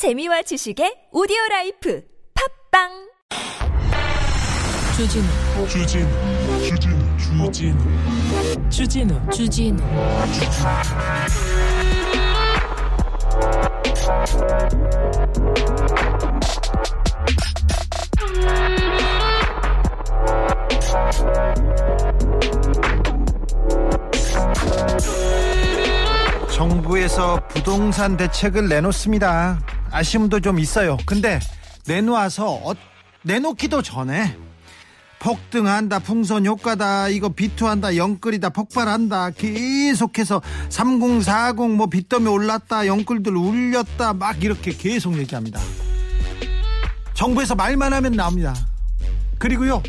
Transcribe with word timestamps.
재미와 0.00 0.40
지식의 0.40 1.08
오디오 1.12 1.36
라이프. 1.50 2.02
팝빵! 2.72 2.88
주진우. 4.96 5.26
주진우. 5.68 6.08
주진우. 6.64 7.52
주진우. 8.70 8.70
주진우. 8.70 9.30
주진우. 9.30 9.76
정부에서 26.50 27.46
부동산 27.48 28.16
대책을 28.16 28.70
내놓습니다. 28.70 29.79
아쉬움도 29.90 30.40
좀 30.40 30.58
있어요. 30.58 30.96
근데 31.06 31.40
내놓아서 31.86 32.52
어, 32.52 32.72
내놓기도 33.22 33.82
전에 33.82 34.36
폭등한다, 35.18 35.98
풍선 35.98 36.46
효과다, 36.46 37.08
이거 37.08 37.28
비투한다, 37.28 37.96
영끌이다, 37.96 38.48
폭발한다, 38.50 39.30
계속해서 39.32 40.40
3040뭐 40.70 41.90
빚더미 41.90 42.26
올랐다, 42.26 42.86
영끌들 42.86 43.36
울렸다, 43.36 44.14
막 44.14 44.42
이렇게 44.42 44.72
계속 44.72 45.18
얘기합니다. 45.18 45.60
정부에서 47.12 47.54
말만 47.54 47.92
하면 47.92 48.12
나옵니다. 48.12 48.54
그리고요, 49.38 49.82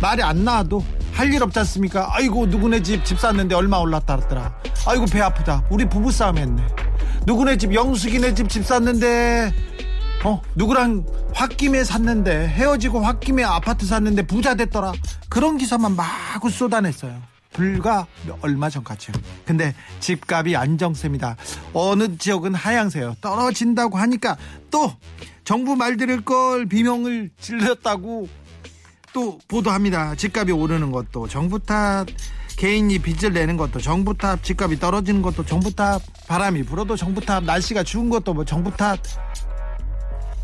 말이 0.00 0.22
안 0.22 0.44
나와도 0.44 0.84
할 1.12 1.32
일 1.34 1.42
없지 1.42 1.58
않습니까? 1.60 2.08
아이고, 2.14 2.46
누구네 2.46 2.82
집 2.82 3.02
집 3.02 3.18
샀는데 3.18 3.56
얼마 3.56 3.78
올랐다 3.78 4.16
그러더라. 4.18 4.54
아이고, 4.86 5.06
배 5.06 5.20
아프다. 5.20 5.64
우리 5.68 5.88
부부싸움 5.88 6.38
했네. 6.38 6.62
누구네 7.26 7.56
집, 7.58 7.74
영숙이네 7.74 8.34
집 8.34 8.48
집 8.48 8.64
샀는데, 8.64 9.52
어, 10.24 10.40
누구랑 10.54 11.04
홧김에 11.34 11.84
샀는데, 11.84 12.48
헤어지고 12.48 13.00
홧김에 13.04 13.42
아파트 13.42 13.84
샀는데 13.84 14.26
부자 14.26 14.54
됐더라. 14.54 14.92
그런 15.28 15.58
기사만 15.58 15.96
마구 15.96 16.48
쏟아냈어요. 16.50 17.20
불과 17.52 18.06
얼마 18.42 18.68
전까지요. 18.70 19.14
근데 19.44 19.74
집값이 20.00 20.54
안정세입니다. 20.56 21.36
어느 21.72 22.16
지역은 22.16 22.54
하향세요. 22.54 23.16
떨어진다고 23.20 23.96
하니까 23.98 24.36
또 24.70 24.92
정부 25.44 25.74
말 25.74 25.96
들을 25.96 26.20
걸 26.22 26.66
비명을 26.66 27.30
질렀다고 27.40 28.28
또 29.14 29.38
보도합니다. 29.48 30.14
집값이 30.16 30.52
오르는 30.52 30.92
것도 30.92 31.28
정부 31.28 31.58
탓, 31.58 32.06
개인이 32.56 32.98
빚을 32.98 33.32
내는 33.34 33.56
것도 33.56 33.80
정부 33.80 34.16
탓, 34.16 34.42
집값이 34.42 34.78
떨어지는 34.78 35.20
것도 35.22 35.44
정부 35.44 35.70
탓, 35.74 36.00
바람이 36.26 36.62
불어도 36.64 36.96
정부 36.96 37.20
탓, 37.20 37.44
날씨가 37.44 37.82
추운 37.82 38.08
것도 38.08 38.32
뭐 38.32 38.44
정부 38.44 38.70
탓, 38.74 38.98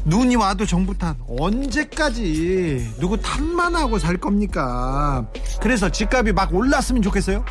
눈이 0.05 0.36
와도 0.36 0.66
정부 0.66 0.96
탓. 0.96 1.16
언제까지 1.27 2.96
누구 3.00 3.16
탓만 3.20 3.74
하고 3.74 3.98
살 3.98 4.16
겁니까? 4.18 5.27
그래서 5.60 5.88
집값이 5.90 6.33
막 6.33 6.52
올랐으면 6.55 7.00
좋겠어요? 7.02 7.44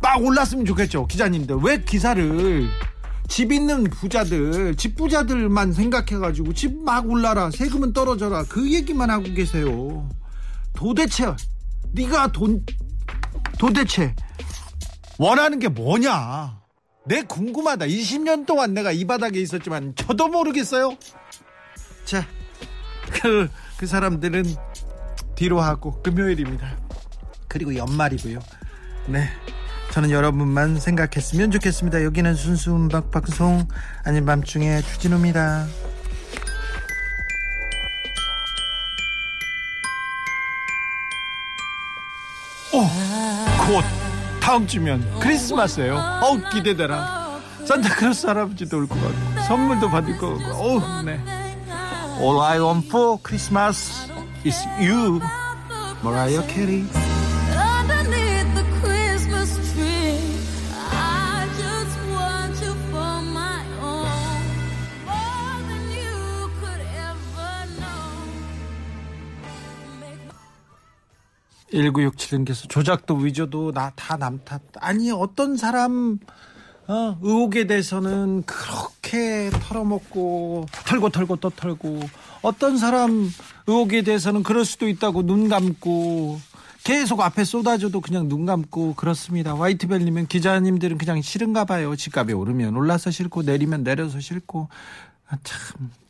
막 0.00 0.20
올랐으면 0.20 0.64
좋겠죠, 0.64 1.06
기자님들. 1.06 1.56
왜 1.62 1.80
기사를 1.82 2.68
집 3.28 3.52
있는 3.52 3.84
부자들, 3.84 4.74
집 4.76 4.96
부자들만 4.96 5.72
생각해가지고 5.72 6.54
집 6.54 6.72
막 6.82 7.08
올라라, 7.08 7.50
세금은 7.52 7.92
떨어져라, 7.92 8.44
그 8.48 8.72
얘기만 8.72 9.10
하고 9.10 9.22
계세요. 9.32 10.08
도대체 10.74 11.32
네가 11.92 12.32
돈 12.32 12.64
도대체 13.62 14.12
원하는 15.18 15.60
게 15.60 15.68
뭐냐? 15.68 16.58
내 17.06 17.22
궁금하다. 17.22 17.86
20년 17.86 18.44
동안 18.44 18.74
내가 18.74 18.90
이 18.90 19.04
바닥에 19.04 19.38
있었지만 19.38 19.94
저도 19.94 20.26
모르겠어요. 20.26 20.96
자, 22.04 22.26
그, 23.12 23.48
그 23.76 23.86
사람들은 23.86 24.56
뒤로 25.36 25.60
하고 25.60 26.02
금요일입니다. 26.02 26.76
그리고 27.46 27.76
연말이고요. 27.76 28.40
네. 29.06 29.28
저는 29.92 30.10
여러분만 30.10 30.80
생각했으면 30.80 31.52
좋겠습니다. 31.52 32.02
여기는 32.02 32.34
순수 32.34 32.74
음악 32.74 33.12
방송 33.12 33.68
아닌 34.02 34.26
밤중에 34.26 34.82
주진우입니다. 34.82 35.68
오, 42.74 43.11
곧 43.72 43.82
다음 44.38 44.66
주면 44.66 45.02
크리스마스예요. 45.18 45.94
어우 46.20 46.42
기대되라. 46.50 47.40
산타크로스 47.64 48.26
할아버지도 48.26 48.76
올 48.76 48.86
것 48.86 49.00
같고 49.00 49.42
선물도 49.48 49.88
받을 49.88 50.18
것 50.18 50.36
같고. 50.36 50.52
어우 50.52 51.02
네. 51.04 51.18
All 52.20 52.38
I 52.42 52.60
want 52.60 52.86
for 52.88 53.16
Christmas 53.24 54.06
is 54.44 54.62
you, 54.78 55.20
Mariah 56.04 56.46
Carey. 56.52 56.84
1967님께서 71.72 72.68
조작도 72.68 73.16
위조도 73.16 73.72
나 73.72 73.92
다 73.96 74.16
남 74.16 74.40
탓. 74.44 74.60
아니 74.80 75.10
어떤 75.10 75.56
사람 75.56 76.18
어, 76.88 77.16
의혹에 77.22 77.66
대해서는 77.66 78.42
그렇게 78.44 79.50
털어먹고 79.50 80.66
털고 80.86 81.08
털고 81.10 81.36
또 81.36 81.50
털고 81.50 82.00
어떤 82.42 82.76
사람 82.76 83.30
의혹에 83.66 84.02
대해서는 84.02 84.42
그럴 84.42 84.64
수도 84.64 84.88
있다고 84.88 85.22
눈 85.22 85.48
감고 85.48 86.40
계속 86.84 87.20
앞에 87.20 87.44
쏟아줘도 87.44 88.00
그냥 88.00 88.28
눈 88.28 88.44
감고 88.44 88.94
그렇습니다. 88.94 89.56
화이트벨리면 89.56 90.26
기자님들은 90.26 90.98
그냥 90.98 91.22
싫은가 91.22 91.64
봐요. 91.64 91.94
집값이 91.94 92.32
오르면 92.32 92.74
올라서 92.76 93.12
싫고 93.12 93.42
내리면 93.42 93.84
내려서 93.84 94.18
싫고 94.18 94.68
아, 95.28 95.36
참 95.44 95.58
네. 95.80 96.01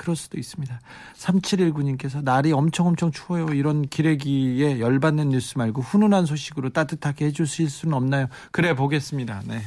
그럴 0.00 0.16
수도 0.16 0.38
있습니다. 0.38 0.80
3719님께서 1.18 2.22
날이 2.24 2.52
엄청 2.52 2.86
엄청 2.86 3.12
추워요. 3.12 3.48
이런 3.52 3.82
기레기에 3.86 4.80
열받는 4.80 5.28
뉴스 5.28 5.58
말고 5.58 5.82
훈훈한 5.82 6.24
소식으로 6.24 6.70
따뜻하게 6.70 7.26
해주실 7.26 7.68
수는 7.68 7.92
없나요? 7.92 8.26
그래 8.50 8.74
보겠습니다. 8.74 9.42
네. 9.46 9.60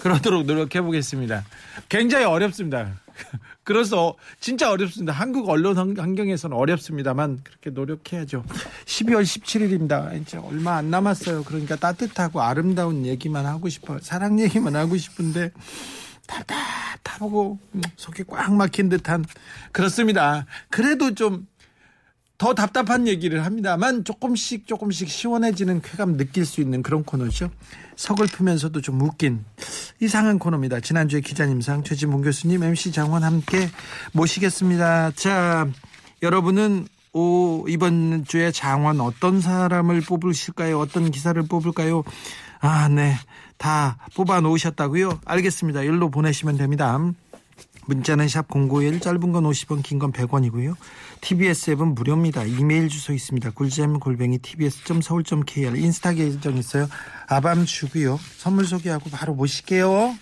그러도록 0.00 0.46
노력해 0.46 0.80
보겠습니다. 0.80 1.44
굉장히 1.90 2.24
어렵습니다. 2.24 2.88
그래서 3.64 4.14
진짜 4.40 4.70
어렵습니다. 4.70 5.12
한국 5.12 5.48
언론 5.50 5.76
환- 5.76 5.98
환경에서는 5.98 6.56
어렵습니다만 6.56 7.40
그렇게 7.44 7.68
노력해야죠. 7.68 8.44
12월 8.86 9.24
17일입니다. 9.24 10.18
이제 10.22 10.38
얼마 10.38 10.76
안 10.76 10.88
남았어요. 10.90 11.44
그러니까 11.44 11.76
따뜻하고 11.76 12.40
아름다운 12.40 13.04
얘기만 13.04 13.44
하고 13.44 13.68
싶어요. 13.68 13.98
사랑 14.00 14.40
얘기만 14.40 14.74
하고 14.74 14.96
싶은데 14.96 15.50
답답하고 16.26 17.58
음, 17.74 17.82
속이 17.96 18.24
꽉 18.24 18.52
막힌 18.54 18.88
듯한 18.88 19.24
그렇습니다. 19.72 20.46
그래도 20.70 21.14
좀 21.14 21.46
더 22.38 22.52
답답한 22.52 23.08
얘기를 23.08 23.44
합니다만 23.44 24.04
조금씩 24.04 24.66
조금씩 24.66 25.08
시원해지는 25.08 25.80
쾌감 25.80 26.18
느낄 26.18 26.44
수 26.44 26.60
있는 26.60 26.82
그런 26.82 27.02
코너죠. 27.02 27.50
서글프면서도 27.96 28.82
좀 28.82 29.00
웃긴 29.00 29.44
이상한 30.00 30.38
코너입니다. 30.38 30.80
지난주에 30.80 31.20
기자님상 31.20 31.82
최진봉 31.82 32.20
교수님, 32.22 32.62
MC 32.62 32.92
장원 32.92 33.24
함께 33.24 33.70
모시겠습니다. 34.12 35.12
자, 35.12 35.66
여러분은 36.22 36.86
오, 37.14 37.64
이번 37.68 38.26
주에 38.26 38.52
장원 38.52 39.00
어떤 39.00 39.40
사람을 39.40 40.02
뽑으실까요? 40.02 40.78
어떤 40.78 41.10
기사를 41.10 41.42
뽑을까요? 41.44 42.04
아, 42.60 42.88
네. 42.88 43.14
다 43.58 43.98
뽑아 44.14 44.40
놓으셨다고요? 44.40 45.20
알겠습니다. 45.24 45.82
일로 45.82 46.10
보내시면 46.10 46.56
됩니다. 46.56 46.98
문자는 47.88 48.26
샵 48.28 48.48
091, 48.48 48.98
짧은 49.00 49.32
건 49.32 49.44
50원, 49.44 49.82
긴 49.82 49.98
건 50.00 50.12
100원이고요. 50.12 50.74
TBS 51.20 51.70
앱은 51.70 51.94
무료입니다. 51.94 52.44
이메일 52.44 52.88
주소 52.88 53.12
있습니다. 53.12 53.50
굴잼 53.52 54.00
골뱅이 54.00 54.38
tbs.서울.kr 54.38 55.76
인스타 55.76 56.12
계정 56.14 56.56
있어요. 56.58 56.88
아밤 57.28 57.64
주고요. 57.64 58.18
선물 58.38 58.66
소개하고 58.66 59.08
바로 59.10 59.34
모실게요. 59.34 60.14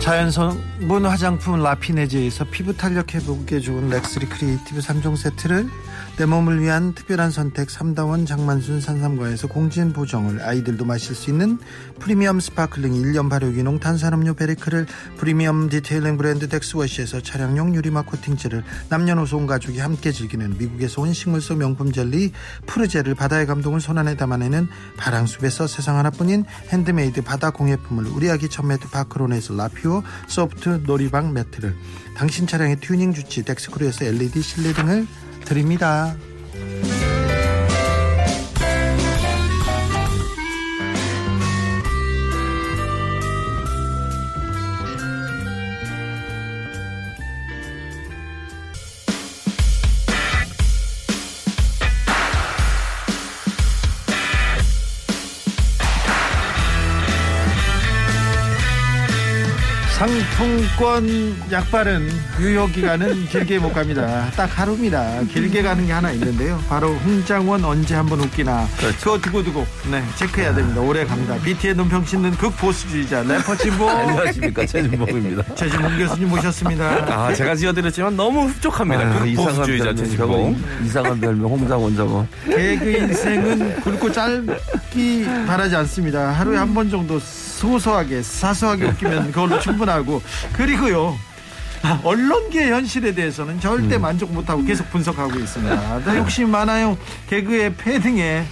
자연 0.00 0.69
성분 0.90 1.06
화장품 1.06 1.62
라피네즈에서 1.62 2.46
피부 2.50 2.76
탄력 2.76 3.14
회복에 3.14 3.60
좋은 3.60 3.90
렉스리 3.90 4.26
creative 4.26 4.80
3종 4.80 5.16
세트를 5.16 5.68
내 6.18 6.26
몸을 6.26 6.60
위한 6.60 6.94
특별한 6.94 7.30
선택 7.30 7.70
삼다원 7.70 8.26
장만순 8.26 8.80
산삼과에서 8.80 9.46
공진 9.46 9.92
보정을 9.92 10.42
아이들도 10.42 10.84
마실 10.84 11.14
수 11.14 11.30
있는 11.30 11.58
프리미엄 12.00 12.40
sparkling 12.40 12.92
1년 12.92 13.30
발효 13.30 13.51
유기농 13.51 13.78
탄산음료 13.78 14.34
베리크를 14.34 14.86
프리미엄 15.16 15.68
detailing 15.68 16.16
브랜드 16.16 16.48
덱스워시에서 16.48 17.20
차량용 17.20 17.76
유리막 17.76 18.06
코팅제를 18.06 18.64
남녀노소 18.88 19.36
온 19.36 19.46
가족이 19.46 19.78
함께 19.78 20.10
즐기는 20.10 20.58
미국에서 20.58 21.02
온 21.02 21.12
식물성 21.12 21.58
명품 21.58 21.92
젤리 21.92 22.32
푸르제를 22.66 23.14
바다의 23.14 23.46
감동을 23.46 23.80
손안에 23.80 24.16
담아내는 24.16 24.66
바랑숲에서 24.96 25.68
세상 25.68 25.98
하나뿐인 25.98 26.46
핸드메이드 26.70 27.22
바다 27.22 27.50
공예품을 27.50 28.06
우리 28.08 28.28
아기 28.28 28.48
천매트 28.48 28.90
파크론에서 28.90 29.54
라퓨어 29.54 30.02
소프트 30.26 30.79
놀이방 30.86 31.32
매트를 31.32 31.74
당신 32.16 32.46
차량의 32.46 32.76
튜닝 32.76 33.14
주치 33.14 33.42
덱스크루에서 33.42 34.04
LED 34.04 34.42
실내 34.42 34.72
등을 34.72 35.06
드립니다. 35.44 36.14
상품권 60.44 61.36
약발은 61.52 62.08
유효 62.40 62.66
기간은 62.68 63.26
길게 63.26 63.58
못 63.58 63.74
갑니다. 63.74 64.30
딱 64.34 64.46
하루입니다. 64.58 65.20
길게 65.30 65.60
가는 65.62 65.84
게 65.86 65.92
하나 65.92 66.10
있는데요. 66.12 66.58
바로 66.66 66.94
홍장원 66.94 67.62
언제 67.62 67.94
한번 67.94 68.20
웃기나. 68.20 68.66
그거 69.02 69.18
두고 69.18 69.44
두고 69.44 69.66
네 69.90 70.02
체크해야 70.16 70.54
됩니다. 70.54 70.80
오래 70.80 71.04
갑니다. 71.04 71.36
BT의 71.44 71.74
눈평 71.74 72.06
씻는 72.06 72.30
극보수주의자 72.38 73.22
래퍼 73.24 73.54
진보 73.56 73.84
안녕하십니까 73.90 74.64
최진봉입니다. 74.64 75.54
최진봉 75.56 75.98
교수님 75.98 76.28
모셨습니다. 76.30 76.86
아 77.10 77.34
제가 77.34 77.54
지어드렸지만 77.54 78.16
너무 78.16 78.46
흡족합니다. 78.48 79.02
아, 79.02 79.18
그 79.20 79.26
이상한 79.28 79.54
보수주의자 79.56 79.84
별명 79.84 80.04
최진봉. 80.04 80.62
이상한 80.86 81.20
별명 81.20 81.50
홍장원 81.50 81.96
저거 81.96 82.26
개그 82.46 82.90
인생은 82.90 83.80
굵고 83.82 84.10
짧기 84.10 85.26
바라지 85.46 85.76
않습니다. 85.76 86.30
하루에 86.30 86.56
한 86.56 86.70
번 86.72 86.88
정도 86.88 87.20
소소하게 87.60 88.22
사소하게 88.22 88.86
웃기면 88.86 89.32
그걸로 89.32 89.60
충분하고 89.60 90.22
그리고요. 90.54 91.16
언론계 92.02 92.70
현실에 92.70 93.14
대해서는 93.14 93.60
절대 93.60 93.98
만족 93.98 94.32
못하고 94.32 94.64
계속 94.64 94.90
분석하고 94.90 95.38
있습니다. 95.38 95.98
나 96.04 96.16
욕심 96.18 96.50
많아요. 96.50 96.96
개그의 97.28 97.74
패딩에 97.74 98.44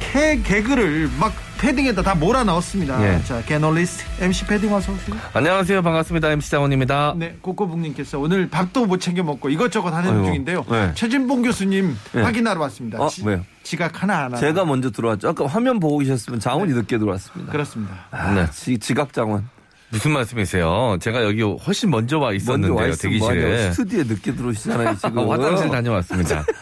개, 0.00 0.40
개그를 0.42 1.10
막 1.18 1.34
패딩에다 1.58 2.02
다 2.02 2.14
몰아 2.14 2.44
넣었습니다. 2.44 3.02
예. 3.02 3.22
자, 3.24 3.42
개널리스트 3.42 4.04
MC 4.20 4.46
패딩 4.46 4.72
어서 4.72 4.92
오세요. 4.92 5.16
안녕하세요 5.34 5.82
반갑습니다 5.82 6.30
MC 6.30 6.50
장원입니다. 6.52 7.14
네, 7.16 7.36
꼬꼬북님께서 7.42 8.18
오늘 8.20 8.48
밥도 8.48 8.86
못 8.86 9.00
챙겨 9.00 9.22
먹고 9.24 9.48
이것저것 9.50 9.90
하는 9.90 10.10
아이고, 10.10 10.24
중인데요. 10.26 10.64
네. 10.70 10.92
최진봉 10.94 11.42
교수님 11.42 11.96
네. 12.12 12.22
확인하러 12.22 12.60
왔습니다. 12.60 13.00
어, 13.00 13.08
지, 13.08 13.24
왜요? 13.26 13.44
지각 13.68 14.02
하나 14.02 14.16
안 14.16 14.24
하나. 14.26 14.36
제가 14.38 14.64
먼저 14.64 14.90
들어왔죠 14.90 15.28
아까 15.28 15.46
화면 15.46 15.78
보고 15.78 15.98
계셨으면 15.98 16.40
장원이 16.40 16.72
늦게 16.72 16.96
들어왔습니다 16.96 17.52
그렇습니다. 17.52 17.94
아, 18.10 18.32
네. 18.32 18.50
지, 18.50 18.78
지각 18.78 19.12
장원 19.12 19.46
무슨 19.90 20.12
말씀이세요? 20.12 20.98
제가 21.00 21.24
여기 21.24 21.42
훨씬 21.42 21.90
먼저 21.90 22.18
와 22.18 22.28
먼저 22.28 22.36
있었는데요 22.36 22.74
와 22.74 22.86
있으면 22.88 23.18
뭐하냐고 23.18 23.46
대기실에. 23.48 23.72
스튜디오에 23.72 24.04
늦게 24.04 24.34
들어오시잖아요 24.34 24.96
지금 25.00 25.18
아, 25.18 25.32
화장실 25.32 25.70
다녀왔습니다. 25.70 26.44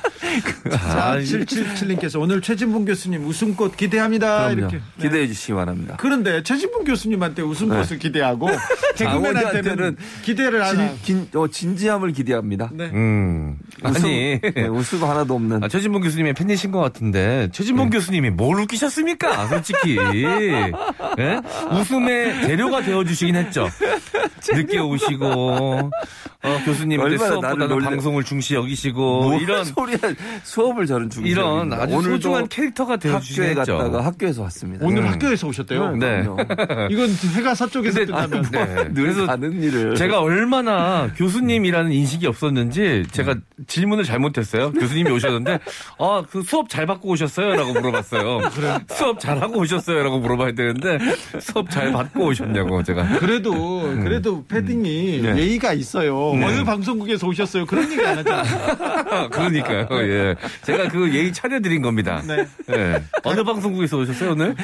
자, 0.71 0.79
자, 0.79 1.19
777님께서 1.19 2.21
오늘 2.21 2.43
최진봉 2.43 2.85
교수님 2.85 3.25
웃음꽃 3.27 3.77
기대합니다. 3.77 4.49
그럼요. 4.51 4.59
이렇게. 4.59 4.77
네. 4.77 5.03
기대해 5.03 5.27
주시기 5.27 5.55
바랍니다 5.55 5.97
그런데 5.99 6.43
최진봉 6.43 6.85
교수님한테 6.85 7.41
웃음꽃을 7.43 7.99
기대하고 7.99 8.49
개그맨한테는 8.97 9.97
기대를 10.23 10.63
안 10.63 10.79
하. 10.79 10.89
진, 11.03 11.29
진, 11.31 11.41
어, 11.41 11.49
진지함을 11.49 12.13
기대합니다 12.13 12.71
네. 12.75 12.91
음 12.93 13.57
아니. 13.83 14.39
네, 14.41 14.67
웃음 14.69 15.03
하나도 15.05 15.35
없는 15.35 15.65
아, 15.65 15.69
최진봉 15.69 16.03
교수님의 16.03 16.35
팬이신 16.35 16.71
것 16.71 16.81
같은데 16.81 17.49
최진봉 17.53 17.91
교수님이 17.91 18.31
뭘 18.31 18.61
웃기셨습니까? 18.61 19.47
솔직히 19.49 19.97
예? 19.97 21.41
웃음의 21.73 22.43
재료가 22.47 22.83
되어주 22.83 23.15
시긴 23.17 23.37
했죠. 23.37 23.69
늦게 24.53 24.79
오시고 24.79 25.91
어, 26.47 26.61
교수님 26.65 26.99
때 26.99 27.05
얼마나 27.05 27.29
수업보다는 27.31 27.79
방송을 27.81 28.25
중시 28.25 28.55
여기시고 28.55 29.23
뭐 29.23 29.39
이런 29.39 29.65
소리야 29.65 29.99
수업을 30.45 30.87
저는 30.87 31.11
중시 31.11 31.31
이런. 31.31 31.73
아주 31.73 31.95
오늘도 31.95 32.17
소중한 32.17 32.49
캐릭터가 32.49 32.97
되어주시긴 32.97 33.59
학교에. 33.59 33.77
갔다가 33.77 34.05
학교에서 34.05 34.43
왔습니다 34.43 34.87
오늘 34.87 35.03
음. 35.03 35.09
학교에서 35.09 35.49
오셨대요. 35.49 35.97
네. 35.97 36.23
그럼요. 36.23 36.37
이건 36.91 37.11
해가 37.37 37.55
서쪽에서 37.55 37.99
근데- 38.07 38.13
끝나면 38.13 38.43
네. 38.51 38.75
늘 38.93 38.95
그래서 38.95 39.27
가는 39.27 39.63
일을 39.63 39.95
제가 39.97 40.21
얼마나 40.21 41.09
교수님이라는 41.17 41.93
인식이 41.93 42.27
없었는지 42.27 43.05
제가 43.11 43.35
질문을 43.67 44.05
잘못했어요. 44.05 44.73
교수님이 44.73 45.11
오셨는데 45.11 45.59
아 45.99 46.23
그 46.31 46.43
수업 46.43 46.69
잘 46.69 46.87
받고 46.87 47.09
오셨어요?라고 47.11 47.73
물어봤어요. 47.73 48.41
수업 48.91 49.21
잘 49.21 49.41
하고 49.41 49.61
오셨어요?라고 49.61 50.19
물어봐야 50.19 50.53
되는데 50.53 50.99
수업 51.41 51.71
잘 51.71 51.93
받고 51.93 52.27
오셨냐고 52.27 52.83
제가. 52.83 53.19
그래도 53.19 53.53
그래도 54.03 54.45
패딩이 54.47 55.21
네. 55.23 55.37
예의가 55.39 55.73
있어요. 55.73 56.33
어느 56.43 56.65
방송국에서 56.65 57.27
오셨어요? 57.27 57.67
그런 57.67 57.91
얘기 57.91 58.05
안 58.05 58.19
하잖아요. 58.19 59.29
그러니까요. 59.31 59.87
예. 59.93 60.35
제가 60.63 60.89
그 60.89 61.13
예의 61.15 61.33
차려드린 61.33 61.83
겁니다. 61.83 62.23
네. 62.27 62.47
예. 62.71 63.03
어느 63.23 63.43
방송국에서 63.45 63.99
오셨어요 63.99 64.33
오늘? 64.33 64.55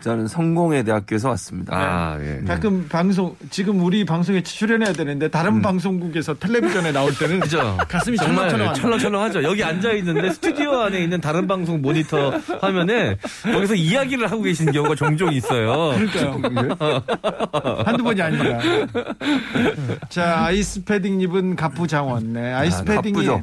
저는 0.00 0.28
성공회 0.28 0.82
대학교에서 0.84 1.30
왔습니다 1.30 1.74
아 1.76 2.18
예. 2.20 2.40
가끔 2.46 2.86
방송 2.88 3.34
지금 3.50 3.80
우리 3.80 4.04
방송에 4.04 4.42
출연해야 4.42 4.92
되는데 4.92 5.28
다른 5.28 5.62
방송국에서 5.62 6.34
텔레비전에 6.34 6.92
나올 6.92 7.12
때는 7.14 7.40
그죠? 7.46 7.76
가슴이 7.88 8.16
정말 8.16 8.48
철렁철렁. 8.50 8.74
철렁철렁하죠. 8.74 9.42
여기 9.42 9.64
앉아 9.64 9.92
있는데 9.94 10.30
스튜디오 10.32 10.80
안에 10.82 11.02
있는 11.02 11.20
다른 11.20 11.46
방송 11.46 11.82
모니터 11.82 12.30
화면에 12.60 13.16
거기서 13.42 13.74
이야기를 13.74 14.30
하고 14.30 14.42
계신 14.42 14.70
경우가 14.70 14.94
종종 14.94 15.32
있어요. 15.32 15.94
그러니까요. 15.96 17.02
한두 17.84 18.04
번이 18.04 18.20
아닙니다. 18.22 18.58
자, 20.08 20.44
아이스 20.46 20.84
패딩 20.84 21.20
입은 21.22 21.56
가부 21.56 21.86
장원. 21.86 22.32
네, 22.32 22.52
아이스 22.52 22.78
아, 22.80 22.84
패딩이 22.84 23.26
가쁘죠. 23.26 23.42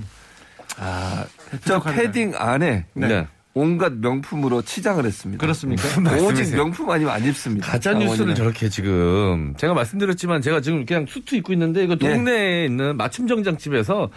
아, 0.79 1.25
저. 1.65 1.79
패딩 1.81 2.33
안에 2.37 2.85
네. 2.93 3.27
온갖 3.55 3.93
명품으로 3.93 4.63
치장을 4.63 5.03
했습니다. 5.05 5.39
그렇습니까? 5.39 5.83
오직? 6.23 6.55
명품 6.55 6.89
아니면 6.89 7.13
안 7.13 7.23
입습니다. 7.23 7.67
가짜 7.67 7.93
뉴스를. 7.93 8.33
저렇게 8.33 8.67
지금 8.69 9.53
제가 9.57 9.73
말씀드렸지만 9.73 10.41
제가 10.41 10.61
지금 10.61 10.85
그냥 10.85 11.05
수트 11.07 11.35
입고 11.35 11.53
있는데 11.53 11.83
이거 11.83 11.95
예. 12.01 12.13
동네에 12.13 12.65
있는 12.65 12.97
맞춤 12.97 13.27
정장집에서 13.27 14.09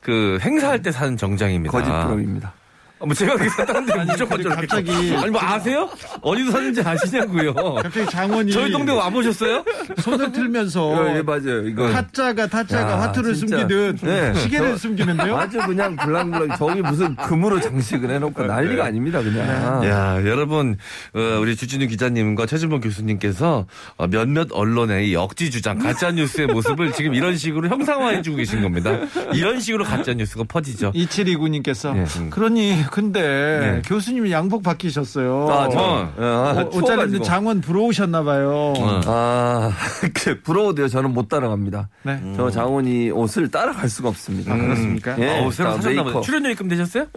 그 0.00 0.38
행사할 0.40 0.82
때 0.82 0.92
사는 0.92 1.16
정장입니다. 1.16 1.72
거짓부럼입니다. 1.72 2.54
뭐 3.00 3.12
제가 3.12 3.34
그렇게 3.34 3.50
샀다는데 3.50 4.04
무조건 4.12 4.42
저렇게 4.42 4.66
갑자기 4.66 4.90
아니 5.16 5.30
뭐 5.30 5.40
아세요? 5.42 5.90
어디서 6.22 6.50
샀는지 6.52 6.80
아시냐고요. 6.80 7.52
갑자기 7.54 8.06
장원이 8.10 8.52
저희 8.52 8.70
동네 8.70 8.92
와보셨어요? 8.92 9.64
손을 10.00 10.32
틀면서 10.32 10.88
어, 10.88 11.16
예, 11.16 11.22
맞아요. 11.22 11.66
이거 11.66 11.90
타짜가 11.90 12.46
타짜가 12.46 12.92
야, 12.92 13.00
화투를 13.02 13.34
진짜. 13.34 13.58
숨기듯 13.58 13.96
네. 14.02 14.34
시계를 14.34 14.78
숨기는데요. 14.78 15.36
아주 15.36 15.58
그냥 15.58 15.96
bling 15.96 16.26
bling 16.26 16.56
저기 16.56 16.80
무슨 16.82 17.14
금으로 17.16 17.60
장식을 17.60 18.10
해놓고 18.10 18.44
난리가 18.44 18.84
아닙니다, 18.86 19.20
그냥. 19.22 19.84
야, 19.84 20.16
여러분, 20.24 20.76
어, 21.14 21.38
우리 21.40 21.56
주진우 21.56 21.86
기자님과 21.88 22.46
최진봉 22.46 22.80
교수님께서 22.80 23.66
어, 23.96 24.06
몇몇 24.06 24.48
언론의 24.52 25.10
이 25.10 25.16
억지 25.16 25.50
주장, 25.50 25.78
가짜 25.78 26.10
뉴스의 26.12 26.46
모습을 26.46 26.92
지금 26.92 27.14
이런 27.14 27.36
식으로 27.36 27.68
형상화해주고 27.68 28.36
계신 28.36 28.62
겁니다. 28.62 28.98
이런 29.34 29.60
식으로 29.60 29.84
가짜 29.84 30.14
뉴스가 30.14 30.44
퍼지죠. 30.44 30.92
2729님께서 30.92 31.96
예. 31.96 32.30
그러니 32.30 32.83
근데 32.90 33.20
네. 33.22 33.82
교수님이 33.84 34.32
양복 34.32 34.62
바뀌셨어요. 34.62 35.48
아, 35.50 35.68
저, 35.70 35.78
어. 35.78 36.12
아, 36.18 36.60
어, 36.62 36.70
옷잘 36.72 36.98
입는. 37.06 37.22
장원 37.22 37.60
부러우셨나 37.60 38.22
봐요. 38.22 38.74
어. 38.76 39.00
아, 39.06 39.72
그 40.14 40.40
부러워도요. 40.42 40.88
저는 40.88 41.12
못 41.12 41.28
따라갑니다. 41.28 41.88
네. 42.02 42.20
저 42.36 42.50
장원이 42.50 43.10
옷을 43.10 43.50
따라갈 43.50 43.88
수가 43.88 44.08
없습니다. 44.08 44.52
아, 44.52 44.56
그렇습니까? 44.56 45.16
예, 45.18 45.40
어, 45.40 45.50
새로 45.50 45.70
다 45.70 45.76
사셨나. 45.76 46.02
메이커. 46.04 46.20
출연료 46.20 46.50
입금 46.50 46.68
되셨어요? 46.68 47.06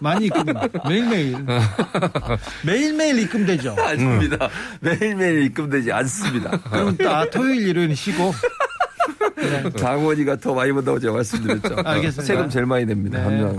많이 0.00 0.26
입금 0.26 0.44
매일매일 0.86 1.36
매일매일 2.66 3.18
입금되죠. 3.20 3.74
아닙니다. 3.78 4.48
매일매일 4.80 5.44
입금되지 5.44 5.92
않습니다. 5.92 6.50
그럼 6.70 6.96
또 6.98 7.08
아, 7.10 7.24
토요일 7.30 7.68
일요일 7.68 7.96
쉬고 7.96 8.32
장원이가 9.76 10.36
더 10.36 10.54
많이 10.54 10.72
번다고 10.72 10.98
제가 10.98 11.14
말씀드렸죠. 11.14 11.76
알겠습니다. 11.84 12.22
세금 12.22 12.48
제일 12.50 12.66
많이 12.66 12.84
냅니다. 12.84 13.18
네. 13.18 13.24
한 13.24 13.36
명. 13.38 13.58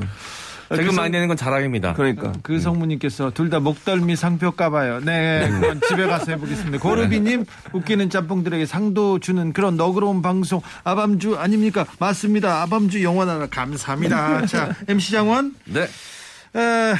세금 0.75 0.95
많이 0.95 1.11
내는 1.11 1.27
건 1.27 1.37
자랑입니다. 1.37 1.93
그러니까. 1.93 2.33
그 2.41 2.59
성무님께서 2.59 3.29
둘 3.31 3.51
다 3.51 3.59
목덜미 3.59 4.15
상표 4.15 4.49
까봐요. 4.49 4.99
네, 5.01 5.47
그건 5.51 5.79
집에 5.87 6.07
가서 6.07 6.31
해보겠습니다. 6.31 6.79
고르비님 6.79 7.45
웃기는 7.73 8.09
짬뽕들에게 8.09 8.65
상도 8.65 9.19
주는 9.19 9.53
그런 9.53 9.77
너그러운 9.77 10.23
방송 10.23 10.61
아밤주 10.83 11.37
아닙니까? 11.37 11.85
맞습니다. 11.99 12.63
아밤주 12.63 13.03
영원하라 13.03 13.45
감사합니다. 13.47 14.47
자, 14.47 14.73
MC 14.89 15.11
장원 15.11 15.53
네. 15.65 15.81
에, 15.81 16.95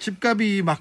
집값이 0.00 0.62
막 0.64 0.80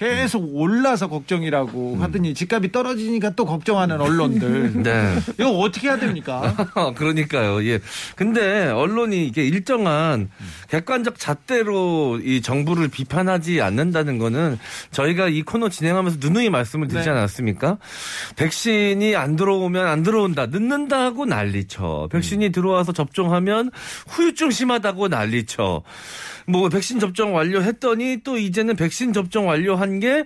계속 0.00 0.48
올라서 0.56 1.08
걱정이라고 1.10 1.98
하더니 2.00 2.32
집값이 2.32 2.72
떨어지니까 2.72 3.34
또 3.36 3.44
걱정하는 3.44 4.00
언론들. 4.00 4.80
네. 4.82 5.18
이거 5.34 5.50
어떻게 5.58 5.88
해야 5.88 5.98
됩니까? 5.98 6.54
그러니까요. 6.96 7.62
예. 7.66 7.80
근데 8.16 8.68
언론이 8.68 9.26
이게 9.26 9.46
일정한 9.46 10.30
객관적 10.70 11.18
잣대로 11.18 12.18
이 12.24 12.40
정부를 12.40 12.88
비판하지 12.88 13.60
않는다는 13.60 14.16
거는 14.16 14.58
저희가 14.90 15.28
이 15.28 15.42
코너 15.42 15.68
진행하면서 15.68 16.16
누누이 16.18 16.48
말씀을 16.48 16.88
드리지 16.88 17.06
네. 17.06 17.14
않았습니까? 17.14 17.76
백신이 18.36 19.16
안 19.16 19.36
들어오면 19.36 19.86
안 19.86 20.02
들어온다. 20.02 20.46
늦는다 20.46 20.98
하고 20.98 21.26
난리쳐. 21.26 22.08
백신이 22.10 22.52
들어와서 22.52 22.92
접종하면 22.92 23.70
후유증 24.08 24.50
심하다고 24.50 25.08
난리쳐. 25.08 25.82
뭐 26.46 26.68
백신 26.68 26.98
접종 26.98 27.34
완료했더니 27.34 28.18
또 28.24 28.38
이제는 28.38 28.76
백신 28.76 29.12
접종 29.12 29.46
완료한 29.46 29.89
게 29.98 30.24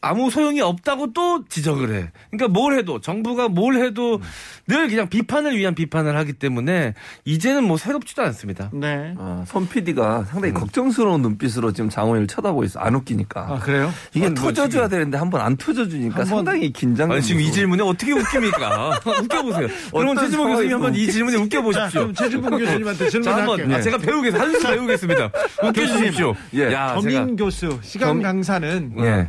아무 0.00 0.30
소용이 0.30 0.60
없다고 0.60 1.12
또 1.12 1.44
지적을 1.48 1.94
해. 1.94 2.10
그러니까 2.30 2.48
뭘 2.48 2.78
해도 2.78 3.00
정부가 3.00 3.48
뭘 3.48 3.76
해도 3.76 4.20
늘 4.68 4.88
그냥 4.88 5.08
비판을 5.08 5.56
위한 5.56 5.74
비판을 5.74 6.16
하기 6.18 6.34
때문에 6.34 6.94
이제는 7.24 7.64
뭐 7.64 7.76
새롭지도 7.76 8.22
않습니다. 8.22 8.70
네. 8.72 9.14
아, 9.18 9.44
손 9.46 9.68
PD가 9.68 10.24
상당히 10.24 10.54
걱정스러운 10.54 11.22
눈빛으로 11.22 11.72
지금 11.72 11.90
장원희를 11.90 12.26
쳐다보고 12.28 12.64
있어. 12.64 12.78
안 12.80 12.94
웃기니까. 12.94 13.40
아, 13.40 13.58
그래요? 13.58 13.92
이게 14.14 14.26
뭐 14.26 14.34
터져줘야 14.34 14.88
되는데 14.88 15.16
한 15.18 15.28
번 15.30 15.40
안 15.40 15.56
터져주니까 15.56 16.14
한 16.20 16.20
번- 16.20 16.26
상당히 16.26 16.72
긴장감. 16.72 17.16
아니, 17.16 17.22
지금 17.22 17.40
이 17.40 17.50
질문에 17.52 17.82
어떻게 17.82 18.12
웃깁니까? 18.12 19.00
웃겨보세요. 19.22 19.68
그러면 19.92 20.16
최지봉 20.18 20.50
교수님 20.52 20.72
한번 20.74 20.94
이 20.94 21.06
질문에 21.10 21.36
자, 21.36 21.42
웃겨보십시오. 21.42 22.00
그럼 22.00 22.14
최주봉 22.14 22.50
교수님한테 22.58 23.08
질문할게요. 23.10 23.74
아, 23.74 23.80
제가 23.80 23.98
배우겠습니다. 23.98 24.38
한수 24.44 24.66
배우겠습니다. 24.66 25.30
웃겨주십시오. 25.64 26.34
예. 26.54 26.72
야, 26.72 26.94
겸임 26.94 27.10
제가 27.10 27.26
교수, 27.36 27.78
시간 27.82 28.08
겸- 28.14 28.22
강사는 28.22 28.92
예. 29.00 29.28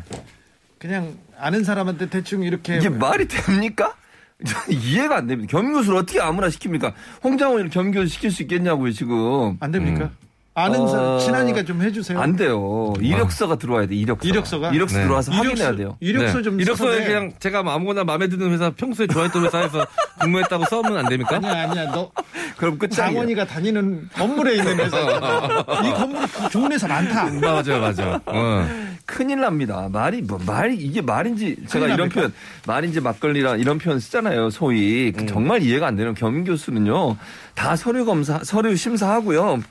그냥 0.79 1.17
아는 1.37 1.63
사람한테 1.63 2.09
대충 2.09 2.43
이렇게 2.43 2.77
이게 2.77 2.89
말이 2.89 3.27
됩니까? 3.27 3.95
이해가 4.71 5.17
안 5.17 5.27
됩니다. 5.27 5.51
겸교수를 5.51 5.99
어떻게 5.99 6.21
아무나 6.21 6.47
시킵니까? 6.47 6.93
홍장원을 7.23 7.69
겸교수 7.69 8.07
시킬 8.07 8.31
수 8.31 8.41
있겠냐고요, 8.43 8.91
지금. 8.93 9.57
안 9.59 9.71
됩니까? 9.71 10.11
아는 10.55 10.81
어, 10.81 10.87
사람 10.87 11.19
친하니까 11.19 11.63
좀 11.63 11.81
해주세요. 11.81 12.19
안 12.19 12.35
돼요. 12.35 12.93
이력서가 12.99 13.55
들어와야 13.57 13.85
돼, 13.87 13.95
이력서. 13.95 14.27
이력서가? 14.27 14.71
이력서 14.71 14.97
네. 14.97 15.03
들어와서 15.05 15.31
이력서- 15.31 15.35
확인해야 15.35 15.75
돼요. 15.75 15.97
이력서 16.01 16.37
네. 16.37 16.43
좀 16.43 16.59
이력서에 16.59 16.87
써서 16.91 16.99
내. 16.99 17.05
그냥 17.07 17.31
제가 17.39 17.59
아무거나 17.59 18.03
마음에 18.03 18.27
드는 18.27 18.51
회사 18.51 18.69
평소에 18.71 19.07
좋아했던 19.07 19.45
회사에서 19.45 19.85
근무했다고 20.19 20.65
써면 20.65 20.97
안 20.97 21.07
됩니까? 21.07 21.37
아니야 21.37 21.69
아니야 21.69 21.91
너 21.91 22.11
그럼 22.57 22.77
끝장이에요. 22.77 23.13
장원이가 23.13 23.45
다니는 23.45 24.09
건물에 24.13 24.55
있는 24.55 24.79
회사 24.81 24.97
이 24.99 25.93
건물 25.93 26.27
그 26.27 26.49
좋은 26.49 26.71
회사 26.73 26.87
많다. 26.87 27.25
맞아요, 27.39 27.79
맞아요. 27.79 28.19
어. 28.25 28.67
큰일 29.05 29.39
납니다. 29.39 29.87
말이 29.91 30.21
뭐 30.21 30.39
말이 30.45 30.75
이게 30.75 31.01
말인지 31.01 31.55
제가 31.67 31.85
이런 31.85 31.97
납니까? 31.99 32.15
표현 32.15 32.33
말인지 32.67 32.99
막걸리라 33.01 33.55
이런 33.55 33.77
표현 33.79 33.99
쓰잖아요. 33.99 34.49
소위 34.49 35.13
음. 35.17 35.25
정말 35.25 35.63
이해가 35.63 35.87
안 35.87 35.95
되는 35.95 36.13
겸임 36.13 36.43
교수는요 36.43 37.15
다 37.55 37.75
서류 37.75 38.05
검사 38.05 38.39
서류 38.43 38.75
심사하고요. 38.75 39.61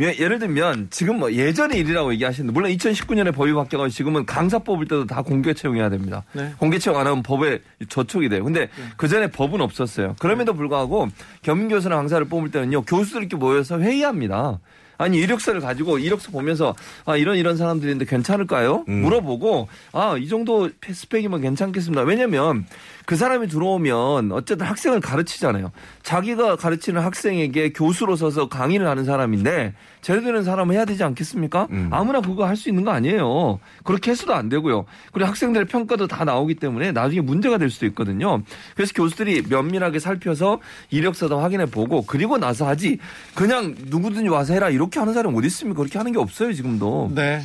예- 0.00 0.16
예를 0.18 0.38
들면 0.38 0.88
지금 0.90 1.18
뭐 1.18 1.32
예전의 1.32 1.78
일이라고 1.78 2.12
얘기하시는데 2.14 2.52
물론 2.52 2.70
2019년에 2.72 3.34
법이 3.34 3.52
바뀌어서 3.52 3.88
지금은 3.88 4.24
강사 4.26 4.58
뽑을 4.58 4.86
때도 4.86 5.06
다 5.06 5.22
공개 5.22 5.52
채용해야 5.54 5.90
됩니다. 5.90 6.24
네. 6.32 6.52
공개 6.58 6.78
채용 6.78 6.98
안 6.98 7.06
하면 7.06 7.22
법에 7.22 7.60
저촉이 7.88 8.28
돼요. 8.28 8.44
근데 8.44 8.68
그 8.96 9.08
전에 9.08 9.28
법은 9.30 9.60
없었어요. 9.60 10.16
그럼에도 10.18 10.54
불구하고 10.54 11.08
겸임 11.42 11.68
교수나 11.68 11.96
강사를 11.96 12.24
뽑을 12.26 12.50
때는요 12.50 12.82
교수들끼리 12.82 13.36
모여서 13.38 13.78
회의합니다. 13.80 14.58
아니 15.02 15.18
이력서를 15.18 15.60
가지고 15.60 15.98
이력서 15.98 16.30
보면서 16.30 16.74
아 17.04 17.16
이런 17.16 17.36
이런 17.36 17.56
사람들인데 17.56 18.04
괜찮을까요? 18.06 18.84
음. 18.88 19.02
물어보고 19.02 19.68
아 19.92 20.16
이 20.18 20.28
정도 20.28 20.70
스펙이면 20.88 21.40
괜찮겠습니다. 21.40 22.02
왜냐면 22.02 22.64
그 23.06 23.16
사람이 23.16 23.48
들어오면 23.48 24.30
어쨌든 24.32 24.66
학생을 24.66 25.00
가르치잖아요. 25.00 25.72
자기가 26.02 26.56
가르치는 26.56 27.02
학생에게 27.02 27.72
교수로 27.72 28.14
서서 28.16 28.48
강의를 28.48 28.86
하는 28.86 29.04
사람인데 29.04 29.74
제대로 30.02 30.32
된 30.34 30.44
사람은 30.44 30.74
해야 30.74 30.84
되지 30.84 31.02
않겠습니까? 31.04 31.66
음. 31.70 31.88
아무나 31.92 32.20
그거 32.20 32.44
할 32.46 32.56
수 32.56 32.68
있는 32.68 32.84
거 32.84 32.92
아니에요. 32.92 33.58
그렇게 33.82 34.12
해서도 34.12 34.34
안 34.34 34.48
되고요. 34.48 34.84
그리고 35.12 35.28
학생들의 35.28 35.66
평가도 35.66 36.06
다 36.06 36.24
나오기 36.24 36.54
때문에 36.56 36.92
나중에 36.92 37.20
문제가 37.22 37.58
될 37.58 37.70
수도 37.70 37.86
있거든요. 37.86 38.40
그래서 38.76 38.92
교수들이 38.94 39.42
면밀하게 39.48 39.98
살펴서 39.98 40.60
이력서도 40.90 41.40
확인해 41.40 41.66
보고 41.66 42.02
그리고 42.06 42.38
나서 42.38 42.68
하지 42.68 42.98
그냥 43.34 43.74
누구든지 43.86 44.28
와서 44.28 44.54
해라 44.54 44.70
이렇게 44.70 44.91
하는 45.00 45.14
사람이 45.14 45.36
어디 45.36 45.46
있습니까? 45.48 45.78
그렇게 45.78 45.98
하는 45.98 46.12
게 46.12 46.18
없어요 46.18 46.52
지금도. 46.52 47.12
네. 47.14 47.42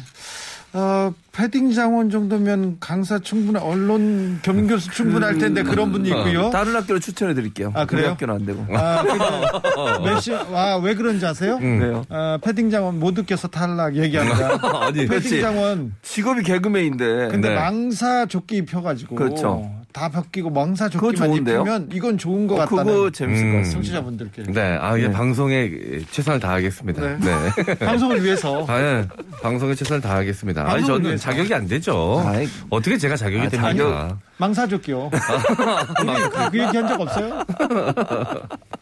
어, 0.74 1.14
패딩 1.32 1.72
장원 1.74 2.10
정도면 2.10 2.78
강사 2.80 3.18
충분한 3.20 3.64
언론 3.64 4.40
겸임 4.44 4.68
교수 4.68 4.92
충분할 4.92 5.38
텐데 5.38 5.64
그런 5.64 5.92
분이 5.92 6.10
있고요. 6.10 6.50
다른 6.50 6.76
학교를 6.76 7.00
추천해 7.00 7.34
드릴게요. 7.34 7.72
아, 7.74 7.86
그래요? 7.86 8.04
우리 8.06 8.10
학교는 8.12 8.36
안 8.36 8.46
되고. 8.46 8.66
아, 8.78 9.04
몇시 10.04 10.34
아, 10.34 10.80
왜 10.84 10.94
그런지 10.94 11.26
아세요? 11.26 11.58
왜요? 11.62 12.04
어, 12.10 12.38
패딩 12.44 12.70
장원 12.70 13.00
못 13.00 13.14
느껴서 13.14 13.48
탈락 13.48 13.96
얘기합니다. 13.96 14.60
아니, 14.86 14.94
패딩 15.00 15.08
그렇지. 15.08 15.42
장원 15.42 15.96
직업이 16.02 16.44
개그맨인데. 16.44 17.30
근데 17.30 17.50
네. 17.50 17.56
망사 17.56 18.26
조끼 18.26 18.58
입혀 18.58 18.82
가지고 18.82 19.16
그렇죠. 19.16 19.72
다 19.98 20.10
벗기고 20.10 20.52
망사 20.52 20.88
그거 20.90 21.12
조끼만? 21.12 21.32
입히면 21.38 21.90
이건 21.92 22.18
좋은 22.20 22.46
것 22.46 22.54
어, 22.56 22.58
같다는 22.60 22.86
그거 22.86 23.10
재밌을 23.10 23.46
음. 23.46 23.52
것 23.54 23.58
같습니다. 23.60 23.74
청취자분들께 23.74 24.44
네, 24.54 24.78
아, 24.80 24.96
이게 24.96 25.08
네. 25.08 25.14
방송에 25.14 25.72
최선을 26.12 26.40
다하겠습니다. 26.40 27.02
네. 27.02 27.18
네. 27.20 27.76
방송을 27.86 28.24
위해서 28.24 28.64
아, 28.68 28.80
예. 28.80 29.08
방송에 29.42 29.74
최선을 29.74 30.02
다하겠습니다. 30.02 30.70
아니, 30.72 30.86
저는 30.86 31.06
위해서. 31.06 31.24
자격이 31.24 31.54
안 31.54 31.68
되죠. 31.68 32.24
아이. 32.26 32.48
어떻게 32.70 32.98
제가 32.98 33.16
자격이 33.16 33.46
아, 33.46 33.50
됩니까? 33.50 33.70
자격. 33.74 34.18
망사 34.38 34.68
조끼요. 34.68 35.10
그, 35.98 36.50
그 36.52 36.60
얘기 36.60 36.78
한 36.78 36.88
적 36.88 37.02
없어요? 37.02 37.44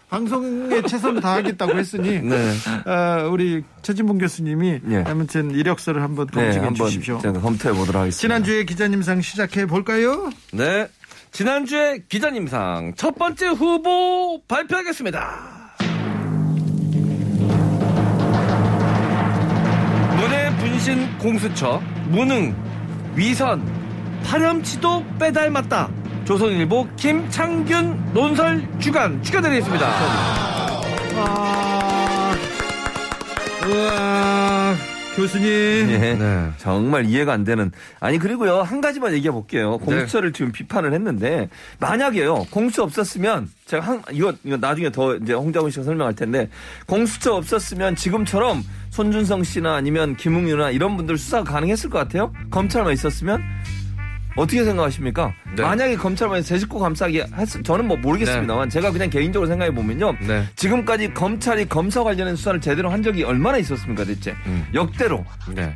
방송에 0.09 0.81
최선을 0.83 1.21
다하겠다고 1.21 1.77
했으니 1.77 2.21
네. 2.21 2.51
어, 2.85 3.27
우리 3.29 3.63
최진봉 3.81 4.17
교수님이 4.19 4.79
예. 4.89 5.03
아무튼 5.07 5.51
이력서를 5.51 6.01
한번 6.01 6.27
네, 6.27 6.43
검증해 6.43 6.65
한번 6.65 6.87
주십시오. 6.87 7.19
제가 7.21 7.39
검토해 7.39 7.73
보도록 7.75 8.01
하겠습니다. 8.01 8.21
지난주에 8.21 8.63
기자님상 8.65 9.21
시작해 9.21 9.65
볼까요? 9.65 10.29
네. 10.53 10.87
지난주에 11.35 11.99
기자님상 12.07 12.93
첫 12.95 13.13
번째 13.15 13.47
후보 13.47 14.41
발표하겠습니다. 14.47 15.75
문해 20.17 20.55
분신 20.55 21.17
공수처, 21.17 21.81
무능, 22.07 22.55
위선, 23.15 23.61
파렴치도 24.23 25.03
빼닮았다. 25.19 25.89
조선일보 26.23 26.87
김창균 26.95 28.13
논설 28.13 28.65
주간 28.79 29.21
축하드리겠습니다. 29.21 29.87
아, 31.17 32.31
우와, 33.67 34.44
교수님. 35.15 35.47
예. 35.47 36.15
네. 36.15 36.51
정말 36.57 37.05
이해가 37.05 37.31
안 37.31 37.43
되는. 37.43 37.71
아니 37.99 38.19
그리고요 38.19 38.61
한 38.61 38.81
가지만 38.81 39.13
얘기해 39.13 39.31
볼게요. 39.31 39.77
네. 39.79 39.85
공수처를 39.85 40.33
지금 40.33 40.51
비판을 40.51 40.93
했는데 40.93 41.49
만약에요 41.79 42.47
공수처 42.51 42.83
없었으면 42.83 43.49
제가 43.65 43.85
한 43.85 44.01
이거 44.11 44.33
이거 44.43 44.57
나중에 44.57 44.91
더 44.91 45.15
이제 45.15 45.33
홍자훈 45.33 45.71
씨가 45.71 45.83
설명할 45.83 46.15
텐데 46.15 46.49
공수처 46.85 47.33
없었으면 47.35 47.95
지금처럼 47.95 48.63
손준성 48.89 49.43
씨나 49.43 49.75
아니면 49.75 50.15
김웅유나 50.15 50.71
이런 50.71 50.97
분들 50.97 51.17
수사 51.17 51.43
가 51.43 51.53
가능했을 51.53 51.89
것 51.89 51.99
같아요. 51.99 52.33
검찰만 52.51 52.93
있었으면 52.93 53.41
어떻게 54.35 54.63
생각하십니까? 54.65 55.33
네. 55.55 55.61
만약에 55.61 55.95
검찰만 55.95 56.43
제 56.43 56.59
식구 56.59 56.77
감싸기 56.79 57.19
했 57.21 57.63
저는 57.63 57.87
뭐 57.87 57.95
모르겠습니다만 57.97 58.69
제가 58.69 58.91
그냥 58.91 59.09
개인적으로 59.09 59.47
생각해 59.47 59.73
보면요. 59.73 60.17
네. 60.27 60.45
지금까지 60.55 61.13
검찰이 61.13 61.69
검사 61.69 62.03
관련된 62.03 62.35
수사를 62.35 62.59
제대로 62.59 62.89
한 62.89 63.01
적이 63.01 63.23
얼마나 63.23 63.57
있었습니까, 63.57 64.03
대체? 64.03 64.35
음. 64.45 64.65
역대로. 64.73 65.23
네. 65.53 65.73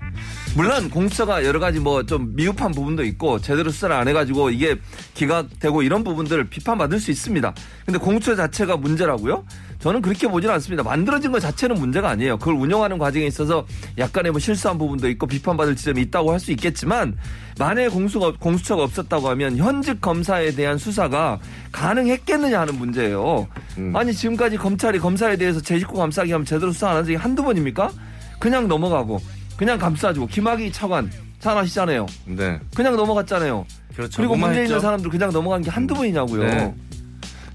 물론 0.56 0.90
공수처가 0.90 1.46
여러 1.46 1.60
가지 1.60 1.80
뭐 1.80 2.00
좀 2.10 2.34
미흡한 2.36 2.72
부분도 2.72 3.04
있고 3.04 3.40
제대로 3.40 3.70
수사를 3.70 3.94
안 3.96 4.08
해가지고 4.08 4.50
이게 4.50 4.76
기각되고 5.14 5.84
이런 5.84 6.04
부분들을 6.04 6.46
비판받을 6.50 7.00
수 7.00 7.12
있습니다. 7.12 7.54
근데 7.86 8.00
공수처 8.00 8.36
자체가 8.36 8.78
문제라고요? 8.78 9.46
저는 9.80 10.02
그렇게 10.02 10.28
보지는 10.28 10.54
않습니다. 10.56 10.82
만들어진 10.84 11.32
것 11.32 11.40
자체는 11.40 11.76
문제가 11.78 12.10
아니에요. 12.10 12.38
그걸 12.38 12.56
운영하는 12.56 12.98
과정에 12.98 13.26
있어서 13.28 13.66
약간의 13.98 14.32
뭐 14.32 14.40
실수한 14.40 14.78
부분도 14.78 15.08
있고 15.10 15.28
비판받을 15.28 15.76
지점이 15.76 16.02
있다고 16.04 16.32
할 16.34 16.40
수 16.40 16.52
있겠지만 16.54 17.18
만약에 17.60 17.90
공수가, 17.90 18.34
공수처가 18.40 18.84
없었다고 18.84 19.28
하면 19.30 19.58
현직 19.58 20.00
검사에 20.00 20.52
대한 20.52 20.78
수사가 20.78 21.40
가능했겠느냐 21.74 22.62
하는 22.62 22.76
문제예요. 22.80 23.48
음. 23.78 23.94
아니 23.96 24.14
지금까지 24.14 24.56
검찰이 24.58 24.98
검사에 24.98 25.36
대해서 25.36 25.60
제 25.60 25.78
식구 25.78 25.98
감싸기 25.98 26.32
하면 26.32 26.46
제대로 26.46 26.72
수사 26.72 26.90
안 26.90 26.96
한 26.96 27.04
적이 27.06 27.16
한두 27.18 27.44
번입니까? 27.44 27.92
그냥 28.40 28.68
넘어가고 28.70 29.22
그냥 29.58 29.78
감싸주고 29.78 30.28
김학의 30.28 30.72
차관 30.72 31.12
잘 31.40 31.58
아시잖아요. 31.58 32.06
네. 32.26 32.60
그냥 32.76 32.96
넘어갔잖아요. 32.96 33.66
그렇죠. 33.94 34.16
그리고 34.18 34.38
문제 34.38 34.64
있는? 34.64 34.80
사람들 34.80 35.10
그냥 35.12 35.32
넘어간 35.32 35.62
게 35.62 35.70
한두 35.70 35.94
번이냐고요. 35.94 36.44
네. 36.44 36.74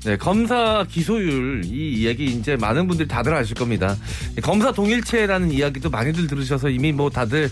네, 0.04 0.18
검사 0.18 0.84
기소율 0.86 1.62
이 1.64 1.94
이야기 2.02 2.26
이제 2.26 2.56
많은 2.56 2.86
분들이 2.86 3.08
다들 3.08 3.34
아실 3.34 3.54
겁니다. 3.54 3.96
검사 4.42 4.70
동일체라는 4.70 5.50
이야기도 5.50 5.88
많이들 5.88 6.26
들으셔서 6.26 6.68
이미 6.68 6.92
뭐 6.92 7.08
다들 7.08 7.50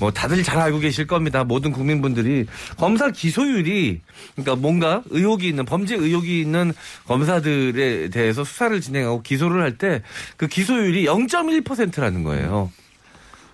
뭐 0.00 0.10
다들 0.10 0.42
잘 0.42 0.58
알고 0.58 0.78
계실 0.80 1.06
겁니다. 1.06 1.44
모든 1.44 1.72
국민분들이 1.72 2.46
검사 2.76 3.10
기소율이 3.10 4.00
그러니까 4.34 4.56
뭔가 4.56 5.02
의혹이 5.10 5.48
있는 5.48 5.64
범죄 5.64 5.94
의혹이 5.94 6.40
있는 6.40 6.72
검사들에 7.06 8.08
대해서 8.10 8.44
수사를 8.44 8.80
진행하고 8.80 9.22
기소를 9.22 9.62
할 9.62 9.72
때 9.78 10.02
그 10.36 10.46
기소율이 10.48 11.06
0.1%라는 11.06 12.22
거예요. 12.24 12.70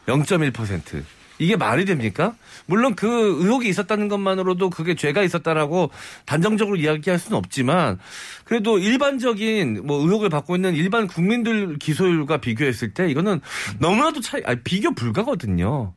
0.1%. 0.06 1.02
이게 1.40 1.56
말이 1.56 1.84
됩니까? 1.84 2.34
물론 2.66 2.96
그 2.96 3.06
의혹이 3.40 3.68
있었다는 3.68 4.08
것만으로도 4.08 4.70
그게 4.70 4.96
죄가 4.96 5.22
있었다라고 5.22 5.90
단정적으로 6.26 6.76
이야기할 6.76 7.18
수는 7.20 7.38
없지만 7.38 7.98
그래도 8.44 8.78
일반적인 8.78 9.86
뭐 9.86 10.00
의혹을 10.02 10.30
받고 10.30 10.56
있는 10.56 10.74
일반 10.74 11.06
국민들 11.06 11.78
기소율과 11.78 12.38
비교했을 12.38 12.92
때 12.92 13.08
이거는 13.08 13.40
너무나도 13.78 14.20
차이, 14.20 14.42
아니, 14.44 14.60
비교 14.64 14.92
불가거든요. 14.94 15.92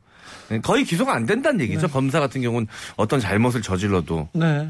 거의 0.60 0.84
기소가 0.84 1.14
안 1.14 1.26
된다는 1.26 1.60
얘기죠. 1.60 1.88
검사 1.88 2.20
같은 2.20 2.42
경우는 2.42 2.66
어떤 2.96 3.20
잘못을 3.20 3.62
저질러도. 3.62 4.28
네. 4.34 4.68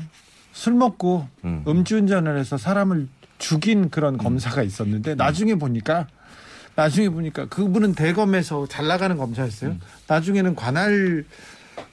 술 0.53 0.75
먹고 0.75 1.27
음. 1.45 1.65
음. 1.67 1.85
주운전을 1.85 2.39
해서 2.39 2.57
사람을 2.57 3.09
죽인 3.39 3.91
그런 3.91 4.19
검사가 4.19 4.63
있었는데 4.63 5.15
나중에 5.15 5.55
보니까 5.57 6.07
나중에 6.77 7.09
보니까 7.09 7.47
그분은 7.47 7.95
대검에서 7.95 8.67
잘 8.67 8.87
나가는 8.87 9.17
검사였어요. 9.17 9.77
나중에는 10.07 10.55
관할 10.55 11.25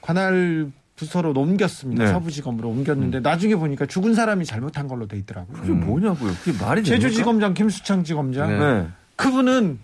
관할 0.02 0.72
부서로 0.96 1.32
옮겼습니다. 1.32 2.04
네. 2.04 2.12
서부지검으로 2.12 2.70
옮겼는데 2.70 3.22
나중에 3.22 3.56
보니까 3.56 3.86
죽은 3.86 4.14
사람이 4.14 4.46
잘못한 4.46 4.88
걸로 4.88 5.08
돼 5.08 5.18
있더라고요. 5.18 5.62
그게 5.62 5.72
뭐냐고요? 5.72 6.34
그게 6.44 6.58
말이? 6.64 6.84
제주지검장 6.84 7.54
김수창 7.54 8.04
지검장 8.04 8.50
네. 8.50 8.60
네. 8.60 8.88
그분은 9.16 9.80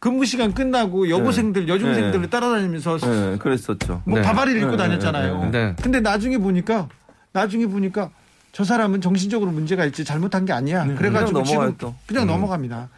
근무 0.00 0.24
시간 0.24 0.54
끝나고 0.54 1.10
여고생들 1.10 1.68
여중생들을 1.68 2.22
네. 2.22 2.30
따라다니면서 2.30 2.98
네, 2.98 3.38
그랬었죠. 3.38 4.02
뭐 4.04 4.18
네. 4.18 4.24
바바리를 4.24 4.60
입고 4.60 4.72
네, 4.72 4.76
다녔잖아요. 4.76 5.40
네, 5.44 5.50
네, 5.50 5.66
네. 5.66 5.76
근데 5.82 6.00
나중에 6.00 6.38
보니까 6.38 6.88
나중에 7.32 7.66
보니까 7.66 8.10
저 8.52 8.64
사람은 8.64 9.00
정신적으로 9.00 9.50
문제가 9.50 9.84
있지 9.86 10.04
잘못한 10.04 10.44
게 10.44 10.52
아니야. 10.52 10.84
그래가지고 10.94 11.42
그냥 11.42 11.44
지금 11.44 11.74
또. 11.78 11.94
그냥 12.06 12.24
음. 12.24 12.28
넘어갑니다. 12.28 12.88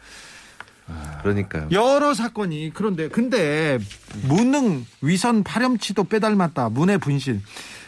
그러니까요. 1.21 1.69
여러 1.71 2.13
사건이 2.13 2.71
그런데 2.73 3.07
근데 3.07 3.79
무능 4.27 4.85
위선 5.01 5.43
파렴치도 5.43 6.05
빼닮았다. 6.05 6.69
문의 6.69 6.97
분신. 6.97 7.41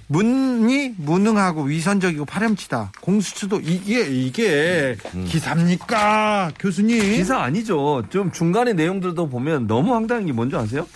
문이 0.08 0.96
무능하고 0.98 1.64
위선적이고 1.64 2.26
파렴치다. 2.26 2.92
공수처도 3.02 3.62
이게 3.62 4.02
이게 4.02 4.96
기사입니까, 5.28 6.52
교수님? 6.60 7.02
기사 7.02 7.40
아니죠. 7.40 8.04
좀 8.10 8.32
중간에 8.32 8.74
내용들도 8.74 9.30
보면 9.30 9.68
너무 9.68 9.94
황당한 9.94 10.26
게 10.26 10.32
뭔지 10.34 10.56
아세요? 10.56 10.88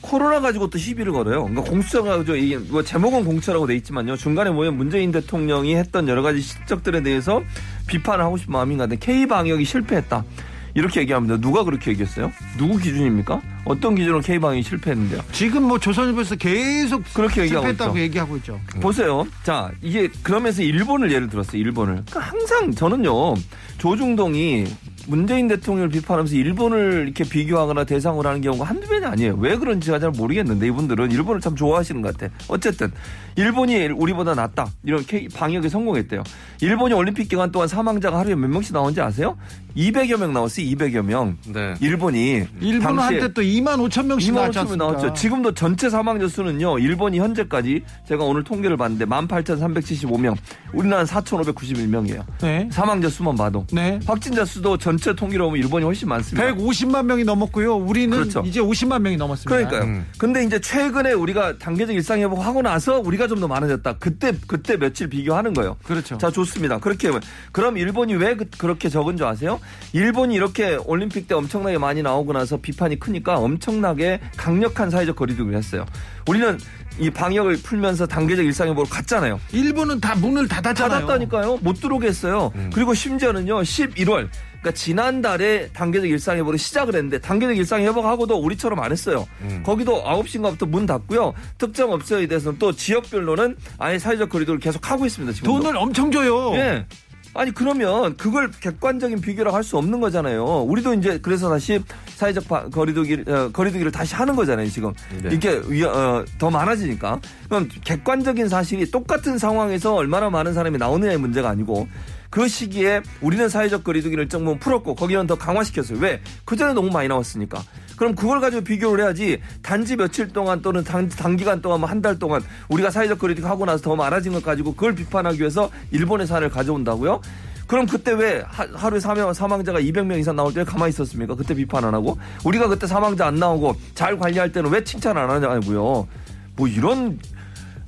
코로나 0.00 0.40
가지고 0.40 0.68
또 0.68 0.78
시비를 0.78 1.12
걸어요. 1.12 1.44
그러니까 1.44 1.62
공수처가 1.62 2.24
저 2.24 2.36
이게 2.36 2.58
뭐 2.58 2.82
제목은 2.82 3.24
공수처라고 3.24 3.66
돼 3.66 3.76
있지만요. 3.76 4.16
중간에 4.16 4.50
보면 4.50 4.76
문재인 4.76 5.12
대통령이 5.12 5.76
했던 5.76 6.08
여러 6.08 6.22
가지 6.22 6.40
실적들에 6.40 7.02
대해서 7.02 7.42
비판을 7.86 8.24
하고 8.24 8.36
싶은 8.36 8.52
마음인 8.52 8.78
것 8.78 8.84
같은데 8.84 9.04
K 9.04 9.26
방역이 9.26 9.64
실패했다. 9.64 10.24
이렇게 10.74 11.00
얘기합니다. 11.00 11.38
누가 11.38 11.64
그렇게 11.64 11.90
얘기했어요? 11.90 12.32
누구 12.56 12.78
기준입니까? 12.78 13.40
어떤 13.64 13.94
기준으로 13.94 14.20
K 14.20 14.38
방역이 14.38 14.62
실패했는데요? 14.62 15.20
지금 15.32 15.64
뭐 15.64 15.78
조선일보에서 15.78 16.36
계속 16.36 17.02
그렇게 17.14 17.42
얘기하고 17.42 17.66
실패했다고 17.66 17.96
있죠. 17.96 18.02
얘기하고 18.02 18.36
있죠. 18.38 18.60
보세요. 18.80 19.26
자, 19.44 19.70
이게 19.82 20.08
그러면서 20.22 20.62
일본을 20.62 21.12
예를 21.12 21.28
들었어요. 21.28 21.60
일본을. 21.60 22.04
그러니까 22.10 22.20
항상 22.20 22.72
저는요. 22.72 23.34
조중동이 23.78 24.64
문재인 25.08 25.48
대통령을 25.48 25.88
비판하면서 25.88 26.36
일본을 26.36 27.02
이렇게 27.04 27.24
비교하거나 27.24 27.84
대상으로 27.84 28.28
하는 28.28 28.40
경우가 28.40 28.64
한두 28.64 28.86
번이 28.86 29.04
아니에요. 29.04 29.34
왜 29.38 29.56
그런지 29.56 29.88
잘 29.88 30.10
모르겠는데 30.10 30.68
이분들은 30.68 31.10
일본을 31.10 31.40
참 31.40 31.56
좋아하시는 31.56 32.00
것 32.02 32.16
같아. 32.16 32.32
어쨌든 32.48 32.92
일본이 33.34 33.86
우리보다 33.86 34.34
낫다. 34.34 34.68
이렇게 34.84 35.26
방역에 35.34 35.68
성공했대요. 35.68 36.22
일본이 36.60 36.94
올림픽 36.94 37.28
기간 37.28 37.50
동안 37.50 37.66
사망자가 37.66 38.18
하루에 38.20 38.36
몇 38.36 38.48
명씩 38.48 38.72
나온지 38.72 39.00
아세요? 39.00 39.36
200여 39.76 40.18
명 40.18 40.32
나왔어요. 40.32 40.66
200여 40.66 41.02
명. 41.04 41.36
네. 41.46 41.74
일본이 41.80 42.44
일본 42.60 42.98
한때 42.98 43.32
또 43.32 43.42
2만 43.42 43.76
5천 43.88 44.06
명씩 44.06 44.32
2만 44.32 44.34
나왔지 44.34 44.50
5천 44.50 44.54
명 44.54 44.62
않습니까? 44.62 44.84
나왔죠. 44.86 45.12
지금도 45.14 45.52
전체 45.54 45.90
사망자 45.90 46.26
수는요. 46.28 46.78
일본이 46.78 47.18
현재까지 47.18 47.82
제가 48.08 48.24
오늘 48.24 48.42
통계를 48.44 48.76
봤는데 48.76 49.04
18,375명. 49.06 50.36
우리나라는 50.72 51.06
4,591명이에요. 51.06 52.24
네. 52.40 52.68
사망자 52.72 53.08
수만 53.08 53.36
봐도. 53.36 53.66
네. 53.72 54.00
확진자 54.06 54.44
수도 54.44 54.76
전체 54.78 55.14
통계로 55.14 55.46
보면 55.46 55.62
일본이 55.62 55.84
훨씬 55.84 56.08
많습니다. 56.08 56.46
150만 56.54 57.04
명이 57.04 57.24
넘었고요. 57.24 57.74
우리는 57.76 58.16
그렇죠. 58.16 58.42
이제 58.46 58.60
50만 58.60 59.00
명이 59.02 59.16
넘었습니다. 59.16 59.48
그러니까요. 59.54 59.82
음. 59.82 60.06
근데 60.18 60.44
이제 60.44 60.58
최근에 60.60 61.12
우리가 61.12 61.58
단계적 61.58 61.94
일상 61.94 62.20
회복하고 62.20 62.62
나서 62.62 62.98
우리가 63.00 63.26
좀 63.26 63.42
더 63.42 63.48
많아졌다. 63.48 63.94
그때 63.98 64.32
그때 64.46 64.76
며칠 64.76 65.08
비교하는 65.08 65.52
거예요. 65.52 65.76
그렇죠. 65.82 66.16
자 66.16 66.30
좋습니다. 66.30 66.78
그렇게 66.78 67.08
하면 67.08 67.20
그럼 67.50 67.76
일본이 67.76 68.14
왜 68.14 68.36
그, 68.36 68.46
렇게 68.64 68.88
적은 68.88 69.16
줄 69.16 69.26
아세요? 69.26 69.58
일본이 69.92 70.34
이렇게 70.34 70.76
올림픽 70.86 71.28
때 71.28 71.34
엄청나게 71.34 71.78
많이 71.78 72.02
나오고 72.02 72.32
나서 72.32 72.56
비판이 72.56 72.98
크니까 72.98 73.38
엄청나게 73.38 74.20
강력한 74.36 74.90
사회적 74.90 75.16
거리두기를 75.16 75.56
했어요. 75.58 75.86
우리는 76.28 76.58
이 76.98 77.10
방역을 77.10 77.62
풀면서 77.62 78.06
단계적 78.06 78.44
일상 78.44 78.68
회복을 78.68 78.90
갔잖아요. 78.90 79.40
일본은 79.52 80.00
다 80.00 80.14
문을 80.14 80.46
닫았잖아요. 80.48 81.00
닫았다니까요. 81.00 81.58
못 81.62 81.80
들어오게 81.80 82.06
했어요. 82.06 82.52
그리고 82.72 82.94
심지어는요, 82.94 83.62
11월. 83.62 84.28
그러니까 84.62 84.78
지난달에 84.78 85.70
단계적 85.72 86.08
일상회복을 86.08 86.56
시작을 86.56 86.94
했는데 86.94 87.18
단계적 87.18 87.56
일상회복하고도 87.56 88.36
우리처럼 88.36 88.78
안 88.78 88.92
했어요. 88.92 89.26
거기도 89.64 90.04
9시인가부터 90.04 90.68
문 90.68 90.86
닫고요. 90.86 91.34
특정 91.58 91.90
업체에 91.92 92.28
대해서는 92.28 92.58
또 92.60 92.70
지역별로는 92.70 93.56
아예 93.78 93.98
사회적 93.98 94.28
거리두기를 94.28 94.60
계속 94.60 94.88
하고 94.88 95.04
있습니다. 95.04 95.32
지금 95.32 95.50
돈을 95.50 95.76
엄청 95.76 96.12
줘요. 96.12 96.54
예. 96.54 96.86
아니 97.34 97.50
그러면 97.50 98.16
그걸 98.16 98.50
객관적인 98.50 99.20
비교로 99.20 99.52
할수 99.52 99.78
없는 99.78 100.00
거잖아요. 100.00 100.44
우리도 100.64 100.94
이제 100.94 101.18
그래서 101.22 101.48
다시 101.48 101.82
사회적 102.16 102.46
바- 102.46 102.68
거리두기 102.68 103.24
어, 103.26 103.50
거리두기를 103.52 103.90
다시 103.90 104.14
하는 104.14 104.36
거잖아요. 104.36 104.68
지금 104.68 104.92
네. 105.22 105.30
이게 105.32 105.60
위- 105.66 105.82
어, 105.82 106.24
더 106.38 106.50
많아지니까 106.50 107.20
그럼 107.48 107.68
객관적인 107.84 108.48
사실이 108.48 108.90
똑같은 108.90 109.38
상황에서 109.38 109.94
얼마나 109.94 110.28
많은 110.28 110.52
사람이 110.52 110.76
나오느냐의 110.76 111.16
문제가 111.18 111.48
아니고 111.48 111.88
그 112.28 112.48
시기에 112.48 113.02
우리는 113.20 113.48
사회적 113.48 113.82
거리두기를 113.84 114.28
정부 114.28 114.58
풀었고 114.58 114.94
거기는 114.94 115.26
더 115.26 115.36
강화시켰어요. 115.36 115.98
왜? 116.00 116.20
그 116.44 116.56
전에 116.56 116.72
너무 116.74 116.90
많이 116.90 117.08
나왔으니까. 117.08 117.62
그럼 118.02 118.16
그걸 118.16 118.40
가지고 118.40 118.64
비교를 118.64 119.04
해야지 119.04 119.40
단지 119.62 119.94
며칠 119.94 120.26
동안 120.32 120.60
또는 120.60 120.82
단, 120.82 121.08
단기간 121.08 121.62
동안 121.62 121.78
뭐 121.78 121.88
한 121.88 122.02
달 122.02 122.18
동안 122.18 122.42
우리가 122.68 122.90
사회적 122.90 123.16
거리두기 123.20 123.46
하고 123.46 123.64
나서 123.64 123.80
더 123.80 123.94
많아진 123.94 124.32
것 124.32 124.42
가지고 124.42 124.74
그걸 124.74 124.92
비판하기 124.96 125.38
위해서 125.38 125.70
일본의 125.92 126.26
사례를 126.26 126.50
가져온다고요? 126.50 127.20
그럼 127.68 127.86
그때 127.86 128.10
왜 128.10 128.42
하- 128.44 128.66
하루에 128.74 128.98
사망, 128.98 129.32
사망자가 129.32 129.78
200명 129.78 130.18
이상 130.18 130.34
나올 130.34 130.52
때 130.52 130.64
가만히 130.64 130.90
있었습니까? 130.90 131.36
그때 131.36 131.54
비판 131.54 131.84
안 131.84 131.94
하고 131.94 132.18
우리가 132.42 132.66
그때 132.66 132.88
사망자 132.88 133.24
안 133.28 133.36
나오고 133.36 133.76
잘 133.94 134.18
관리할 134.18 134.50
때는 134.50 134.68
왜 134.72 134.82
칭찬 134.82 135.16
안 135.16 135.30
하냐고요? 135.30 136.08
뭐 136.56 136.66
이런 136.66 137.20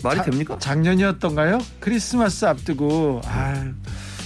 말이 0.04 0.18
자- 0.18 0.22
됩니까? 0.22 0.56
작년이었던가요? 0.60 1.58
크리스마스 1.80 2.44
앞두고 2.44 3.20
아, 3.24 3.64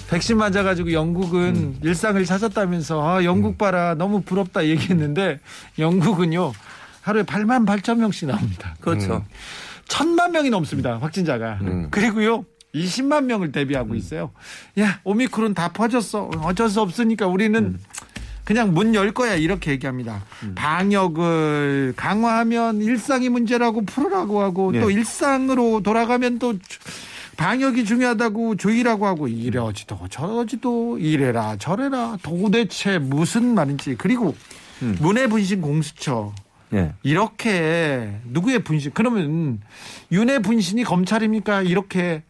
백신 0.09 0.39
맞아가지고 0.39 0.93
영국은 0.93 1.41
음. 1.57 1.79
일상을 1.83 2.23
찾았다면서 2.25 3.07
아, 3.07 3.25
영국 3.25 3.59
봐라 3.59 3.95
너무 3.95 4.23
부럽다 4.23 4.67
얘기했는데 4.67 5.39
영국은요 5.79 6.53
하루에 7.03 7.23
8만 7.23 7.67
8천 7.67 7.99
명씩 7.99 8.29
나옵니다. 8.29 8.75
그렇죠. 8.81 9.25
천만 9.87 10.33
명이 10.33 10.51
넘습니다 10.51 10.99
확진자가. 10.99 11.59
음. 11.63 11.89
그리고요 11.91 12.45
20만 12.75 13.25
명을 13.25 13.53
대비하고 13.53 13.95
있어요. 13.95 14.31
야 14.81 15.01
오미크론 15.05 15.55
다 15.55 15.69
퍼졌어 15.69 16.31
어쩔 16.43 16.69
수 16.69 16.81
없으니까 16.81 17.27
우리는 17.27 17.79
그냥 18.45 18.73
문 18.73 18.95
열 18.95 19.13
거야 19.13 19.35
이렇게 19.35 19.73
얘기합니다. 19.73 20.25
방역을 20.55 21.93
강화하면 21.97 22.81
일상이 22.81 23.29
문제라고 23.29 23.85
풀으라고 23.85 24.41
하고 24.43 24.75
예. 24.75 24.81
또 24.81 24.91
일상으로 24.91 25.83
돌아가면 25.83 26.39
또 26.39 26.55
주- 26.59 26.79
방역이 27.39 27.85
중요하다고 27.85 28.57
조이라고 28.57 29.07
하고 29.07 29.29
이러지도 29.29 29.97
저러지도 30.11 30.99
이래라 30.99 31.57
저래라. 31.57 32.19
도대체 32.21 32.99
무슨 32.99 33.55
말인지. 33.55 33.95
그리고 33.97 34.35
음. 34.83 34.99
문해 35.01 35.29
분신 35.29 35.63
공수처. 35.63 36.35
예. 36.75 36.93
이렇게 37.03 38.13
누구의 38.25 38.65
분신 38.65 38.91
그러면 38.93 39.61
윤의 40.11 40.43
분신이 40.43 40.83
검찰입니까? 40.83 41.63
이렇게 41.63 42.25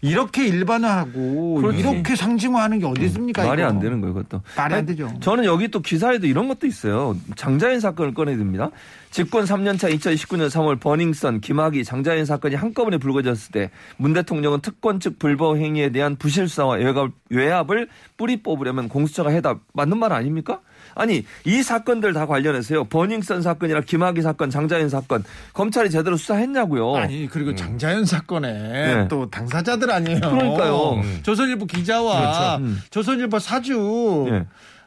이렇게 0.00 0.46
일반화하고 0.46 1.54
그렇지. 1.56 1.78
이렇게 1.80 2.14
상징화하는 2.14 2.78
게 2.78 2.86
어디 2.86 3.04
있습니까? 3.06 3.44
말이 3.44 3.62
이거? 3.62 3.68
안 3.68 3.80
되는 3.80 4.00
거예요, 4.00 4.14
그것도. 4.14 4.42
말이 4.56 4.74
안 4.74 4.78
아니, 4.78 4.86
되죠. 4.86 5.12
저는 5.20 5.44
여기 5.44 5.68
또 5.68 5.80
기사에도 5.80 6.26
이런 6.28 6.46
것도 6.46 6.66
있어요. 6.68 7.16
장자연 7.34 7.80
사건을 7.80 8.14
꺼내듭니다. 8.14 8.70
집권 9.10 9.44
3년차 9.44 9.92
2019년 9.98 10.50
3월 10.50 10.78
버닝썬, 10.78 11.40
김학의, 11.40 11.82
장자연 11.84 12.26
사건이 12.26 12.54
한꺼번에 12.54 12.98
불거졌을 12.98 13.50
때 13.52 13.70
문 13.96 14.12
대통령은 14.12 14.60
특권 14.60 15.00
측 15.00 15.18
불법 15.18 15.56
행위에 15.56 15.90
대한 15.90 16.14
부실사와 16.16 16.76
외압, 16.76 17.10
외압을 17.30 17.88
뿌리 18.16 18.42
뽑으려면 18.42 18.88
공수처가 18.88 19.30
해다 19.30 19.58
맞는 19.72 19.98
말 19.98 20.12
아닙니까? 20.12 20.60
아니 20.98 21.24
이 21.44 21.62
사건들 21.62 22.12
다 22.12 22.26
관련해서요. 22.26 22.84
버닝썬 22.84 23.40
사건이나 23.40 23.80
김학의 23.80 24.22
사건, 24.22 24.50
장자연 24.50 24.88
사건 24.88 25.24
검찰이 25.52 25.90
제대로 25.90 26.16
수사했냐고요. 26.16 26.96
아니 26.96 27.28
그리고 27.28 27.54
장자연 27.54 28.04
사건에 28.04 28.52
네. 28.94 29.08
또 29.08 29.30
당사자들 29.30 29.90
아니에요. 29.90 30.20
그러니까요. 30.20 31.00
조선일보 31.22 31.66
기자와 31.66 32.18
그렇죠. 32.20 32.64
음. 32.64 32.78
조선일보 32.90 33.38
사주. 33.38 34.26
예. 34.32 34.44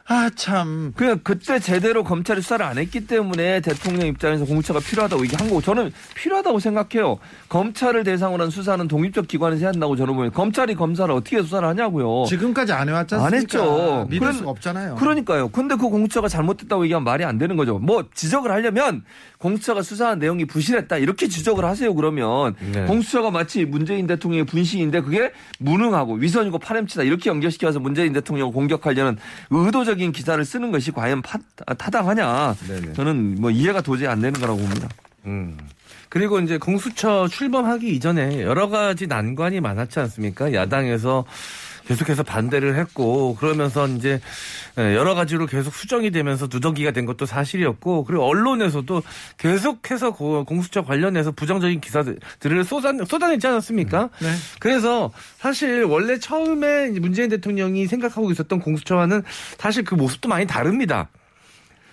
아 0.08 0.30
참. 0.34 0.92
그냥 0.96 1.20
그때 1.22 1.58
제대로 1.58 2.02
검찰이 2.02 2.42
수사를 2.42 2.64
안 2.64 2.76
했기 2.78 3.06
때문에 3.06 3.60
대통령 3.60 4.08
입장에서 4.08 4.44
공수처가 4.44 4.80
필요하다고 4.80 5.22
얘기한 5.24 5.48
거고 5.48 5.62
저는 5.62 5.92
필요하다고 6.16 6.58
생각해요. 6.58 7.18
검찰을 7.48 8.02
대상으로 8.04 8.42
한 8.42 8.50
수사는 8.50 8.86
독립적 8.88 9.28
기관에서 9.28 9.60
해야 9.60 9.68
한다고 9.68 9.94
저는 9.96 10.14
보면 10.14 10.32
검찰이 10.32 10.74
검사를 10.74 11.12
어떻게 11.14 11.40
수사를 11.42 11.66
하냐고요. 11.66 12.24
지금까지 12.26 12.72
안 12.72 12.88
해왔지 12.88 13.14
안? 13.14 13.32
했죠. 13.32 14.06
믿을 14.10 14.32
수가 14.32 14.50
없잖아요. 14.50 14.96
그러니까요. 14.96 15.48
근데 15.48 15.76
그 15.76 15.88
공수처가 15.88 16.28
잘못됐다고 16.28 16.84
얘기하면 16.84 17.04
말이 17.04 17.24
안 17.24 17.38
되는 17.38 17.56
거죠. 17.56 17.78
뭐 17.78 18.04
지적을 18.14 18.50
하려면 18.50 19.04
공수처가 19.46 19.82
수사한 19.82 20.20
내용이 20.20 20.44
부실했다 20.44 20.98
이렇게 20.98 21.26
지적을 21.26 21.64
하세요. 21.64 21.92
그러면 21.94 22.54
네. 22.72 22.84
공수처가 22.86 23.32
마치 23.32 23.64
문재인 23.64 24.06
대통령의 24.06 24.46
분신인데 24.46 25.00
그게 25.00 25.32
무능하고 25.58 26.14
위선이고 26.14 26.60
파렴치다 26.60 27.02
이렇게 27.02 27.28
연결시켜서 27.28 27.80
문재인 27.80 28.12
대통령을 28.12 28.52
공격하려는 28.52 29.16
의도적인 29.50 30.12
기사를 30.12 30.42
쓰는 30.44 30.70
것이 30.70 30.92
과연 30.92 31.22
파- 31.22 31.38
타당하냐? 31.76 32.54
네네. 32.68 32.92
저는 32.92 33.36
뭐 33.40 33.50
이해가 33.50 33.80
도저히 33.80 34.06
안 34.06 34.20
되는 34.20 34.38
거라고 34.40 34.58
봅니다. 34.60 34.88
음. 35.26 35.58
그리고 36.08 36.38
이제 36.40 36.58
공수처 36.58 37.26
출범하기 37.26 37.88
이전에 37.96 38.42
여러 38.42 38.68
가지 38.68 39.06
난관이 39.08 39.60
많았지 39.60 39.98
않습니까? 39.98 40.52
야당에서 40.52 41.24
계속해서 41.86 42.22
반대를 42.22 42.76
했고 42.76 43.34
그러면서 43.36 43.86
이제 43.88 44.20
여러 44.76 45.14
가지로 45.14 45.46
계속 45.46 45.74
수정이 45.74 46.10
되면서 46.10 46.48
누더기가 46.50 46.92
된 46.92 47.06
것도 47.06 47.26
사실이었고 47.26 48.04
그리고 48.04 48.24
언론에서도 48.24 49.02
계속해서 49.38 50.12
고- 50.12 50.44
공수처 50.44 50.82
관련해서 50.82 51.32
부정적인 51.32 51.80
기사들을 51.80 52.64
쏟아, 52.64 52.92
쏟아내지 53.04 53.46
않았습니까? 53.46 54.10
네. 54.20 54.28
그래서 54.60 55.12
사실 55.38 55.84
원래 55.84 56.18
처음에 56.18 56.90
문재인 57.00 57.28
대통령이 57.28 57.86
생각하고 57.86 58.30
있었던 58.30 58.60
공수처와는 58.60 59.22
사실 59.58 59.84
그 59.84 59.94
모습도 59.94 60.28
많이 60.28 60.46
다릅니다. 60.46 61.08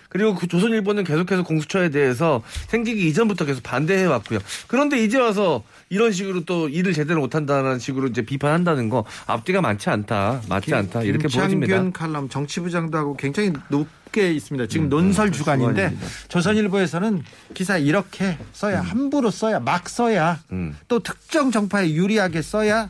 그리고 0.10 0.34
그 0.34 0.48
조선일보는 0.48 1.04
계속해서 1.04 1.44
공수처에 1.44 1.90
대해서 1.90 2.42
생기기 2.68 3.08
이전부터 3.10 3.46
계속 3.46 3.62
반대해 3.62 4.06
왔고요. 4.06 4.40
그런데 4.68 5.04
이제 5.04 5.20
와서 5.20 5.64
이런 5.90 6.12
식으로 6.12 6.46
또 6.46 6.70
일을 6.70 6.94
제대로 6.94 7.20
못한다는 7.20 7.80
식으로 7.80 8.08
이제 8.08 8.22
비판한다는 8.22 8.90
거 8.90 9.06
앞뒤가 9.26 9.62
많지 9.62 9.90
않다, 9.90 10.42
맞지 10.48 10.74
않다 10.74 11.02
이렇게 11.04 11.28
보여집니다. 11.28 11.68
김창균 11.68 11.94
칼럼 11.94 12.30
정치부장도 12.30 12.98
하고 12.98 13.18
굉장히 13.18 13.52
높게 13.70 14.32
있습니다. 14.32 14.68
지금 14.68 14.86
음, 14.86 14.90
논설 14.90 15.32
주간인데 15.32 15.90
주간입니다. 15.90 16.08
조선일보에서는 16.28 17.24
기사 17.56 17.78
이렇게 17.78 18.38
써야 18.54 18.82
함부로 18.82 19.32
써야 19.32 19.60
막 19.60 19.90
써야 19.90 20.40
음. 20.52 20.78
또 20.88 21.00
특정 21.00 21.50
정파에 21.52 21.92
유리하게 21.92 22.44
써야 22.44 22.90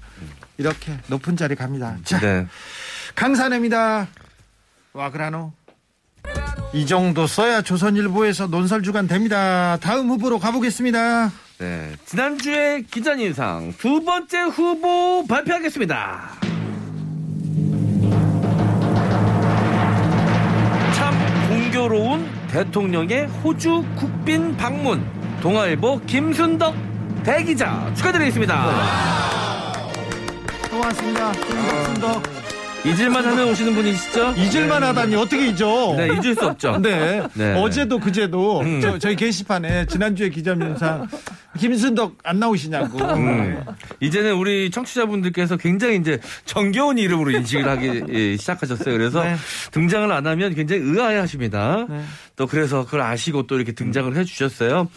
이렇게 0.57 0.97
높은 1.07 1.38
자리 1.38 1.55
갑니다. 1.55 1.97
자, 2.03 2.19
네. 2.19 2.47
강산입니다. 3.15 4.07
와그라노. 4.91 5.53
이 6.73 6.85
정도 6.85 7.27
써야 7.27 7.62
조선일보에서 7.62 8.47
논설 8.47 8.83
주간 8.83 9.07
됩니다. 9.07 9.77
다음 9.77 10.09
후보로 10.09 10.38
가보겠습니다. 10.39 11.31
네. 11.59 11.91
지난주에 12.05 12.83
기자님상 12.89 13.73
두 13.77 14.01
번째 14.05 14.43
후보 14.43 15.25
발표하겠습니다. 15.27 16.29
참 20.95 21.13
공교로운 21.49 22.25
대통령의 22.49 23.25
호주 23.43 23.83
국빈 23.97 24.55
방문. 24.55 25.05
동아일보 25.41 25.99
김순덕 26.05 26.75
대기자 27.23 27.91
축하드리겠습니다. 27.95 28.65
또 30.71 30.79
왔습니다. 30.79 31.31
김덕순덕. 31.33 32.23
잊을만 32.85 33.25
하면 33.25 33.49
오시는 33.49 33.75
분이시죠? 33.75 34.35
잊을만 34.37 34.81
하다니 34.81 35.13
어떻게 35.17 35.47
잊어? 35.47 35.93
네, 35.97 36.07
잊을 36.13 36.33
수 36.33 36.45
없죠. 36.45 36.77
네. 36.77 37.21
네. 37.33 37.53
어제도 37.61 37.99
그제도 37.99 38.61
음. 38.61 38.79
저, 38.81 38.97
저희 38.97 39.17
게시판에 39.17 39.85
지난주에 39.85 40.29
기자님상 40.29 41.05
김순덕 41.59 42.17
안 42.23 42.39
나오시냐고. 42.39 42.97
음. 43.15 43.63
이제는 43.99 44.33
우리 44.35 44.69
청취자분들께서 44.71 45.57
굉장히 45.57 45.97
이제 45.97 46.19
정겨운 46.45 46.97
이름으로 46.97 47.31
인식을 47.31 47.67
하기 47.67 48.03
예, 48.09 48.37
시작하셨어요. 48.37 48.97
그래서 48.97 49.23
네. 49.23 49.35
등장을 49.71 50.11
안 50.11 50.27
하면 50.27 50.55
굉장히 50.55 50.81
의아해 50.83 51.17
하십니다. 51.17 51.85
네. 51.89 52.01
또 52.35 52.47
그래서 52.47 52.85
그걸 52.85 53.01
아시고 53.01 53.47
또 53.47 53.55
이렇게 53.55 53.71
등장을 53.73 54.15
해 54.15 54.23
주셨어요. 54.23 54.89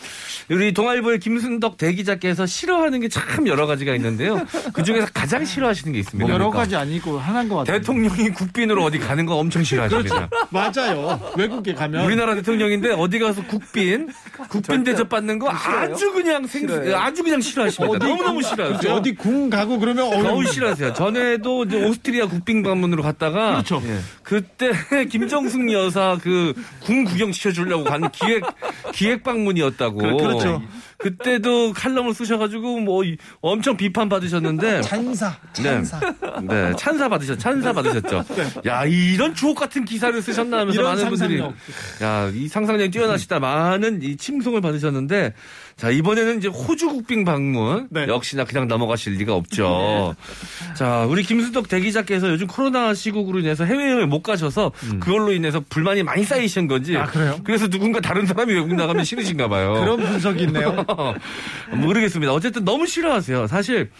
우리 0.50 0.72
동아일보의 0.72 1.18
김순덕 1.18 1.76
대기자께서 1.76 2.46
싫어하는 2.46 3.00
게 3.00 3.08
참 3.12 3.46
여러 3.46 3.66
가지가 3.66 3.94
있는데요. 3.96 4.40
그 4.72 4.82
중에서 4.82 5.06
가장 5.12 5.44
싫어하시는 5.44 5.92
게 5.92 5.98
있습니다. 5.98 6.26
뭐 6.26 6.32
여러 6.34 6.50
그러니까 6.50 6.60
가지 6.60 6.76
아니고 6.76 7.18
하나인 7.18 7.48
것 7.48 7.56
같아요. 7.56 7.78
대통령이 7.78 8.30
국빈으로 8.30 8.82
어디 8.82 8.98
가는 8.98 9.26
거 9.26 9.36
엄청 9.36 9.62
싫어하십니다. 9.62 10.30
맞아요. 10.50 11.20
외국에 11.36 11.74
가면 11.74 12.06
우리나라 12.06 12.34
대통령인데 12.34 12.92
어디 12.92 13.18
가서 13.18 13.44
국빈 13.46 14.08
국빈 14.48 14.82
대접 14.84 15.10
받는 15.10 15.38
거 15.38 15.50
아주 15.50 16.12
그냥 16.12 16.46
생 16.52 16.94
아주 16.94 17.22
그냥 17.22 17.40
싫어하십니다. 17.40 17.98
너무 17.98 18.22
너무 18.22 18.42
싫어하세요. 18.42 18.92
어디 18.92 19.14
궁 19.14 19.48
가고 19.50 19.78
그러면 19.78 20.10
너무 20.22 20.44
싫어하세요. 20.46 20.92
전에도 20.92 21.64
이제 21.64 21.82
오스트리아 21.84 22.26
국빈 22.26 22.62
방문으로 22.62 23.02
갔다가 23.02 23.52
그렇죠. 23.52 23.82
예. 23.86 23.98
그때 24.22 24.72
김정숙 25.10 25.70
여사 25.72 26.18
그 26.22 26.52
궁 26.84 27.04
구경 27.04 27.32
시켜주려고 27.32 27.84
간 27.84 28.10
기획 28.10 28.44
기획 28.92 29.22
방문이었다고. 29.22 29.98
그- 29.98 30.16
그렇죠. 30.16 30.62
그때도 30.98 31.72
칼럼을 31.72 32.14
쓰셔가지고 32.14 32.78
뭐 32.80 33.02
이- 33.04 33.16
엄청 33.40 33.76
비판 33.76 34.08
받으셨는데. 34.08 34.82
찬사, 34.82 35.34
찬사. 35.52 35.98
네, 36.42 36.68
네, 36.68 36.72
찬사 36.76 37.08
받으셨, 37.08 37.38
찬사 37.40 37.72
받으셨죠. 37.72 38.24
야, 38.66 38.84
이런 38.84 39.34
주옥 39.34 39.58
같은 39.58 39.84
기사를 39.84 40.20
쓰셨나 40.22 40.58
하면서 40.60 40.80
많은 40.80 41.08
분들이, 41.08 41.38
상상력. 41.38 41.54
야, 42.02 42.30
이 42.32 42.46
상상력이 42.46 42.90
뛰어나시다. 42.92 43.40
많은 43.40 44.00
이 44.02 44.16
칭송을 44.16 44.60
받으셨는데, 44.60 45.34
자, 45.76 45.90
이번에는 45.90 46.38
이제 46.38 46.48
호주 46.48 46.88
국빈 46.88 47.24
방문. 47.24 47.88
네. 47.90 48.06
역시나 48.08 48.44
그냥 48.44 48.68
넘어가실 48.68 49.14
리가 49.14 49.34
없죠. 49.34 50.14
자, 50.76 51.06
우리 51.08 51.22
김수덕 51.22 51.68
대기자께서 51.68 52.28
요즘 52.30 52.46
코로나 52.46 52.94
시국으로 52.94 53.40
인해서 53.40 53.64
해외여행을 53.64 54.06
못 54.06 54.22
가셔서 54.22 54.72
그걸로 55.00 55.32
인해서 55.32 55.62
불만이 55.68 56.02
많이 56.02 56.24
쌓이신 56.24 56.68
건지. 56.68 56.96
아, 56.96 57.06
그래요? 57.06 57.38
그래서 57.44 57.68
누군가 57.68 58.00
다른 58.00 58.26
사람이 58.26 58.52
외국 58.52 58.74
나가면 58.74 59.04
싫으신가 59.04 59.48
봐요. 59.48 59.72
그런 59.80 60.00
분석이 60.00 60.44
있네요. 60.44 60.84
모르겠습니다. 61.74 62.32
어쨌든 62.32 62.64
너무 62.64 62.86
싫어하세요. 62.86 63.46
사실 63.46 63.90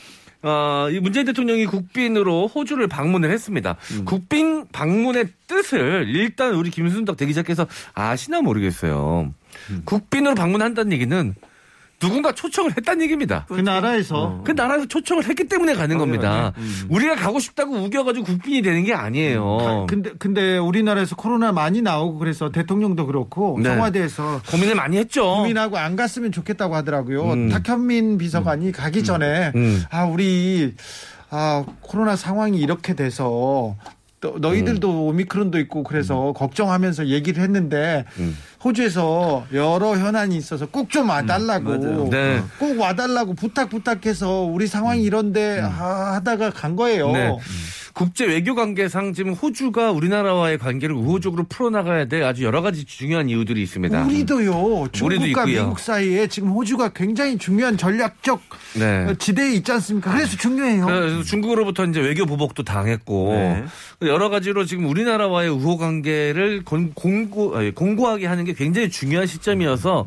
어, 0.43 0.89
이 0.91 0.99
문재인 0.99 1.25
대통령이 1.27 1.67
국빈으로 1.67 2.49
호주를 2.49 2.89
방문을 2.89 3.31
했습니다. 3.31 3.77
국빈 4.05 4.67
방문의 4.73 5.27
뜻을 5.47 6.07
일단 6.09 6.55
우리 6.55 6.71
김순덕 6.71 7.17
대기자께서 7.17 7.67
아시나 7.95 8.41
모르겠어요. 8.41 9.33
국빈으로 9.85 10.35
방문한다는 10.35 10.93
얘기는 10.93 11.35
누군가 12.03 12.33
초청을 12.33 12.73
했다는 12.77 13.03
얘기입니다. 13.05 13.47
그 13.49 13.61
나라에서 13.61 14.41
그 14.45 14.51
나라에서 14.51 14.87
초청을 14.87 15.25
했기 15.29 15.45
때문에 15.45 15.75
가는 15.75 15.99
겁니다. 15.99 16.53
음. 16.59 16.87
우리가 16.89 17.15
가고 17.15 17.39
싶다고 17.39 17.77
우겨가지고 17.77 18.27
국빈이 18.27 18.61
되는 18.61 18.83
게 18.83 18.93
아니에요. 18.93 19.87
근데 19.89 20.11
근데 20.19 20.59
우리나라에서 20.59 21.15
코로나 21.15 21.53
많이 21.53 21.81
나오고 21.81 22.19
그래서 22.19 22.51
대통령도 22.51 23.07
그렇고 23.07 23.57
네. 23.63 23.69
청와대에서 23.69 24.43
고민을 24.51 24.75
많이 24.75 24.97
했죠. 24.97 25.37
국민하고 25.37 25.79
안 25.79 25.95
갔으면 25.95 26.33
좋겠다고 26.33 26.75
하더라고요. 26.75 27.23
음. 27.35 27.49
탁현민 27.51 28.19
비서관이 28.19 28.73
가기 28.73 29.05
전에 29.05 29.53
음. 29.55 29.85
아 29.91 30.05
우리 30.05 30.75
아 31.31 31.65
코로나 31.83 32.17
상황이 32.17 32.59
이렇게 32.59 32.95
돼서 32.95 33.77
또 34.23 34.37
너희들도 34.39 34.89
음. 34.89 34.97
오미크론도 35.09 35.59
있고 35.59 35.83
그래서 35.83 36.33
걱정하면서 36.37 37.09
얘기를 37.09 37.43
했는데 37.43 38.05
음. 38.19 38.39
호주에서 38.65 39.47
여러 39.53 39.97
현안이 39.99 40.37
있어서 40.37 40.67
꼭 40.67 40.93
좀 40.93 41.09
와달라고 41.09 41.65
맞아요. 41.79 42.09
네. 42.11 42.43
꼭 42.59 42.79
와달라고 42.79 43.35
부탁 43.35 43.69
부탁해서 43.71 44.43
우리 44.43 44.67
상황이 44.67 45.03
이런데 45.03 45.61
아, 45.63 46.13
하다가 46.15 46.51
간 46.51 46.77
거예요. 46.77 47.11
네. 47.13 47.37
국제 47.95 48.27
외교 48.27 48.55
관계상 48.55 49.13
지금 49.13 49.33
호주가 49.33 49.91
우리나라와의 49.91 50.59
관계를 50.59 50.95
우호적으로 50.95 51.45
풀어나가야 51.49 52.07
될 52.07 52.25
아주 52.25 52.45
여러 52.45 52.63
가지 52.63 52.85
중요한 52.85 53.29
이유들이 53.29 53.63
있습니다. 53.63 54.05
우리도요. 54.05 54.89
중국과 54.93 55.27
있고요. 55.27 55.45
미국 55.47 55.79
사이에 55.79 56.27
지금 56.27 56.51
호주가 56.51 56.91
굉장히 56.91 57.39
중요한 57.39 57.77
전략적 57.77 58.41
네. 58.79 59.15
지대에 59.19 59.53
있지 59.55 59.73
않습니까? 59.73 60.13
그래서 60.13 60.37
중요해요. 60.37 60.87
그래서 60.87 61.23
중국으로부터 61.23 61.85
이제 61.85 62.01
외교 62.01 62.27
보복도 62.27 62.63
당했고 62.63 63.33
네. 63.33 63.65
여러 64.03 64.29
가지로 64.29 64.65
지금 64.65 64.87
우리나라와의 64.87 65.51
우호 65.51 65.77
관계를 65.77 66.63
공, 66.65 66.93
공고 66.95 67.55
공고하게 67.75 68.27
하는 68.27 68.45
게 68.45 68.53
굉장히 68.55 68.91
중요한 68.91 69.27
시점이어서 69.27 70.07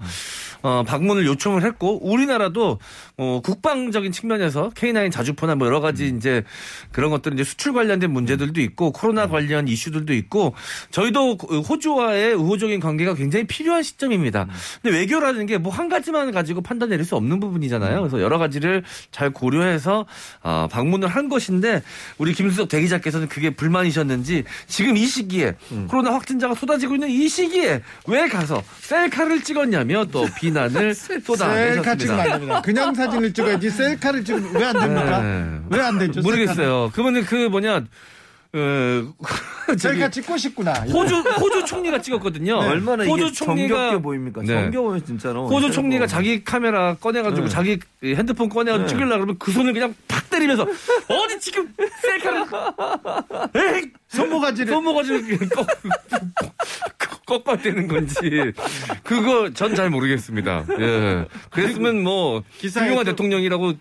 어, 0.61 0.83
방문을 0.83 1.27
요청을 1.27 1.63
했고 1.63 1.99
우리나라도 2.09 2.79
어, 3.17 3.39
국방적인 3.43 4.11
측면에서 4.11 4.71
K9 4.75 5.11
자주포나 5.11 5.55
뭐 5.55 5.67
여러 5.67 5.79
가지 5.79 6.07
이제 6.07 6.43
그런 6.91 7.11
것들 7.11 7.33
이제 7.33 7.43
수출 7.43 7.71
관련된 7.73 8.11
문제들도 8.11 8.59
있고 8.61 8.91
코로나 8.91 9.27
관련 9.27 9.67
이슈들도 9.67 10.13
있고 10.13 10.53
저희도 10.91 11.35
호주와의 11.69 12.33
우호적인 12.33 12.79
관계가 12.79 13.13
굉장히 13.15 13.45
필요한 13.47 13.83
시점입니다. 13.83 14.47
근데 14.81 14.97
외교라는 14.97 15.45
게 15.45 15.57
뭐 15.57 15.71
한 15.75 15.89
가지만 15.89 16.31
가지고 16.31 16.61
판단 16.61 16.89
내릴 16.89 17.03
수 17.05 17.15
없는 17.15 17.39
부분이잖아요. 17.39 17.99
그래서 17.99 18.21
여러 18.21 18.37
가지를 18.37 18.83
잘 19.11 19.29
고려해서 19.31 20.05
어, 20.41 20.67
방문을 20.71 21.07
한 21.07 21.27
것인데 21.29 21.81
우리 22.17 22.33
김수석 22.33 22.69
대기자께서는 22.69 23.27
그게 23.27 23.49
불만이셨는지 23.49 24.43
지금 24.67 24.95
이 24.97 25.05
시기에 25.05 25.55
코로나 25.89 26.13
확진자가 26.13 26.55
쏟아지고 26.55 26.95
있는 26.95 27.09
이 27.09 27.27
시기에 27.27 27.81
왜 28.07 28.27
가서 28.27 28.63
셀카를 28.81 29.43
찍었냐며 29.43 30.05
또 30.05 30.25
비난을 30.39 30.93
셀카 30.95 31.35
찍으면 31.35 31.49
안 31.49 31.75
쏟아내셨습니다. 31.85 32.23
됩니다. 32.37 32.61
그냥 32.61 32.93
사 32.95 33.04
진을 33.09 33.33
찍어야지 33.33 33.69
셀카를 33.69 34.23
찍으면 34.25 34.55
왜 34.55 34.63
안 34.65 34.73
됩니까? 34.79 35.21
네. 35.21 35.59
왜안 35.69 35.97
되죠? 35.99 36.21
모르겠어요. 36.21 36.91
그러면 36.93 37.23
그 37.25 37.35
뭐냐 37.49 37.83
어, 38.57 39.13
셀카, 39.77 40.09
찍고 40.09 40.37
싶구나. 40.37 40.71
호주 40.73 41.15
호주 41.15 41.65
총리가 41.65 42.01
찍었거든요. 42.01 42.61
네. 42.61 42.67
얼마나 42.69 43.03
이게 43.03 43.11
호주 43.11 43.33
총리가 43.33 43.75
정겹게 43.75 44.01
보입니까? 44.01 44.41
네. 44.43 44.47
정겨워요 44.47 45.03
진짜로. 45.03 45.47
호주 45.47 45.71
총리가 45.71 46.07
자기 46.07 46.41
카메라 46.43 46.93
꺼내가지고 46.95 47.47
네. 47.47 47.49
자기 47.53 47.79
핸드폰 48.03 48.47
꺼내가지고 48.47 48.87
네. 48.87 48.89
찍으려고 48.93 49.15
그러면 49.17 49.35
그 49.39 49.51
손을 49.51 49.73
그냥 49.73 49.93
팍 50.07 50.29
때리면서 50.29 50.63
어디 50.63 51.39
지금 51.41 51.67
셀카를 52.01 52.45
에이 53.75 53.91
손모가지를 54.15 54.73
손모가지고 54.73 55.19
꺾 55.55 57.25
꺾어대는 57.25 57.87
건지 57.87 58.15
그거 59.03 59.49
전 59.53 59.73
잘 59.75 59.89
모르겠습니다. 59.89 60.63
예. 60.79 61.25
그랬으면 61.49 62.03
뭐 62.03 62.43
기사에 62.59 62.83
훌륭한 62.85 63.03
또- 63.05 63.11
대통령이라고 63.11 63.73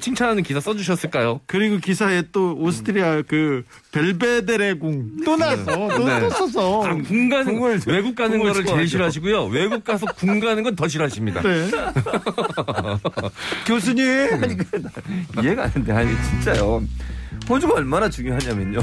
칭찬하는 0.00 0.42
기사 0.44 0.60
써주셨을까요? 0.60 1.40
그리고 1.46 1.78
기사에 1.78 2.22
또 2.32 2.54
오스트리아 2.54 3.22
그 3.26 3.64
벨베데레 3.90 4.74
궁또 4.74 5.36
나왔어. 5.36 5.64
또, 5.88 6.04
네. 6.06 6.20
또 6.20 6.30
써서. 6.30 6.84
아, 6.86 6.94
궁 6.94 7.28
가는 7.28 7.44
궁을 7.58 7.80
외국 7.86 8.14
가는 8.14 8.38
궁을 8.38 8.52
거를 8.52 8.66
제일. 8.66 8.88
싫어하시고요. 8.88 9.46
외국 9.46 9.82
가서 9.84 10.06
궁 10.16 10.38
가는 10.40 10.62
건 10.62 10.76
더 10.76 10.86
싫어하십니다. 10.88 11.42
네. 11.42 11.70
교수님. 13.66 14.04
이해가 15.42 15.70
안 15.74 15.84
돼. 15.84 15.92
아니 15.92 16.10
진짜요. 16.30 16.82
호주가 17.48 17.74
얼마나 17.74 18.08
중요하냐면요. 18.08 18.80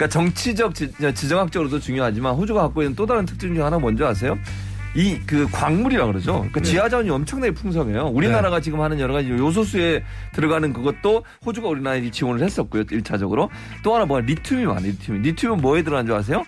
그러니까 0.00 0.08
정치적 0.08 0.74
지, 0.74 0.90
지정학적으로도 1.14 1.78
중요하지만 1.78 2.34
호주가 2.34 2.62
갖고 2.62 2.80
있는 2.80 2.96
또 2.96 3.04
다른 3.04 3.26
특징 3.26 3.54
중 3.54 3.66
하나 3.66 3.78
뭔지 3.78 4.02
아세요? 4.02 4.38
이 4.96 5.20
그 5.26 5.46
광물이라 5.52 6.06
그러죠. 6.06 6.32
그러니까 6.32 6.62
지하자원이 6.62 7.10
엄청나게 7.10 7.52
풍성해요. 7.52 8.06
우리나라가 8.08 8.60
지금 8.60 8.80
하는 8.80 8.98
여러 8.98 9.12
가지 9.12 9.28
요소수에 9.28 10.02
들어가는 10.32 10.72
그것도 10.72 11.22
호주가 11.44 11.68
우리나라에 11.68 12.10
지원을 12.10 12.42
했었고요. 12.44 12.84
일차적으로또 12.90 13.94
하나 13.94 14.06
뭐야 14.06 14.22
리튬이 14.24 14.64
많아요. 14.64 14.86
리튬이. 14.86 15.18
리튬은 15.20 15.58
뭐에 15.58 15.82
들어가는 15.82 16.06
줄 16.06 16.16
아세요? 16.16 16.44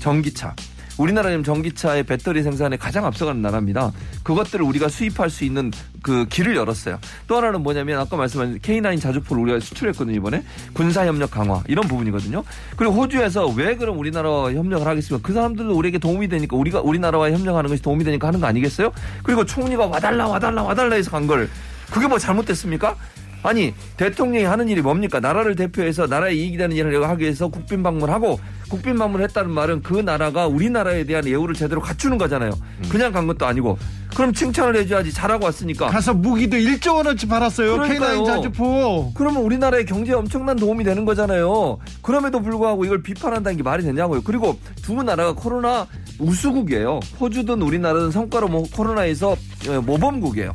전기차. 0.00 0.54
우리나라는 1.00 1.42
전기차의 1.42 2.02
배터리 2.04 2.42
생산에 2.42 2.76
가장 2.76 3.06
앞서가는 3.06 3.40
나라입니다. 3.40 3.90
그것들을 4.22 4.64
우리가 4.64 4.88
수입할 4.88 5.30
수 5.30 5.44
있는 5.44 5.70
그 6.02 6.26
길을 6.26 6.56
열었어요. 6.56 6.98
또 7.26 7.36
하나는 7.36 7.62
뭐냐면 7.62 7.98
아까 8.00 8.16
말씀하신 8.16 8.58
K9 8.60 9.00
자주포를 9.00 9.42
우리가 9.42 9.60
수출했거든요 9.60 10.16
이번에 10.16 10.42
군사 10.74 11.06
협력 11.06 11.30
강화 11.30 11.62
이런 11.68 11.88
부분이거든요. 11.88 12.44
그리고 12.76 12.94
호주에서 12.94 13.48
왜 13.48 13.76
그럼 13.76 13.98
우리나라와 13.98 14.52
협력을 14.52 14.86
하겠습니까? 14.86 15.26
그 15.26 15.32
사람들도 15.32 15.74
우리에게 15.74 15.98
도움이 15.98 16.28
되니까 16.28 16.56
우리가 16.56 16.80
우리나라와 16.80 17.30
협력하는 17.30 17.70
것이 17.70 17.82
도움이 17.82 18.04
되니까 18.04 18.28
하는 18.28 18.40
거 18.40 18.46
아니겠어요? 18.46 18.92
그리고 19.22 19.44
총리가 19.44 19.86
와달라 19.86 20.28
와달라 20.28 20.62
와달라 20.62 20.96
해서 20.96 21.10
간 21.10 21.26
걸 21.26 21.48
그게 21.90 22.06
뭐 22.06 22.18
잘못됐습니까? 22.18 22.96
아니 23.42 23.74
대통령이 23.96 24.44
하는 24.44 24.68
일이 24.68 24.82
뭡니까? 24.82 25.20
나라를 25.20 25.56
대표해서 25.56 26.06
나라에 26.06 26.34
이익이 26.34 26.56
되는 26.56 26.76
일을 26.76 27.08
하기 27.08 27.22
위해서 27.22 27.48
국빈 27.48 27.82
방문하고 27.82 28.38
국빈 28.68 28.98
방문했다는 28.98 29.50
말은 29.50 29.82
그 29.82 29.94
나라가 29.94 30.46
우리나라에 30.46 31.04
대한 31.04 31.26
예우를 31.26 31.54
제대로 31.54 31.80
갖추는 31.80 32.18
거잖아요. 32.18 32.52
그냥 32.90 33.12
간 33.12 33.26
것도 33.26 33.46
아니고 33.46 33.78
그럼 34.14 34.32
칭찬을 34.32 34.76
해줘야지 34.76 35.12
잘하고 35.12 35.46
왔으니까. 35.46 35.86
가서 35.88 36.14
무기도 36.14 36.56
1조 36.56 36.96
원어치 36.96 37.26
팔았어요. 37.28 37.72
그러니까요. 37.76 38.22
K9 38.22 38.26
자주포. 38.26 39.12
그러면 39.14 39.42
우리나라의 39.42 39.86
경제에 39.86 40.14
엄청난 40.14 40.56
도움이 40.56 40.84
되는 40.84 41.04
거잖아요. 41.04 41.78
그럼에도 42.02 42.40
불구하고 42.42 42.84
이걸 42.84 43.02
비판한다는 43.02 43.56
게 43.56 43.62
말이 43.62 43.82
되냐고요. 43.82 44.22
그리고 44.24 44.58
두 44.82 45.02
나라가 45.02 45.32
코로나 45.32 45.86
우수국이에요. 46.18 47.00
호주든 47.20 47.62
우리나라든 47.62 48.10
성과로 48.10 48.48
뭐 48.48 48.64
코로나에서 48.72 49.30
어, 49.68 49.80
모범국이에요. 49.80 50.54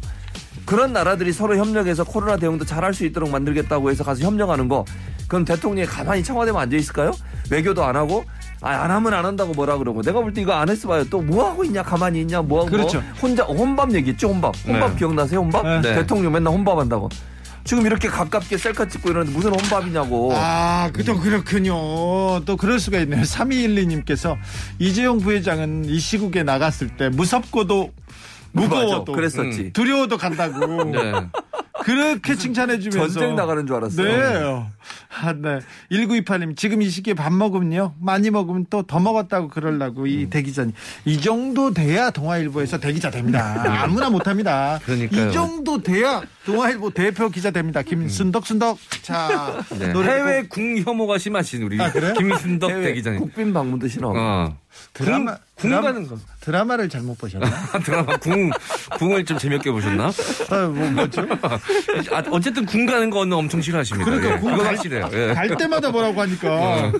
그런 0.65 0.93
나라들이 0.93 1.31
서로 1.31 1.55
협력해서 1.57 2.03
코로나 2.03 2.37
대응도 2.37 2.65
잘할 2.65 2.93
수 2.93 3.05
있도록 3.05 3.29
만들겠다고 3.29 3.91
해서 3.91 4.03
가서 4.03 4.23
협력하는 4.25 4.67
거 4.67 4.85
그럼 5.27 5.45
대통령이 5.45 5.87
가만히 5.87 6.23
청와대만 6.23 6.63
앉아 6.63 6.77
있을까요? 6.77 7.11
외교도 7.49 7.83
안 7.83 7.95
하고 7.95 8.25
아, 8.61 8.69
안 8.69 8.89
하면 8.91 9.13
안 9.13 9.25
한다고 9.25 9.53
뭐라 9.53 9.77
그러고 9.77 10.01
내가 10.01 10.21
볼 10.21 10.33
때 10.33 10.41
이거 10.41 10.53
안 10.53 10.69
했어 10.69 10.87
봐요. 10.87 11.03
또 11.09 11.21
뭐 11.21 11.49
하고 11.49 11.63
있냐 11.63 11.83
가만히 11.83 12.21
있냐 12.21 12.41
뭐 12.41 12.61
하고 12.61 12.71
그렇죠. 12.71 12.99
뭐 13.01 13.09
혼자 13.21 13.43
혼밥 13.43 13.93
얘기했죠 13.93 14.29
혼밥 14.29 14.55
혼밥 14.67 14.91
네. 14.91 14.97
기억나세요 14.97 15.39
혼밥 15.41 15.81
네. 15.81 15.95
대통령 15.95 16.31
맨날 16.33 16.53
혼밥 16.53 16.77
한다고 16.77 17.09
지금 17.63 17.85
이렇게 17.85 18.07
가깝게 18.07 18.57
셀카 18.57 18.87
찍고 18.87 19.09
이러는데 19.09 19.35
무슨 19.35 19.51
혼밥이냐고 19.51 20.31
아, 20.35 20.89
그또 20.93 21.19
그렇군요. 21.19 21.75
또 22.45 22.57
그럴 22.57 22.79
수가 22.79 22.99
있네요. 22.99 23.21
3212님께서 23.23 24.37
이재용 24.79 25.19
부회장은 25.19 25.85
이 25.85 25.99
시국에 25.99 26.43
나갔을 26.43 26.89
때 26.95 27.09
무섭고도 27.09 27.91
무거워도 28.55 29.11
그랬었지 29.11 29.73
두려워도 29.73 30.17
간다고. 30.17 30.83
네. 30.91 31.13
그렇게 31.83 32.35
칭찬해 32.35 32.79
주면서 32.79 33.13
전쟁 33.19 33.35
나가는 33.35 33.67
줄 33.67 33.75
알았어요. 33.75 34.05
네. 34.07 34.65
아, 35.21 35.33
네. 35.33 35.59
1928님 35.91 36.57
지금 36.57 36.81
이 36.81 36.89
시기에 36.89 37.13
밥 37.13 37.31
먹으면요. 37.33 37.93
많이 37.99 38.29
먹으면 38.31 38.65
또 38.69 38.81
더 38.85 38.99
먹었다고 38.99 39.49
그러려고 39.49 40.03
음. 40.03 40.07
이 40.07 40.29
대기자님. 40.29 40.73
이 41.05 41.19
정도 41.21 41.73
돼야 41.73 42.09
동아일보에서 42.11 42.79
대기자 42.79 43.11
됩니다. 43.11 43.61
아무나 43.83 44.09
못 44.09 44.27
합니다. 44.27 44.79
그러니까요. 44.85 45.29
이 45.29 45.33
정도 45.33 45.81
돼야 45.83 46.21
동아일보 46.45 46.91
대표 46.91 47.29
기자 47.29 47.51
됩니다. 47.51 47.81
김순덕 47.81 48.47
순덕. 48.47 48.77
자, 49.03 49.59
네. 49.77 49.89
노래 49.91 50.13
해외 50.13 50.43
궁 50.47 50.77
혐오가 50.77 51.17
심하신 51.17 51.63
우리 51.63 51.79
아? 51.81 51.91
김순덕 51.91 52.69
대기자님. 52.69 53.19
국빈 53.19 53.53
방문도 53.53 53.87
싫어. 53.89 54.11
어. 54.15 54.57
드라마- 54.93 55.37
궁, 55.55 55.69
궁 55.69 55.71
드라마- 55.71 55.81
가는 55.93 56.07
거. 56.07 56.17
드라마를 56.41 56.89
잘못 56.89 57.17
보셨나? 57.17 57.47
드라마 57.85 58.17
궁 58.17 58.51
궁을 58.99 59.23
좀 59.25 59.37
재밌게 59.37 59.71
보셨나? 59.71 60.11
아, 60.51 60.67
뭐, 60.67 60.89
뭐죠? 60.91 61.25
아, 62.11 62.23
어쨌든 62.29 62.65
궁 62.65 62.85
가는 62.85 63.09
거는 63.09 63.31
엄청 63.37 63.61
싫어하십니다. 63.61 64.03
그러니까 64.11 64.35
예. 64.35 64.39
궁 64.39 64.51
그거 64.51 64.63
갈- 64.63 64.75
확실해요. 64.75 65.09
예. 65.13 65.33
갈 65.33 65.55
때마다 65.55 65.89
뭐라고 65.89 66.21
하니까. 66.21 66.91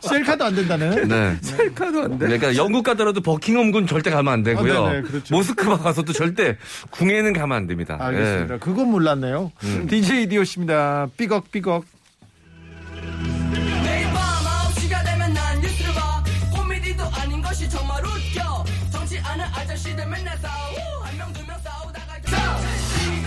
셀카도 0.00 0.44
안 0.44 0.54
된다네. 0.56 1.04
네. 1.06 1.36
셀카도 1.40 2.02
안 2.02 2.18
돼. 2.18 2.26
그러니까 2.26 2.56
영국 2.56 2.82
가더라도 2.82 3.20
버킹엄군 3.20 3.86
절대 3.86 4.10
가면 4.10 4.32
안 4.32 4.42
되고요. 4.42 4.84
아, 4.86 4.90
네네, 4.90 5.02
그렇죠. 5.02 5.34
모스크바 5.34 5.78
가서도 5.78 6.12
절대 6.12 6.58
궁에는 6.90 7.32
가면 7.32 7.56
안 7.56 7.66
됩니다. 7.68 7.96
알겠습니다. 8.00 8.54
예. 8.54 8.58
그건 8.58 8.88
몰랐네요. 8.90 9.52
DJ 9.88 10.28
디오씨입니다. 10.28 11.08
삐걱삐걱. 11.16 11.84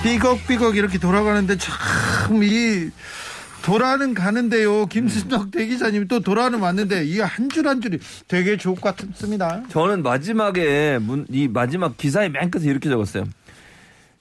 삐걱삐걱 0.03 0.75
이렇게 0.77 0.97
돌아가는데 0.97 1.57
참 1.57 1.73
이 2.43 2.89
돌아는 3.63 4.13
가는데요. 4.13 4.85
김순덕 4.87 5.49
대기자님 5.51 6.07
또 6.07 6.19
돌아는 6.19 6.59
왔는데 6.59 7.03
이 7.05 7.19
한 7.21 7.49
줄 7.49 7.65
한 7.67 7.81
줄이 7.81 7.97
되게 8.27 8.57
좋을 8.57 8.75
것 8.75 8.95
같습니다. 8.95 9.63
저는 9.69 10.03
마지막에 10.03 10.99
문, 11.01 11.25
이 11.29 11.47
마지막 11.47 11.97
기사의 11.97 12.29
맨 12.29 12.51
끝에 12.51 12.65
이렇게 12.65 12.89
적었어요. 12.89 13.23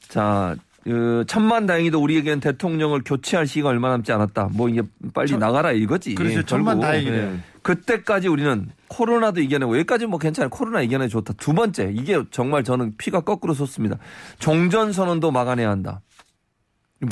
자, 0.08 0.54
그 0.84 1.24
천만 1.26 1.66
다행히도 1.66 2.00
우리에겐 2.00 2.40
대통령을 2.40 3.02
교체할 3.04 3.46
시기가 3.46 3.68
얼마 3.70 3.90
남지 3.90 4.12
않았다. 4.12 4.48
뭐 4.52 4.68
이게 4.70 4.82
빨리 5.12 5.36
나가라 5.36 5.72
이거지. 5.72 6.14
그렇죠. 6.14 6.34
결국. 6.36 6.48
천만 6.48 6.80
다행이네요. 6.80 7.38
예. 7.64 7.74
그때까지 7.74 8.28
우리는 8.28 8.68
코로나도 8.88 9.40
이겨내고 9.40 9.76
여기까지 9.78 10.06
뭐 10.06 10.18
괜찮아요. 10.18 10.50
코로나 10.50 10.82
이겨내 10.82 11.08
좋다. 11.08 11.34
두 11.36 11.52
번째 11.54 11.92
이게 11.94 12.22
정말 12.30 12.62
저는 12.64 12.96
피가 12.96 13.20
거꾸로 13.20 13.54
솟습니다. 13.54 13.96
종전 14.38 14.92
선언도 14.92 15.30
막아내야 15.30 15.70
한다. 15.70 16.00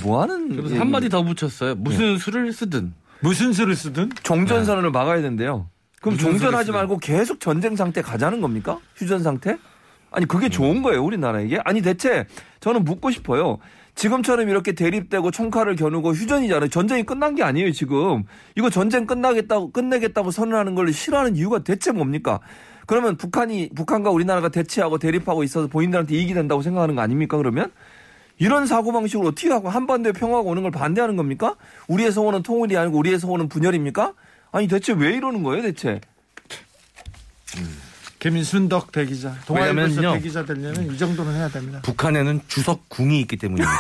뭐 0.05 0.23
하는 0.23 0.57
얘기- 0.65 0.77
한마디 0.79 1.09
더 1.09 1.23
붙였어요. 1.23 1.75
무슨 1.77 2.19
수를 2.19 2.53
쓰든 2.53 2.95
무슨 3.21 3.53
수를 3.53 3.75
쓰든 3.75 4.11
종전 4.23 4.65
선언을 4.65 4.91
막아야 4.91 5.23
된대요. 5.23 5.69
그럼 6.01 6.19
종전하지 6.19 6.73
말고 6.73 6.99
계속 6.99 7.41
전쟁 7.41 7.77
상태 7.77 8.03
가자는 8.03 8.41
겁니까? 8.41 8.79
휴전 8.97 9.23
상태? 9.23 9.57
아니 10.11 10.27
그게 10.27 10.49
좋은 10.49 10.83
거예요 10.83 11.03
우리나라에게? 11.05 11.61
아니 11.65 11.81
대체 11.81 12.27
저는 12.61 12.85
묻고 12.85 13.11
싶어요. 13.11 13.59
지금처럼 13.95 14.49
이렇게 14.49 14.73
대립되고 14.73 15.31
총칼을 15.31 15.77
겨누고 15.77 16.13
휴전이잖아요. 16.13 16.69
전쟁이 16.71 17.05
끝난 17.05 17.35
게 17.35 17.43
아니에요 17.43 17.73
지금. 17.73 18.25
이거 18.57 18.71
전쟁 18.71 19.07
끝나겠다고 19.07 19.71
끝내겠다고 19.71 20.31
선언하는 20.31 20.75
걸 20.75 20.93
싫어하는 20.93 21.37
이유가 21.37 21.61
대체 21.61 21.93
뭡니까? 21.93 22.41
그러면 22.87 23.17
북한이 23.17 23.71
북한과 23.75 24.11
우리나라가 24.11 24.49
대치하고 24.49 24.99
대립하고 24.99 25.45
있어서 25.45 25.69
본인들한테 25.69 26.15
이익이 26.17 26.35
된다고 26.35 26.63
생각하는 26.63 26.95
거 26.95 27.03
아닙니까? 27.03 27.37
그러면 27.37 27.71
이런 28.39 28.67
사고 28.67 28.93
방식으로 28.93 29.29
어떻게 29.29 29.51
하고 29.51 29.69
한반도에 29.69 30.13
평화가 30.13 30.49
오는 30.49 30.63
걸 30.63 30.73
반대하는 30.73 31.17
겁니까? 31.17 31.57
우리의 31.87 32.11
소원은 32.11 32.43
통일이 32.43 32.77
아니고 32.77 32.99
우리의 32.99 33.21
소원은 33.21 33.49
분열입니까? 33.49 34.15
아니 34.51 34.69
대체 34.69 34.93
왜 34.93 35.13
이러는 35.13 35.43
거예요 35.43 35.63
대체? 35.63 36.01
김순덕 38.23 38.93
대기자 38.93 39.35
동아일보에서. 39.47 40.13
대기자 40.15 40.45
되려면 40.45 40.93
이 40.93 40.97
정도는 40.97 41.35
해야 41.35 41.49
됩니다. 41.49 41.81
북한에는 41.83 42.41
주석궁이 42.47 43.21
있기 43.23 43.37
때문입니다. 43.37 43.73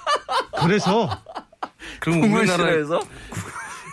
그래서 0.64 1.10
그럼 2.00 2.20
국물 2.22 2.40
우리나라 2.40 2.64
싫어해서 2.64 3.00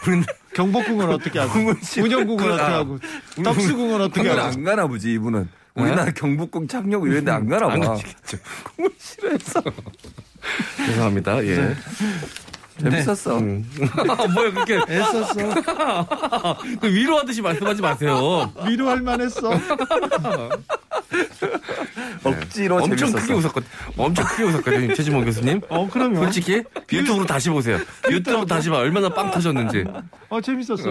우리 0.07 0.23
경복궁은 0.55 1.09
어떻게 1.09 1.39
하고. 1.39 1.51
운영궁은 1.97 2.51
어떻게 2.53 2.71
하고 2.71 2.99
덕수궁은 3.43 4.01
어떻게 4.01 4.21
국물 4.21 4.39
하고 4.39 4.47
안 4.57 4.63
가나 4.63 4.87
보지 4.87 5.11
이분은. 5.15 5.49
우리나라 5.75 6.11
경북궁 6.11 6.67
착륙 6.69 7.05
이런 7.05 7.25
데 7.25 7.31
안 7.31 7.49
가나 7.49 7.67
봐. 7.67 7.73
안 7.73 7.79
가시겠죠. 7.81 8.37
국물 8.63 8.93
싫어해서. 8.97 9.61
죄송합니다. 10.87 11.45
예. 11.45 11.75
재밌었어. 12.79 13.37
음. 13.39 13.65
뭐야 14.33 14.51
그렇게 14.51 14.79
애썼어 14.89 15.55
그 16.79 16.87
위로하듯이 16.87 17.41
말씀하지 17.41 17.81
마세요. 17.81 18.51
위로할 18.65 19.01
만했어. 19.01 19.51
억지로 22.23 22.75
엄청 22.77 22.97
재밌었어. 22.97 23.19
크게 23.19 23.33
웃었거든. 23.33 23.67
엄청 23.97 24.25
크게 24.25 24.43
웃었거든요, 24.43 24.93
최지봉 24.95 25.25
교수님. 25.25 25.61
어 25.69 25.87
그럼요. 25.89 26.17
솔직히 26.23 26.63
유튜브로 26.91 27.25
다시 27.25 27.49
보세요. 27.49 27.79
유튜브로 28.09 28.45
다시 28.45 28.69
봐. 28.69 28.77
얼마나 28.77 29.09
빵 29.09 29.31
터졌는지. 29.31 29.85
어 30.29 30.41
재밌었어. 30.41 30.83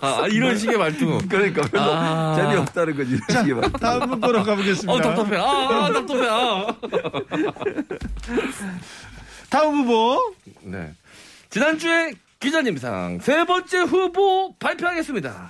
아, 0.00 0.26
이런 0.28 0.56
식의 0.58 0.76
말투. 0.78 1.18
그러니까 1.28 1.62
별로 1.62 1.84
아. 1.94 2.34
재미없다는 2.36 2.96
거지. 2.96 3.12
이런 3.28 3.42
식의 3.44 3.54
말. 3.54 3.72
다음 3.72 4.10
문구로 4.10 4.42
가보겠습니다. 4.44 4.92
어 4.92 5.00
답답해. 5.00 5.36
아 5.38 5.90
답답해. 5.92 6.28
아. 6.28 6.66
다음 9.48 9.76
후보 9.78 10.34
네. 10.62 10.92
지난주에 11.56 12.12
기자님상 12.38 13.20
세 13.22 13.46
번째 13.46 13.78
후보 13.78 14.54
발표하겠습니다. 14.58 15.48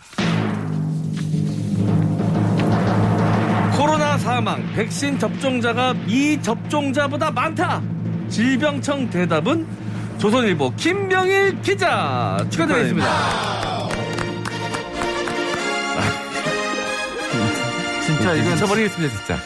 코로나 3.76 4.16
사망, 4.16 4.64
백신 4.72 5.18
접종자가 5.18 5.94
미접종자보다 5.94 7.32
많다. 7.32 7.82
질병청 8.28 9.10
대답은 9.10 9.66
조선일보 10.18 10.74
김명일 10.76 11.60
기자 11.60 12.38
축하드리겠습니다. 12.50 13.88
진짜 18.06 18.32
이건 18.32 18.52
미쳐버리겠습니다 18.52 19.16
진짜. 19.16 19.36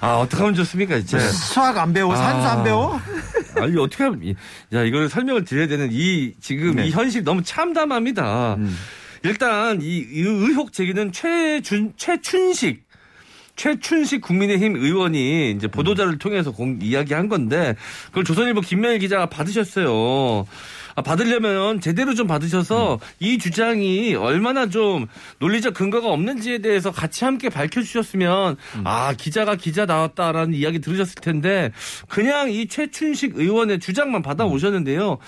아 0.00 0.16
어떡하면 0.16 0.54
좋습니까 0.54 0.96
진짜. 0.96 1.20
수학 1.20 1.78
안 1.78 1.92
배워 1.92 2.16
산수 2.16 2.48
안 2.48 2.58
아. 2.58 2.62
배워? 2.64 3.00
아니 3.60 3.76
어떻게 3.78 4.04
하면 4.04 4.20
이- 4.22 4.34
야 4.72 4.82
이걸 4.84 5.08
설명을 5.08 5.44
드려야 5.44 5.66
되는 5.68 5.88
이 5.92 6.32
지금 6.40 6.76
네. 6.76 6.86
이 6.86 6.90
현실 6.90 7.24
너무 7.24 7.42
참담합니다. 7.42 8.54
음. 8.56 8.76
일단 9.24 9.80
이, 9.82 9.96
이 9.98 10.20
의혹 10.20 10.72
제기는 10.72 11.10
최준 11.12 11.92
최춘식 11.96 12.86
최춘식 13.56 14.20
국민의힘 14.20 14.76
의원이 14.76 15.50
이제 15.50 15.66
보도자를 15.66 16.18
통해서 16.18 16.52
공, 16.52 16.78
이야기한 16.80 17.28
건데 17.28 17.74
그걸 18.06 18.22
조선일보 18.24 18.60
김명일 18.60 19.00
기자가 19.00 19.26
받으셨어요. 19.26 20.46
아, 20.98 21.02
받으려면 21.02 21.80
제대로 21.80 22.12
좀 22.12 22.26
받으셔서 22.26 22.98
이 23.20 23.38
주장이 23.38 24.16
얼마나 24.16 24.68
좀 24.68 25.06
논리적 25.38 25.72
근거가 25.72 26.08
없는지에 26.08 26.58
대해서 26.58 26.90
같이 26.90 27.24
함께 27.24 27.48
밝혀주셨으면 27.48 28.56
아 28.82 29.14
기자가 29.16 29.54
기자 29.54 29.86
나왔다라는 29.86 30.54
이야기 30.54 30.80
들으셨을 30.80 31.14
텐데 31.22 31.70
그냥 32.08 32.50
이 32.50 32.66
최춘식 32.66 33.36
의원의 33.36 33.78
주장만 33.78 34.22
받아오셨는데요. 34.22 35.18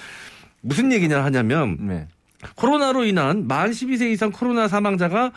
무슨 0.61 0.93
얘기냐 0.93 1.23
하냐면 1.23 1.77
네. 1.79 2.09
코로나로 2.57 3.05
인한 3.05 3.47
만 3.47 3.71
12세 3.71 4.11
이상 4.11 4.33
코로나 4.33 4.67
사망자가 4.67 5.31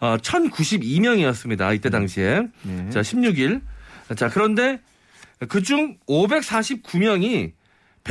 어, 0.00 0.16
1,092명이었습니다. 0.16 1.76
이때 1.76 1.90
당시에. 1.90 2.42
네. 2.62 2.90
자, 2.90 3.02
16일. 3.02 3.60
자, 4.16 4.28
그런데 4.28 4.80
그중 5.48 5.98
549명이 6.08 7.52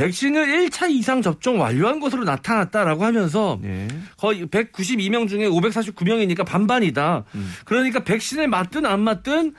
백신을 0.00 0.46
1차 0.46 0.90
이상 0.90 1.20
접종 1.20 1.60
완료한 1.60 2.00
것으로 2.00 2.24
나타났다라고 2.24 3.04
하면서 3.04 3.58
네. 3.60 3.86
거의 4.16 4.46
192명 4.46 5.28
중에 5.28 5.46
549명이니까 5.46 6.46
반반이다. 6.46 7.24
음. 7.34 7.52
그러니까 7.66 8.02
백신을 8.02 8.48
맞든 8.48 8.86
안 8.86 9.00
맞든 9.00 9.54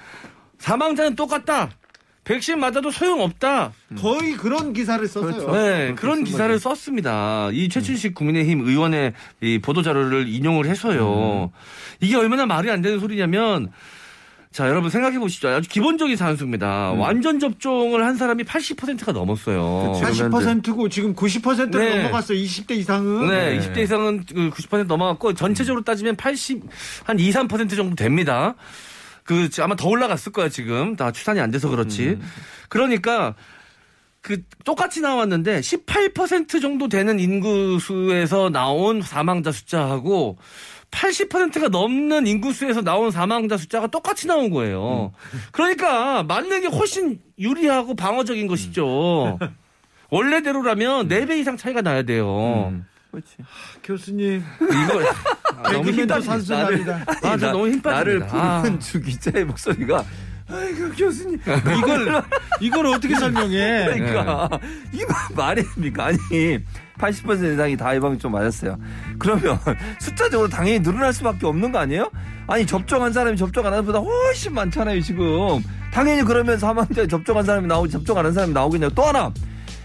사망자는 0.57 1.15
똑같다. 1.15 1.69
백신 2.23 2.59
맞아도 2.59 2.91
소용없다. 2.91 3.73
거의 3.97 4.33
그런 4.33 4.73
기사를 4.73 5.05
썼어요. 5.07 5.51
네, 5.53 5.93
그런 5.95 6.23
기사를 6.23 6.57
썼습니다. 6.59 7.49
이 7.51 7.67
최춘식 7.67 8.13
국민의힘 8.13 8.61
의원의 8.61 9.13
이 9.41 9.59
보도자료를 9.59 10.27
인용을 10.27 10.67
해서요. 10.67 11.51
이게 11.99 12.15
얼마나 12.15 12.45
말이 12.45 12.69
안 12.69 12.81
되는 12.83 12.99
소리냐면, 12.99 13.71
자, 14.51 14.67
여러분 14.67 14.89
생각해 14.89 15.17
보시죠. 15.17 15.47
아주 15.47 15.69
기본적인 15.69 16.17
산수입니다. 16.17 16.91
완전 16.91 17.39
접종을 17.39 18.05
한 18.05 18.17
사람이 18.17 18.43
80%가 18.43 19.13
넘었어요. 19.13 19.93
그치. 20.01 20.23
80%고 20.23 20.89
지금 20.89 21.15
90%를 21.15 21.71
네. 21.71 21.97
넘어갔어요. 21.97 22.37
20대 22.37 22.71
이상은. 22.71 23.29
네, 23.29 23.57
네. 23.57 23.59
20대 23.59 23.77
이상은 23.79 24.25
그90% 24.25 24.87
넘어갔고 24.87 25.35
전체적으로 25.35 25.83
따지면 25.85 26.17
80, 26.17 26.63
한 27.05 27.17
2, 27.17 27.31
3% 27.31 27.75
정도 27.77 27.95
됩니다. 27.95 28.55
그 29.23 29.47
아마 29.61 29.75
더 29.77 29.87
올라갔을 29.87 30.33
거야 30.33 30.49
지금 30.49 30.97
다 30.97 31.11
추산이 31.11 31.39
안 31.39 31.49
돼서 31.49 31.69
그렇지. 31.69 32.19
그러니까 32.67 33.35
그 34.21 34.43
똑같이 34.65 34.99
나왔는데 34.99 35.61
18% 35.61 36.61
정도 36.61 36.89
되는 36.89 37.19
인구수에서 37.19 38.49
나온 38.49 39.01
사망자 39.01 39.51
숫자하고 39.53 40.37
80%가 40.91 41.69
넘는 41.69 42.27
인구수에서 42.27 42.81
나온 42.81 43.11
사망자 43.11 43.57
숫자가 43.57 43.87
똑같이 43.87 44.27
나온 44.27 44.49
거예요. 44.49 45.13
그러니까 45.51 46.23
맞는 46.23 46.61
게 46.61 46.67
훨씬 46.67 47.19
유리하고 47.39 47.95
방어적인 47.95 48.47
것이죠. 48.47 49.39
원래대로라면 50.09 51.07
4배 51.07 51.39
이상 51.39 51.57
차이가 51.57 51.81
나야 51.81 52.03
돼요. 52.03 52.69
음. 52.71 52.85
그렇지. 53.11 53.35
교수님. 53.83 54.43
이거 54.61 55.01
아, 55.57 55.71
너무 55.71 55.85
개그맨도 55.85 56.15
힘 56.15 56.21
산순합니다. 56.21 57.05
아, 57.23 57.37
저 57.37 57.51
너무 57.51 57.67
힘 57.69 57.81
나를 57.83 58.19
빠집니다. 58.19 58.61
부르는 58.61 58.79
주 58.79 59.01
기자의 59.01 59.45
목소리가 59.45 60.05
아이고 60.49 60.89
교수님 60.97 61.39
이걸 61.77 62.23
이걸 62.61 62.85
어떻게 62.87 63.15
설명해? 63.15 63.85
그러니까 63.85 64.49
이거 64.93 65.13
말이 65.35 65.63
됩니까? 65.73 66.05
아니 66.05 66.17
80% 67.01 67.53
이상이 67.53 67.75
다 67.75 67.95
예방접종 67.95 68.31
맞았어요. 68.31 68.77
그러면 69.17 69.57
숫자적으로 69.99 70.47
당연히 70.47 70.79
늘어날 70.81 71.11
수밖에 71.11 71.47
없는 71.47 71.71
거 71.71 71.79
아니에요? 71.79 72.11
아니 72.47 72.65
접종한 72.65 73.11
사람이 73.11 73.37
접종 73.37 73.65
안한 73.65 73.83
사람보다 73.85 73.99
훨씬 73.99 74.53
많잖아요 74.53 75.01
지금. 75.01 75.25
당연히 75.91 76.21
그러면 76.23 76.57
사망자 76.57 77.05
접종한 77.07 77.43
사람이 77.43 77.67
나오지 77.67 77.91
접종 77.91 78.17
안 78.17 78.25
한 78.25 78.33
사람이 78.33 78.53
나오겠냐고. 78.53 78.93
또 78.93 79.03
하나 79.03 79.31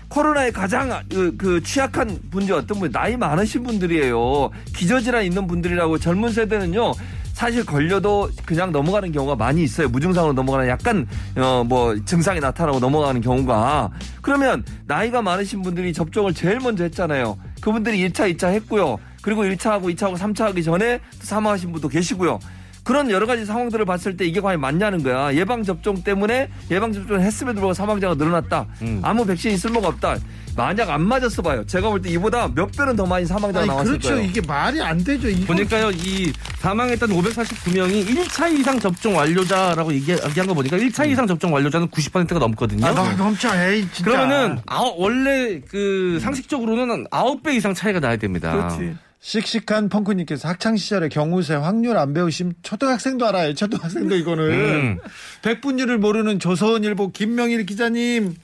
코로나에 0.09 0.51
가장 0.51 1.03
그, 1.11 1.37
그 1.37 1.63
취약한 1.63 2.19
분들이 2.31 2.53
어떤 2.53 2.79
분 2.79 2.93
나이 2.93 3.17
많으신 3.17 3.65
분들이에요. 3.65 4.51
기저질환 4.75 5.25
있는 5.25 5.47
분들이라고 5.47 5.99
젊은 5.99 6.31
세대는요. 6.31 6.93
사실 7.37 7.67
걸려도 7.67 8.31
그냥 8.47 8.73
넘어가는 8.73 9.13
경우가 9.13 9.37
많이 9.37 9.63
있어요. 9.63 9.91
무증상으로 9.91 10.33
넘어가는 10.33 10.69
약간 10.69 11.07
어 11.37 11.65
뭐 11.67 11.95
증상이 12.05 12.41
나타나고 12.41 12.79
넘어가는 12.81 13.21
경우가 13.21 13.91
그러면 14.23 14.65
나이가 14.87 15.21
많으신 15.21 15.61
분들이 15.61 15.93
접종을 15.93 16.33
제일 16.33 16.61
먼저 16.61 16.85
했잖아요. 16.85 17.37
그분들이 17.61 18.09
1차, 18.09 18.35
2차 18.35 18.53
했고요. 18.53 18.99
그리고 19.21 19.43
1차하고 19.45 19.95
2차하고 19.95 20.17
3차 20.17 20.45
하기 20.45 20.63
전에 20.63 20.99
또 20.99 21.27
사망하신 21.27 21.73
분도 21.73 21.89
계시고요. 21.89 22.39
그런 22.87 23.11
여러 23.11 23.27
가지 23.27 23.45
상황들을 23.45 23.85
봤을 23.85 24.17
때 24.17 24.25
이게 24.25 24.41
과연 24.41 24.61
맞냐는 24.61 25.03
거야. 25.03 25.35
예방 25.35 25.65
접종 25.65 26.05
때문에 26.05 26.49
예방 26.71 26.93
접종을 26.93 27.21
했음에도 27.21 27.55
불구하고 27.57 27.75
사망자가 27.75 28.15
늘어났다. 28.15 28.67
음. 28.83 29.01
아무 29.03 29.27
백신이 29.27 29.57
쓸모가 29.59 29.89
없다. 29.89 30.17
만약 30.57 30.89
안 30.91 31.03
맞았어 31.03 31.43
봐요. 31.43 31.65
제가 31.67 31.91
볼 31.91 32.01
때 32.01 32.09
이보다 32.11 32.49
몇 32.55 32.71
배는 32.71 32.95
더 32.95 33.05
많이 33.05 33.27
사망자가 33.27 33.59
아니, 33.59 33.69
나왔을 33.69 33.91
그렇죠. 33.99 34.11
거예요. 34.11 34.23
이게 34.31 34.41
말이 34.41 34.81
안 34.81 35.03
되죠. 35.03 35.29
이거 35.29 35.47
보니까요, 35.53 35.91
이 35.91 36.33
사망했던 36.61 37.11
549명이 37.11 38.07
1차 38.07 38.53
이상 38.57 38.79
접종 38.79 39.17
완료자라고 39.17 39.93
얘기- 39.93 40.13
얘기한 40.13 40.47
거 40.47 40.55
보니까 40.55 40.77
1차 40.79 41.11
이상 41.11 41.27
접종 41.27 41.53
완료자는 41.53 41.89
90%가 41.89 42.39
넘거든요. 42.39 42.87
아, 42.87 42.93
너, 42.95 43.13
넘쳐. 43.17 43.49
에이, 43.69 43.87
진짜. 43.93 44.11
그러면은 44.13 44.59
아홉- 44.67 44.99
원래 45.01 45.61
그 45.69 46.21
상식적으로는 46.23 47.09
9배 47.11 47.55
이상 47.57 47.75
차이가 47.75 47.99
나야 47.99 48.17
됩니다. 48.17 48.53
그렇지. 48.53 48.97
씩씩한 49.27 49.89
펑크님께서 49.89 50.47
학창 50.47 50.77
시절에 50.77 51.09
경우세 51.09 51.55
확률 51.55 51.97
안 51.97 52.15
배우심 52.15 52.53
초등학생도 52.63 53.27
알아요. 53.27 53.55
초등학생도 53.55 54.15
이거는 54.15 54.53
음. 54.53 54.99
백분율을 55.43 55.99
모르는 55.99 56.39
조선일보 56.39 57.11
김명일 57.11 57.67
기자님. 57.67 58.37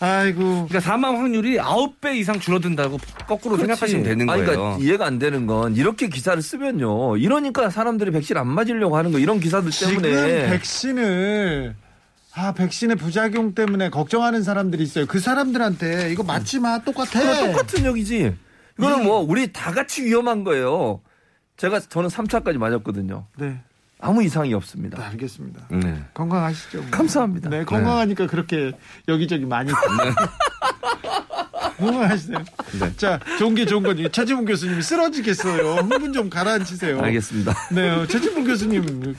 아이고 0.00 0.40
그러니까 0.40 0.80
사망 0.80 1.18
확률이 1.18 1.58
9배 1.58 2.16
이상 2.16 2.40
줄어든다고 2.40 2.98
거꾸로 3.26 3.58
생각하시면 3.58 4.04
되는 4.04 4.30
아니, 4.30 4.46
거예요. 4.46 4.58
그러니까 4.58 4.82
이해가 4.82 5.04
안 5.04 5.18
되는 5.18 5.46
건 5.46 5.76
이렇게 5.76 6.08
기사를 6.08 6.40
쓰면요. 6.40 7.18
이러니까 7.18 7.68
사람들이 7.68 8.10
백신 8.10 8.38
안 8.38 8.48
맞으려고 8.48 8.96
하는 8.96 9.12
거 9.12 9.18
이런 9.18 9.38
기사들 9.38 9.70
지금 9.70 10.00
때문에 10.00 10.48
백신을 10.48 11.74
아 12.34 12.54
백신의 12.54 12.96
부작용 12.96 13.54
때문에 13.54 13.90
걱정하는 13.90 14.42
사람들이 14.42 14.82
있어요. 14.82 15.04
그 15.04 15.20
사람들한테 15.20 16.10
이거 16.10 16.22
맞지 16.22 16.60
마 16.60 16.78
똑같아. 16.78 17.48
똑같은 17.48 17.84
얘기지. 17.84 18.32
이거는 18.88 19.04
뭐 19.04 19.18
우리 19.20 19.52
다 19.52 19.72
같이 19.72 20.04
위험한 20.04 20.44
거예요. 20.44 21.00
제가 21.56 21.80
저는 21.80 22.08
3차까지 22.08 22.58
맞았거든요. 22.58 23.26
네, 23.38 23.60
아무 24.00 24.22
이상이 24.22 24.48
네, 24.50 24.54
없습니다. 24.54 25.02
알겠습니다. 25.04 25.66
네. 25.70 26.04
건강하시죠. 26.14 26.86
감사합니다. 26.90 27.50
네, 27.50 27.64
건강하니까 27.64 28.26
그렇게 28.26 28.72
여기저기 29.08 29.44
많이. 29.46 29.70
건강하시세요. 31.78 32.38
네. 32.80 32.92
자, 32.96 33.18
좋은 33.38 33.54
게 33.54 33.64
좋은 33.66 33.82
거지. 33.82 34.08
최지문 34.10 34.44
교수님이 34.44 34.82
쓰러지겠어요. 34.82 35.74
흥분 35.88 36.12
좀 36.12 36.28
가라앉히세요. 36.30 37.00
알겠습니다. 37.00 37.54
네, 37.72 37.88
어, 37.90 38.06
최지문 38.06 38.44
교수님. 38.44 39.14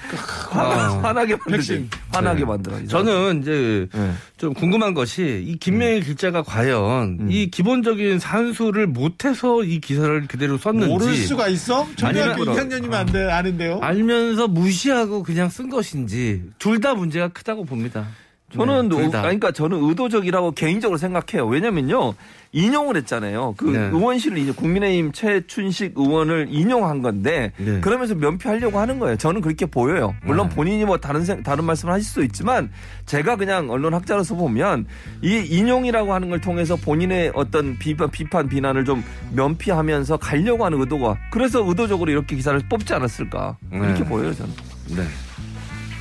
화나, 0.49 0.99
화나게 1.01 1.35
만들지. 1.35 1.73
백신. 1.73 1.89
화나게 2.11 2.39
네. 2.39 2.45
만들어. 2.45 2.85
저는 2.87 3.41
이제 3.41 3.87
네. 3.93 4.11
좀 4.37 4.53
궁금한 4.53 4.93
것이 4.93 5.43
이 5.47 5.57
김명일 5.57 6.03
기자가 6.03 6.43
과연 6.43 7.27
이 7.29 7.49
기본적인 7.49 8.19
산수를 8.19 8.87
못해서 8.87 9.63
이 9.63 9.79
기사를 9.79 10.27
그대로 10.27 10.57
썼는지 10.57 10.87
모를 10.87 11.15
수가 11.15 11.47
있어? 11.49 11.87
초등학교 11.95 12.43
아니면- 12.43 12.69
2학년이면 12.69 12.93
안 12.93 13.05
돼, 13.07 13.23
아는데요? 13.31 13.79
알면서 13.81 14.47
무시하고 14.47 15.23
그냥 15.23 15.49
쓴 15.49 15.69
것인지 15.69 16.43
둘 16.59 16.83
다 16.83 16.93
문제가 16.95 17.29
크다고 17.29 17.63
봅니다. 17.63 18.07
저는 18.53 18.89
네. 18.89 19.09
그러니까 19.09 19.51
저는 19.51 19.83
의도적이라고 19.83 20.51
개인적으로 20.51 20.97
생각해요. 20.97 21.47
왜냐면요. 21.47 22.13
인용을 22.55 22.97
했잖아요. 22.97 23.55
그 23.57 23.65
네. 23.65 23.79
의원실을 23.79 24.37
이제 24.37 24.51
국민의힘 24.51 25.11
최춘식 25.11 25.93
의원을 25.95 26.49
인용한 26.51 27.01
건데 27.01 27.51
네. 27.57 27.79
그러면서 27.79 28.13
면피하려고 28.13 28.77
하는 28.77 28.99
거예요. 28.99 29.15
저는 29.17 29.41
그렇게 29.41 29.65
보여요. 29.65 30.13
물론 30.23 30.49
네. 30.49 30.55
본인이 30.55 30.85
뭐 30.85 30.97
다른 30.99 31.25
생- 31.25 31.41
다른 31.41 31.63
말씀을 31.65 31.95
하실 31.95 32.05
수도 32.05 32.23
있지만 32.23 32.69
제가 33.07 33.37
그냥 33.37 33.71
언론 33.71 33.95
학자로서 33.95 34.35
보면 34.35 34.85
이 35.23 35.37
인용이라고 35.49 36.13
하는 36.13 36.29
걸 36.29 36.41
통해서 36.41 36.75
본인의 36.75 37.31
어떤 37.33 37.79
비판 37.79 38.11
비판 38.11 38.47
비난을 38.47 38.85
좀 38.85 39.03
면피하면서 39.31 40.17
가려고 40.17 40.63
하는 40.65 40.79
의도가 40.79 41.17
그래서 41.31 41.67
의도적으로 41.67 42.11
이렇게 42.11 42.35
기사를 42.35 42.59
뽑지 42.69 42.93
않았을까 42.93 43.57
이렇게 43.71 44.03
네. 44.03 44.05
보여요 44.05 44.31
저는. 44.31 44.53
네. 44.95 45.01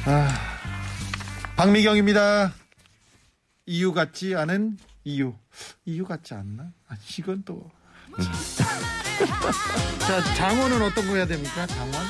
아, 0.05 0.28
박미경입니다. 1.63 2.53
이유 3.67 3.93
같지 3.93 4.35
않은 4.35 4.79
이유. 5.05 5.33
이유 5.85 6.05
같지 6.05 6.35
않나? 6.35 6.73
아, 6.89 6.97
이건 7.17 7.45
또. 7.45 7.71
자, 10.01 10.35
장원은 10.35 10.83
어떤 10.83 11.07
거 11.07 11.15
해야 11.15 11.25
됩니까? 11.25 11.65
장원? 11.69 12.03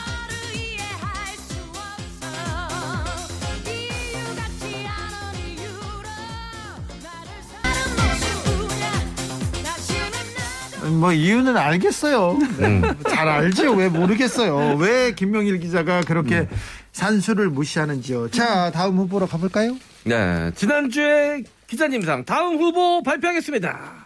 뭐 10.99 11.13
이유는 11.13 11.59
알겠어요. 11.59 12.31
음. 12.33 12.83
잘 13.07 13.29
알죠. 13.29 13.75
왜 13.75 13.91
모르겠어요. 13.91 14.77
왜 14.77 15.13
김명일 15.13 15.59
기자가 15.59 16.01
그렇게 16.01 16.49
산수를 16.93 17.49
무시하는지요. 17.51 18.31
자, 18.31 18.71
다음 18.71 18.99
후보로 18.99 19.27
가볼까요? 19.27 19.77
네. 20.05 20.51
지난주에 20.55 21.43
기자님상 21.67 22.25
다음 22.25 22.59
후보 22.59 23.03
발표하겠습니다. 23.03 24.05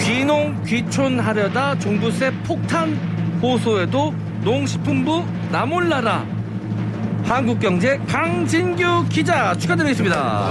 귀농 0.00 0.62
귀촌하려다 0.64 1.78
종부세 1.78 2.32
폭탄 2.44 2.94
호소에도 3.42 4.14
농식품부 4.42 5.24
나몰라라 5.50 6.24
한국경제 7.24 7.98
강진규 8.08 9.06
기자 9.08 9.54
축하드리겠습니다. 9.56 10.50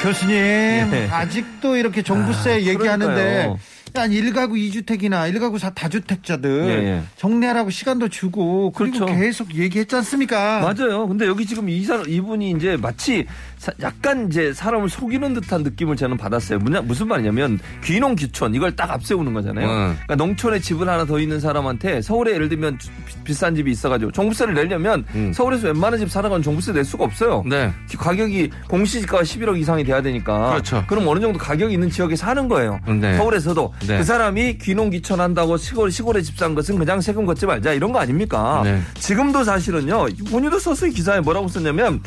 교수님 0.00 0.36
예. 0.36 1.08
아직도 1.10 1.76
이렇게 1.76 2.02
종부세 2.02 2.50
아, 2.52 2.60
얘기하는데 2.60 3.14
그러니까요. 3.14 3.58
한 3.94 4.10
1가구 4.10 4.52
2주택이나 4.52 5.32
1가구 5.32 5.58
다주택자들 5.74 6.64
예, 6.68 6.72
예. 6.88 7.02
정리하라고 7.16 7.70
시간도 7.70 8.08
주고 8.08 8.70
그리고 8.72 8.98
그렇죠. 8.98 9.14
계속 9.18 9.54
얘기했지 9.54 9.96
않습니까? 9.96 10.60
맞아요. 10.60 11.06
근데 11.08 11.26
여기 11.26 11.44
지금 11.46 11.68
이 11.68 11.82
사람 11.84 12.08
이분이 12.08 12.50
이제 12.52 12.76
마치 12.76 13.26
사- 13.56 13.72
약간 13.80 14.28
이제 14.28 14.52
사람을 14.52 14.88
속이는 14.88 15.34
듯한 15.34 15.62
느낌을 15.62 15.96
저는 15.96 16.16
받았어요. 16.16 16.58
무슨 16.58 16.86
무슨 16.86 17.08
말이냐면 17.08 17.58
귀농 17.84 18.14
귀촌 18.14 18.54
이걸 18.54 18.74
딱 18.76 18.90
앞세우는 18.90 19.32
거잖아요. 19.32 19.66
음. 19.66 19.92
그러니까 20.04 20.14
농촌에 20.16 20.60
집을 20.60 20.88
하나 20.88 21.04
더 21.04 21.18
있는 21.18 21.40
사람한테 21.40 22.02
서울에 22.02 22.32
예를 22.34 22.48
들면 22.48 22.78
주- 22.78 22.90
비- 23.06 23.14
비싼 23.24 23.54
집이 23.54 23.70
있어가지고 23.70 24.12
종부세를 24.12 24.54
내려면 24.54 25.04
음. 25.14 25.32
서울에서 25.32 25.68
웬만한 25.68 25.98
집 25.98 26.10
살아가는 26.10 26.42
종부세 26.42 26.72
낼 26.72 26.84
수가 26.84 27.04
없어요. 27.04 27.42
네. 27.46 27.72
가격이 27.96 28.50
공시지가가 28.68 29.22
11억 29.24 29.58
이상이 29.58 29.82
돼야 29.84 30.00
되니까. 30.02 30.50
그렇죠. 30.50 30.84
럼 30.88 31.06
어느 31.08 31.20
정도 31.20 31.38
가격이 31.38 31.72
있는 31.74 31.90
지역에 31.90 32.14
사는 32.16 32.48
거예요. 32.48 32.78
네. 33.00 33.16
서울에서도 33.16 33.72
네. 33.86 33.98
그 33.98 34.04
사람이 34.04 34.58
귀농 34.58 34.90
귀촌한다고 34.90 35.56
시골 35.56 35.90
시골에 35.90 36.22
집 36.22 36.36
산 36.38 36.54
것은 36.54 36.78
그냥 36.78 37.00
세금 37.00 37.26
걷지 37.26 37.46
말자 37.46 37.72
이런 37.72 37.92
거 37.92 37.98
아닙니까? 37.98 38.62
네. 38.64 38.80
지금도 38.94 39.44
사실은요. 39.44 40.06
본인도 40.30 40.58
썼어요 40.58 40.90
기사에 40.90 41.20
뭐라고 41.20 41.48
썼냐면 41.48 42.02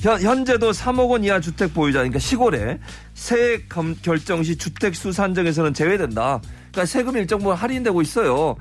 현, 0.00 0.20
현재도 0.20 0.70
3억 0.72 1.08
원 1.10 1.24
이하 1.24 1.40
주택 1.40 1.72
보유자 1.74 1.98
그러니까 2.00 2.18
시골에 2.18 2.78
세액 3.14 3.68
검- 3.68 3.94
결정 4.02 4.42
시 4.42 4.56
주택 4.56 4.94
수 4.94 5.12
산정에서는 5.12 5.72
제외된다. 5.74 6.40
그러니까 6.72 6.86
세금 6.86 7.16
일정 7.16 7.38
부분 7.38 7.54
할인되고 7.56 8.02
있어요. 8.02 8.56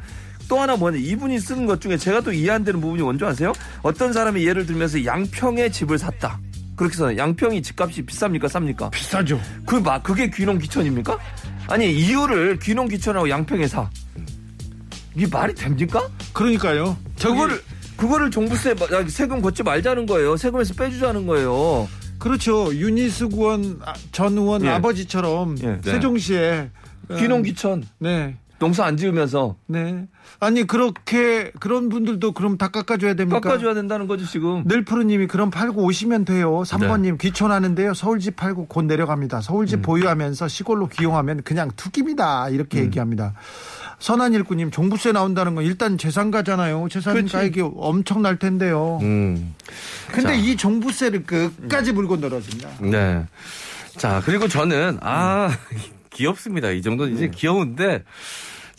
또 0.49 0.59
하나 0.59 0.75
뭐냐 0.75 0.97
이분이 0.99 1.39
쓰는 1.39 1.65
것 1.65 1.79
중에 1.81 1.97
제가 1.97 2.21
또 2.21 2.31
이해 2.33 2.51
안 2.51 2.63
되는 2.63 2.79
부분이 2.81 3.01
뭔지 3.01 3.23
아세요? 3.25 3.53
어떤 3.81 4.11
사람이 4.13 4.45
예를 4.45 4.65
들면서 4.65 5.03
양평에 5.05 5.69
집을 5.69 5.97
샀다. 5.97 6.39
그렇게 6.75 6.95
써요. 6.97 7.15
양평이 7.17 7.61
집값이 7.61 8.03
비쌉니까 8.05 8.45
쌉니까? 8.45 8.91
비싸죠. 8.91 9.39
그 9.65 9.75
막 9.79 10.01
그게 10.03 10.29
귀농 10.29 10.57
귀촌입니까? 10.57 11.17
아니 11.73 11.91
이유를 11.91 12.59
귀농 12.59 12.87
귀촌하고 12.87 13.27
양평에 13.31 13.65
사. 13.67 13.89
이게 15.15 15.25
말이 15.25 15.55
됩니까? 15.55 16.07
그러니까요. 16.31 16.95
그거를 17.19 17.63
그거를 17.97 18.29
종부세 18.29 18.75
마- 18.75 18.85
아, 18.95 19.03
세금 19.07 19.41
걷지 19.41 19.63
말자는 19.63 20.05
거예요. 20.05 20.37
세금에서 20.37 20.75
빼주자는 20.75 21.25
거예요. 21.25 21.89
그렇죠. 22.19 22.71
윤희숙 22.75 23.33
의원 23.33 23.79
아, 23.83 23.93
전 24.11 24.37
의원 24.37 24.63
예. 24.65 24.69
아버지처럼 24.69 25.57
예. 25.63 25.79
세종시에 25.83 26.69
귀농 27.17 27.39
음, 27.39 27.43
귀촌 27.43 27.83
네. 27.97 28.37
농사 28.63 28.85
안 28.85 28.95
지으면서 28.95 29.57
네. 29.67 30.07
아니 30.39 30.65
그렇게 30.65 31.51
그런 31.59 31.89
분들도 31.89 32.31
그럼 32.31 32.57
다 32.57 32.69
깎아줘야 32.69 33.13
됩니까? 33.13 33.41
깎아줘야 33.41 33.73
된다는 33.73 34.07
거죠 34.07 34.25
지금. 34.25 34.63
늘푸르님이 34.65 35.27
그럼 35.27 35.49
팔고 35.49 35.83
오시면 35.83 36.23
돼요. 36.23 36.63
3번님 36.65 37.19
귀촌하는데요. 37.19 37.93
서울집 37.93 38.37
팔고 38.37 38.67
곧 38.67 38.85
내려갑니다. 38.85 39.41
서울집 39.41 39.81
보유하면서 39.81 40.47
시골로 40.47 40.87
기용하면 40.87 41.43
그냥 41.43 41.71
투기입니다. 41.75 42.47
이렇게 42.49 42.79
얘기합니다. 42.79 43.33
선한일구님 43.99 44.71
종부세 44.71 45.11
나온다는 45.11 45.55
건 45.55 45.65
일단 45.65 45.97
재산가잖아요. 45.97 46.87
재산 46.89 47.15
그렇지. 47.15 47.33
가액이 47.33 47.61
엄청날 47.75 48.39
텐데요. 48.39 48.99
음. 49.01 49.53
근데 50.07 50.29
자. 50.29 50.33
이 50.33 50.55
종부세를 50.55 51.23
끝까지 51.23 51.91
물고 51.91 52.15
늘어집니다. 52.15 52.69
네. 52.79 53.25
자, 53.97 54.21
그리고 54.25 54.47
저는, 54.47 54.99
아, 55.01 55.49
귀엽습니다. 56.11 56.69
이 56.71 56.81
정도는 56.81 57.15
이제 57.15 57.27
귀여운데, 57.29 58.03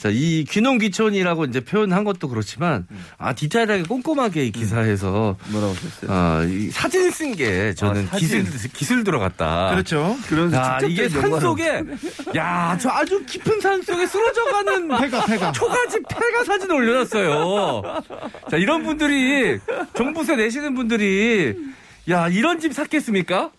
자, 0.05 0.11
이 0.13 0.45
귀농귀촌이라고 0.45 1.47
이제 1.47 1.61
표현한 1.61 2.05
것도 2.05 2.29
그렇지만, 2.29 2.87
아, 3.17 3.33
디테일하게 3.33 3.85
꼼꼼하게 3.85 4.45
이 4.45 4.53
기사에서, 4.53 5.39
뭐라고 5.49 5.73
했어요? 5.73 6.11
아, 6.11 6.45
이 6.47 6.69
사진 6.71 7.11
쓴 7.11 7.35
게 7.35 7.73
저는 7.73 8.09
아. 8.13 8.17
기술, 8.19 8.45
기술 8.75 9.03
들어갔다. 9.03 9.71
그렇죠. 9.71 10.15
그런 10.29 10.53
야, 10.53 10.79
이게 10.87 11.09
산 11.09 11.41
속에, 11.41 11.83
야, 12.37 12.77
저 12.79 12.91
아주 12.91 13.25
깊은 13.25 13.63
산 13.63 13.81
속에 13.81 14.07
쓰러져 14.07 14.45
가는 14.45 14.89
폐가 15.01 15.25
폐가. 15.25 15.53
초가집 15.53 16.03
폐가 16.07 16.45
사진 16.45 16.71
올려놨어요. 16.71 17.83
자, 18.51 18.59
이런 18.59 18.83
분들이, 18.83 19.59
종부세 19.97 20.37
내시는 20.37 20.75
분들이, 20.75 21.57
야, 22.11 22.29
이런 22.29 22.61
집 22.61 22.75
샀겠습니까? 22.75 23.53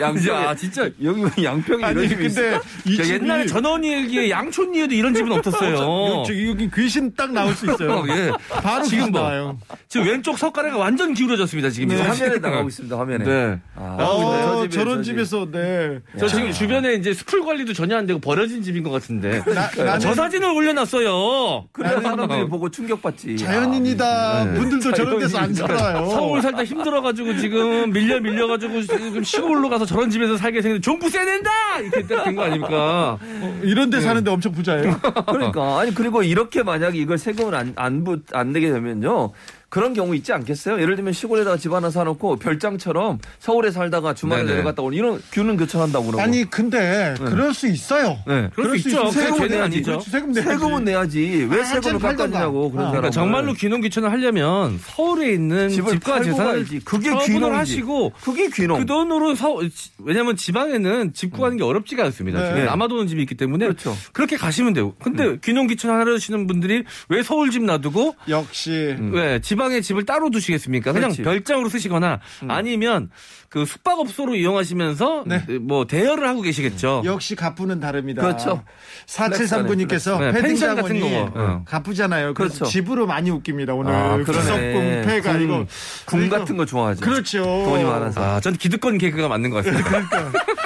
양평. 0.00 0.34
야, 0.36 0.54
진짜. 0.54 0.88
여기 1.02 1.22
왜 1.22 1.44
양평이 1.44 1.84
아니 1.84 1.94
이런 2.04 2.08
집이? 2.08 2.28
근데 2.28 2.58
이저 2.84 3.02
집이 3.02 3.14
옛날 3.14 3.46
전원일기에 3.46 4.30
양촌리에도 4.30 4.94
이런 4.94 5.14
집은 5.14 5.32
없었어요. 5.32 6.24
여기 6.28 6.48
여기 6.48 6.70
귀신 6.74 7.12
딱 7.14 7.32
나올 7.32 7.54
수 7.54 7.66
있어요. 7.66 7.92
어, 8.02 8.04
예. 8.08 8.30
바로 8.48 8.84
지금 8.84 8.98
귀신 8.98 9.12
뭐. 9.12 9.20
나와요. 9.20 9.58
지금 9.88 10.06
왼쪽 10.06 10.38
석가래가 10.38 10.76
완전 10.76 11.14
기울어졌습니다, 11.14 11.70
지금. 11.70 11.90
지금 11.90 12.02
이거. 12.04 12.12
화면에 12.12 12.38
나가고 12.38 12.68
있습니다. 12.68 12.98
화면에. 12.98 13.24
네. 13.24 13.58
아, 13.76 13.96
어, 14.00 14.36
저 14.56 14.62
집에, 14.68 14.70
저런 14.84 14.96
저 14.98 15.02
집. 15.02 15.12
집에서 15.12 15.48
네. 15.50 16.00
저 16.18 16.28
지금 16.28 16.52
주변에 16.52 16.94
이제 16.94 17.12
수풀 17.12 17.44
관리도 17.44 17.72
전혀 17.72 17.96
안 17.96 18.06
되고 18.06 18.20
버려진 18.20 18.62
집인 18.62 18.82
것 18.82 18.90
같은데. 18.90 19.42
나, 19.46 19.68
나는 19.76 20.00
저 20.00 20.14
사진을 20.14 20.48
올려놨어요. 20.50 21.68
그래야 21.72 22.00
사람들이 22.00 22.46
보고 22.48 22.70
충격받지. 22.70 23.36
자연인이다 23.36 24.44
네. 24.44 24.54
분들도 24.58 24.92
저런 24.92 25.18
데서 25.18 25.38
안 25.38 25.52
살아요. 25.54 26.06
서울 26.10 26.40
살다 26.42 26.64
힘들어가지고 26.64 27.36
지금 27.38 27.90
밀려 27.92 28.20
밀려가지고 28.20 28.82
지금 28.82 29.22
시골로 29.24 29.68
가서 29.72 29.86
저런 29.86 30.10
집에서 30.10 30.36
살게 30.36 30.60
생겼는데 30.62 30.84
종부세 30.84 31.24
낸다 31.24 31.50
이렇게 31.80 32.06
된 32.06 32.36
거 32.36 32.42
아닙니까? 32.44 33.18
이런 33.62 33.90
데 33.90 34.00
사는데 34.00 34.30
엄청 34.30 34.52
부자예요. 34.52 34.98
그러니까 35.26 35.80
아니 35.80 35.94
그리고 35.94 36.22
이렇게 36.22 36.62
만약에 36.62 36.98
이걸 36.98 37.18
세금을 37.18 37.54
안안 37.54 38.04
안 38.32 38.52
내게 38.52 38.70
되면요. 38.70 39.32
그런 39.72 39.94
경우 39.94 40.14
있지 40.14 40.34
않겠어요? 40.34 40.82
예를 40.82 40.96
들면 40.96 41.14
시골에다가 41.14 41.56
집 41.56 41.72
하나 41.72 41.88
사놓고 41.88 42.36
별장처럼 42.36 43.18
서울에 43.38 43.70
살다가 43.70 44.12
주말에 44.12 44.42
네네. 44.42 44.52
내려갔다 44.56 44.82
오는 44.82 44.98
이런 44.98 45.22
균은 45.32 45.56
교차한다고 45.56 46.08
그러고. 46.08 46.20
아니 46.20 46.44
근데 46.44 47.14
그럴 47.16 47.54
수 47.54 47.66
있어요. 47.68 48.18
네. 48.26 48.50
그럴 48.54 48.78
수 48.78 48.90
있죠. 48.90 49.10
세금은 49.10 49.30
그게 49.30 49.48
죄는 49.48 49.48
내야지. 49.48 49.76
아니죠. 49.76 49.90
그렇지, 49.92 50.10
세금 50.10 50.32
내야지. 50.32 50.48
세금은 50.50 50.84
내야지. 50.84 51.48
왜 51.50 51.60
아, 51.62 51.64
세금을. 51.64 52.00
깎아주냐고 52.00 52.70
그런 52.70 52.84
아, 52.84 52.88
사람. 52.88 53.00
그러니까 53.00 53.10
정말로 53.10 53.54
귀농 53.54 53.80
귀촌을 53.80 54.10
하려면 54.12 54.78
서울에 54.78 55.32
있는 55.32 55.70
집을 55.70 55.92
집과 55.92 56.22
재산을 56.22 56.52
가야지. 56.52 56.80
그게 56.84 57.08
처분을 57.08 57.26
귀농이지. 57.26 57.56
하시고 57.56 58.12
그게 58.22 58.50
귀농. 58.50 58.80
그 58.80 58.84
돈으로 58.84 59.34
서 59.34 59.58
왜냐면 60.00 60.36
지방에는 60.36 61.14
집 61.14 61.32
구하는 61.32 61.56
게 61.56 61.64
어렵지가 61.64 62.04
않습니다. 62.04 62.40
네. 62.40 62.48
지금 62.48 62.66
남아도는 62.66 63.06
집이 63.06 63.22
있기 63.22 63.36
때문에 63.36 63.64
그렇죠. 63.64 63.96
그렇게 64.12 64.36
가시면 64.36 64.74
돼요. 64.74 64.92
근데 65.02 65.38
귀농 65.42 65.66
귀촌 65.66 65.92
하시는 65.92 66.46
분들이 66.46 66.84
왜 67.08 67.22
서울 67.22 67.50
집 67.50 67.64
놔두고 67.64 68.16
역시 68.28 68.98
왜 69.12 69.40
지방 69.40 69.61
에 69.70 69.80
집을 69.80 70.04
따로 70.04 70.30
두시겠습니까? 70.30 70.92
그냥 70.92 71.10
그렇지. 71.10 71.22
별장으로 71.22 71.68
쓰시거나 71.68 72.20
아니면 72.48 73.10
그 73.52 73.66
숙박업소로 73.66 74.34
이용하시면서 74.34 75.24
네. 75.26 75.44
뭐 75.60 75.86
대여를 75.86 76.26
하고 76.26 76.40
계시겠죠. 76.40 77.02
역시 77.04 77.36
가푸는 77.36 77.80
다릅니다. 77.80 78.22
그렇죠. 78.22 78.64
4739님께서 79.04 80.18
네, 80.18 80.40
펜션 80.40 80.74
같은 80.74 81.00
거. 81.00 81.30
어. 81.34 81.62
가쁘잖아요. 81.66 82.32
그렇죠. 82.32 82.64
집으로 82.64 83.06
많이 83.06 83.30
웃깁니다. 83.30 83.74
오늘 83.74 83.92
아. 83.92 84.16
구석궁 84.16 85.02
궁, 85.22 85.42
이거 85.42 85.66
궁 86.06 86.28
같은 86.30 86.56
거 86.56 86.64
좋아하죠. 86.64 87.04
그렇죠. 87.04 87.42
돈이 87.42 87.84
많아서. 87.84 88.22
아, 88.22 88.40
전 88.40 88.54
기득권 88.56 88.96
개그가 88.96 89.28
맞는 89.28 89.50
것 89.50 89.62
같습니다. 89.62 89.98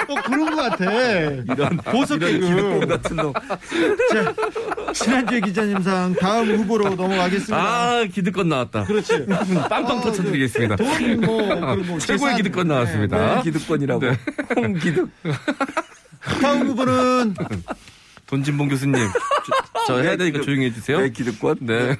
어, 0.07 0.15
그런 0.25 0.55
것 0.55 0.69
같아. 0.69 0.85
이런 0.89 1.77
보석 1.91 2.21
이런 2.21 2.39
기득권 2.39 2.79
개그. 2.79 2.87
같은 2.87 3.15
놈. 3.17 3.33
자, 4.13 4.33
지난주에 4.93 5.41
기자님상 5.41 6.15
다음 6.21 6.55
후보로 6.55 6.95
넘어가겠습니다. 6.95 7.57
아, 7.57 8.05
기득권 8.05 8.47
나왔다. 8.47 8.85
그렇지. 8.85 9.25
빵빵 9.69 9.99
터쳐드리겠습니다. 9.99 10.77
돈이 10.77 11.15
뭐, 11.15 11.37
그런 11.43 11.85
거 11.85 11.99
최고의 11.99 11.99
재산. 11.99 12.37
기득권 12.37 12.67
나 12.69 12.76
왔습니다. 12.79 13.41
기득권이라고. 13.41 13.99
네. 14.01 14.17
홍기득. 14.55 15.09
다음 16.41 16.67
후보는 16.67 17.35
돈진봉 18.27 18.67
교수님. 18.69 18.95
저, 18.95 19.85
저 19.87 20.01
해야 20.01 20.17
되니까 20.17 20.41
조용히 20.41 20.65
해주세요. 20.65 20.99
네, 20.99 21.09
기득권. 21.09 21.57
네. 21.61 21.95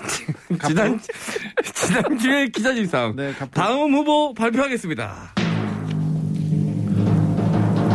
지난, 0.66 1.00
지난주에 1.74 2.48
기자님상. 2.48 3.16
네. 3.16 3.34
다음 3.52 3.94
후보 3.94 4.32
발표하겠습니다. 4.34 5.34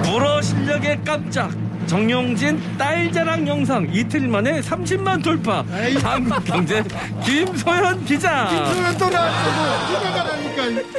불어 0.03 0.41
실력의 0.41 1.01
깜짝. 1.03 1.51
정용진 1.87 2.59
딸 2.79 3.11
자랑 3.11 3.47
영상 3.47 3.87
이틀 3.93 4.27
만에 4.27 4.59
30만 4.61 5.23
돌파. 5.23 5.63
에이. 5.73 5.95
한국경제 5.97 6.83
김소연 7.23 8.05
기자. 8.05 8.47
소연 8.73 8.97
또 8.97 9.09
나왔어. 9.09 9.93
휴가 9.93 10.11
가라니까. 10.11 10.94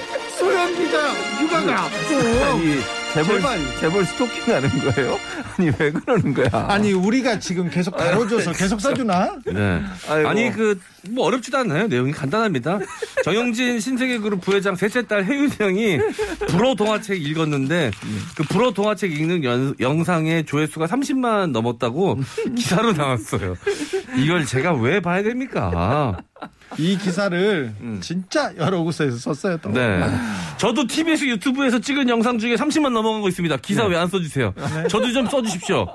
소연 0.46 0.74
기자 0.76 1.08
휴가가. 1.40 1.88
또. 2.08 2.44
아니, 2.44 2.76
재벌, 3.14 3.36
제발. 3.40 3.58
재벌 3.80 4.04
스토킹 4.04 4.54
하는 4.54 4.68
거예요? 4.78 5.18
아니, 5.58 5.70
왜 5.78 5.90
그러는 5.90 6.34
거야? 6.34 6.48
아니 6.68 6.92
우리가 6.92 7.38
지금 7.40 7.68
계속 7.70 7.96
다뤄줘서 7.96 8.52
계속 8.52 8.80
써주나? 8.80 9.36
네. 9.46 9.82
아이고. 10.08 10.28
아니 10.28 10.52
그 10.52 10.78
뭐 11.08 11.26
어렵지도 11.26 11.58
않아요. 11.58 11.86
내용이 11.86 12.10
간단합니다. 12.10 12.80
정영진 13.22 13.78
신세계그룹 13.80 14.40
부회장 14.40 14.74
셋째 14.74 15.06
딸 15.06 15.24
혜윤이 15.24 15.50
형이 15.56 15.98
불어 16.48 16.74
동화책 16.74 17.24
읽었는데 17.24 17.92
그 18.36 18.42
불어 18.42 18.72
동화책 18.72 19.12
읽는 19.12 19.44
연- 19.44 19.76
영상의 19.78 20.46
조회수가 20.46 20.86
30만 20.86 21.52
넘었다고 21.52 22.18
기사로 22.56 22.92
나왔어요. 22.94 23.54
이걸 24.16 24.44
제가 24.46 24.72
왜 24.74 24.98
봐야 24.98 25.22
됩니까? 25.22 26.16
이 26.78 26.98
기사를 26.98 27.72
진짜 28.00 28.52
여러 28.56 28.82
곳에서 28.82 29.16
썼어요. 29.16 29.58
또. 29.58 29.70
네. 29.70 30.02
저도 30.58 30.86
TBS 30.86 31.24
유튜브에서 31.26 31.78
찍은 31.78 32.08
영상 32.08 32.38
중에 32.38 32.56
30만 32.56 32.90
넘어가고 32.90 33.28
있습니다. 33.28 33.56
기사 33.58 33.84
왜안 33.84 34.08
써주세요? 34.08 34.52
저도 34.88 35.12
좀 35.12 35.26
써주십시오. 35.26 35.86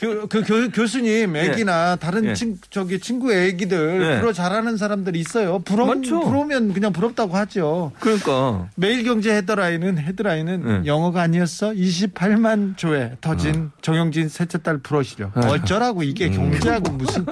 그, 0.00 0.26
그 0.28 0.42
교, 0.42 0.70
교수님 0.70 1.36
애기나 1.36 1.96
다른 1.96 2.24
예. 2.24 2.34
친, 2.34 2.58
저기 2.70 2.98
친구 2.98 3.34
애기들 3.34 4.14
예. 4.14 4.20
불어 4.20 4.32
잘하는 4.32 4.78
사람들이 4.78 5.20
있어요. 5.20 5.58
부러, 5.58 5.84
맞죠. 5.84 6.20
부러우면 6.20 6.72
그냥 6.72 6.90
부럽다고 6.90 7.36
하죠. 7.36 7.92
그러니까. 8.00 8.66
매일경제 8.76 9.30
헤드라인은 9.36 9.98
헤드라인은 9.98 10.84
예. 10.84 10.86
영어가 10.86 11.20
아니었어. 11.20 11.72
28만 11.72 12.78
조회 12.78 13.12
터진 13.20 13.72
정영진 13.82 14.30
셋째 14.30 14.62
딸 14.62 14.78
불어시려. 14.78 15.32
어쩌라고 15.34 16.02
이게 16.02 16.30
경제하고 16.30 16.92
무슨 16.92 17.26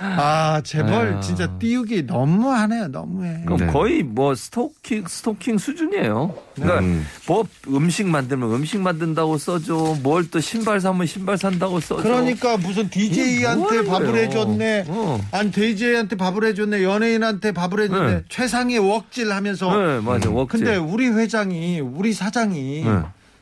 아 0.00 0.60
제발 0.64 1.14
아. 1.14 1.20
진짜 1.20 1.46
띄우기 1.58 2.04
너무하네요. 2.04 2.88
너무해. 2.88 3.42
그럼 3.44 3.58
네. 3.58 3.66
거의 3.66 4.02
뭐 4.02 4.34
스토킹 4.34 5.04
스토킹 5.08 5.58
수준이에요. 5.58 6.34
그러니까 6.54 6.80
음. 6.80 7.06
뭐 7.26 7.44
음식 7.68 8.06
만들면 8.06 8.52
음식 8.52 8.80
만든다고 8.80 9.38
써줘. 9.38 9.96
뭘 10.02 10.28
또 10.30 10.40
신발 10.40 10.80
사면 10.80 11.06
신발 11.06 11.38
산다고 11.38 11.80
써줘. 11.80 12.02
그러니까 12.02 12.56
무슨 12.58 12.90
DJ한테 12.90 13.84
밥을 13.86 14.14
해줬네. 14.16 14.84
어. 14.88 15.20
아니 15.32 15.50
DJ한테 15.50 16.16
밥을 16.16 16.44
해줬네. 16.44 16.82
연예인한테 16.82 17.52
밥을 17.52 17.80
해줬네. 17.84 18.10
네. 18.14 18.22
최상의 18.28 18.78
wok질 18.78 19.32
하면서. 19.32 19.74
네, 19.74 20.00
맞아. 20.00 20.30
wok. 20.30 20.58
근데 20.58 20.76
우리 20.76 21.08
회장이 21.08 21.80
우리 21.80 22.12
사장이 22.12 22.84
네. 22.84 23.00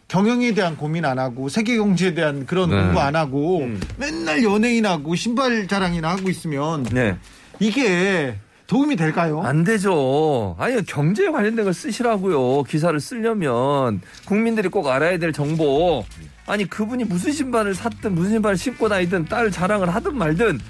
경영에 0.09 0.55
대한 0.55 0.77
고민 0.77 1.05
안 1.05 1.19
하고 1.19 1.49
세계 1.49 1.77
경제에 1.77 2.15
대한 2.15 2.47
그런 2.47 2.71
네. 2.71 2.77
공부 2.81 3.01
안 3.01 3.17
하고 3.17 3.61
음. 3.61 3.81
맨날 3.99 4.45
연예인하고 4.45 5.17
신발 5.17 5.67
자랑이나 5.67 6.11
하고 6.11 6.29
있으면 6.31 6.85
네. 6.85 7.17
이게 7.59 8.37
도움이 8.69 8.97
될까요? 8.97 9.43
안 9.43 9.65
되죠. 9.65 10.57
아니 10.59 10.85
경제에 10.85 11.31
관련된 11.31 11.65
걸 11.65 11.75
쓰시라고요. 11.75 12.65
기사를 12.65 12.99
쓰려면 13.01 14.01
국민들이 14.27 14.69
꼭 14.69 14.89
알아야 14.89 15.19
될 15.19 15.33
정보. 15.33 16.05
아니 16.47 16.65
그분이 16.69 17.05
무슨 17.05 17.33
신발을 17.33 17.75
샀든 17.75 18.15
무슨 18.15 18.33
신발을 18.33 18.57
신고 18.57 18.89
다니든 18.89 19.27
딸 19.27 19.51
자랑을 19.51 19.93
하든 19.95 20.17
말든 20.17 20.61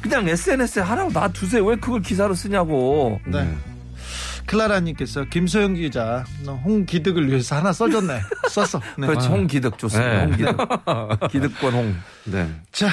그냥 0.00 0.28
SNS에 0.28 0.82
하라고 0.82 1.12
놔두세요. 1.12 1.64
왜 1.64 1.76
그걸 1.76 2.00
기사로 2.00 2.34
쓰냐고. 2.34 3.20
네. 3.26 3.46
클라라님께서 4.46 5.24
김소영 5.24 5.74
기자 5.74 6.24
너 6.44 6.54
홍기득을 6.54 7.28
위해서 7.28 7.56
하나 7.56 7.72
써줬네. 7.72 8.20
썼어. 8.48 8.80
네. 8.98 9.06
그렇죠. 9.06 9.30
홍기득 9.30 9.78
좋습니다. 9.78 10.12
네. 10.12 10.24
홍기득. 10.24 10.56
기득권 11.30 11.72
홍. 11.72 11.96
네. 12.24 12.48
자 12.72 12.88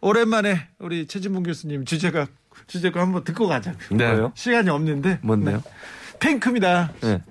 오랜만에 0.00 0.68
우리 0.78 1.06
최진봉 1.06 1.42
교수님 1.42 1.84
주제가 1.84 2.26
주제가 2.66 3.00
한번 3.00 3.24
듣고 3.24 3.48
가자. 3.48 3.72
네. 3.90 4.06
뭐예요? 4.06 4.32
시간이 4.34 4.70
없는데. 4.70 5.18
뭔데요? 5.22 5.62
네. 5.64 6.18
핑크입니다. 6.18 6.92
네. 7.00 7.22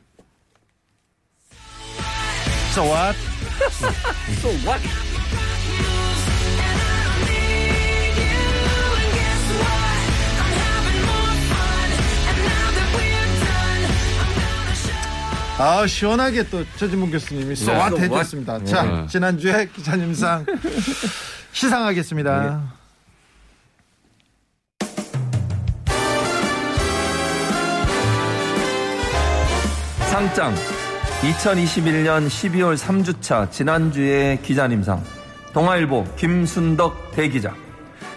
So 2.73 2.83
what? 2.83 3.17
So 4.41 4.49
what? 4.65 5.10
아 15.63 15.85
시원하게 15.85 16.49
또 16.49 16.65
최진봉 16.75 17.11
교수님이 17.11 17.49
what 17.49 17.61
so 17.61 17.71
what? 17.71 18.01
해줬습니다. 18.01 18.65
자 18.65 18.81
네. 18.81 19.05
지난주에 19.05 19.67
기자님상 19.67 20.43
시상하겠습니다. 21.53 22.63
상장 30.09 30.55
2021년 31.21 32.27
12월 32.27 32.75
3주차 32.75 33.51
지난주의 33.51 34.41
기자님상 34.41 35.03
동아일보 35.53 36.05
김순덕 36.15 37.11
대기자 37.11 37.53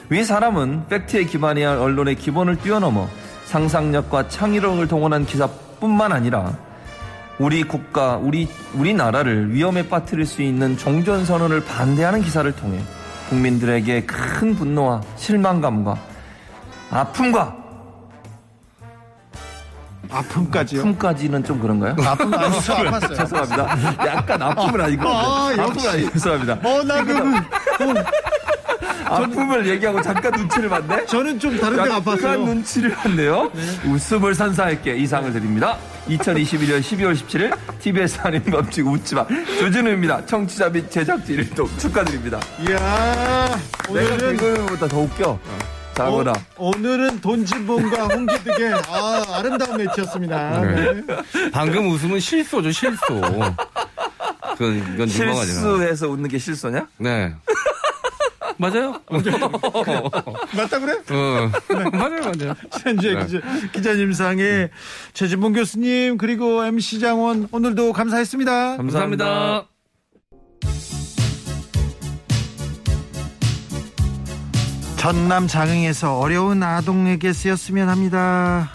위 0.09 0.25
사람은 0.25 0.87
팩트에 0.89 1.25
기반해야 1.25 1.73
할 1.73 1.79
언론의 1.79 2.15
기본을 2.15 2.57
뛰어넘어 2.61 3.07
상상력과 3.45 4.29
창의력을 4.29 4.89
동원한 4.89 5.27
기사뿐만 5.27 6.11
아니라 6.13 6.57
우리 7.39 7.63
국가, 7.65 8.17
우리 8.17 8.49
우리나라를 8.75 9.53
위험에 9.53 9.89
빠뜨릴 9.89 10.25
수 10.25 10.43
있는 10.43 10.77
종전 10.77 11.25
선언을 11.25 11.65
반대하는 11.65 12.23
기사를 12.23 12.51
통해 12.55 12.81
국민들에게 13.29 14.05
큰 14.05 14.55
분노와 14.55 15.01
실망감과 15.17 15.97
아픔과 16.91 17.57
아픔까지요. 20.11 20.81
아픔까지는 20.81 21.43
좀 21.43 21.59
그런가요? 21.59 21.97
아픔 22.07 22.33
아니. 22.35 22.61
죄송합니다. 23.17 24.07
약간 24.07 24.41
아픔은 24.43 24.81
아니고 24.81 25.09
아, 25.09 25.49
아픔은. 25.59 25.89
아니고 25.89 26.11
죄송합니다. 26.13 26.59
어나 26.63 27.03
그 27.05 27.15
아픔을 29.05 29.67
얘기하고 29.67 30.03
잠깐 30.03 30.33
눈치를 30.33 30.69
봤네. 30.69 31.07
저는 31.07 31.39
좀 31.39 31.59
다른 31.59 31.77
데가 31.83 32.01
아팠어요. 32.01 32.45
눈치를 32.45 32.91
봤네요. 32.91 33.51
웃음을 33.87 34.35
선사할게 34.35 34.97
이 34.97 35.07
상을 35.07 35.33
드립니다. 35.33 35.77
2021년 36.09 36.81
12월 36.81 37.15
17일 37.15 37.57
TBS 37.81 38.19
한인 38.21 38.43
법칙 38.45 38.87
웃지마 38.87 39.27
조진우입니다. 39.61 40.27
청취자 40.27 40.69
및 40.69 40.91
제작진 40.91 41.37
일동 41.37 41.67
축하드립니다. 41.79 42.39
이야 42.61 43.59
내가 43.89 44.15
오늘은 44.15 44.37
개그보다 44.37 44.89
더 44.89 44.99
웃겨. 45.01 45.39
자거나. 45.95 46.33
어, 46.57 46.71
오늘은 46.77 47.21
돈지봉과 47.21 48.05
홍기득의 48.09 48.75
아, 48.89 49.23
아름다운 49.29 49.77
매치였습니다. 49.79 50.61
네. 50.61 51.03
방금 51.53 51.89
웃음은 51.89 52.19
실소죠, 52.19 52.73
실소. 52.73 53.21
그건, 54.59 54.93
이건. 54.95 55.07
실수해서 55.07 56.09
웃는 56.09 56.29
게 56.29 56.37
실소냐? 56.39 56.85
네. 56.99 57.33
맞아요? 58.59 59.01
맞다 60.57 60.79
그래? 60.79 60.95
어. 61.11 61.51
맞아요, 61.93 62.21
맞아요. 62.21 62.55
현재 62.83 63.15
네. 63.15 63.27
기자, 63.27 63.41
기자 63.73 63.95
님상의 63.95 64.71
최진봉 65.13 65.53
교수님 65.53 66.19
그리고 66.19 66.65
MC 66.65 67.01
장원 67.01 67.49
오늘도 67.51 67.93
감사했습니다. 67.93 68.77
감사합니다. 68.77 69.67
전남 74.97 75.47
장흥에서 75.49 76.19
어려운 76.19 76.63
아동에게 76.63 77.35
쓰였으면 77.35 77.91
합니다. 77.91 78.71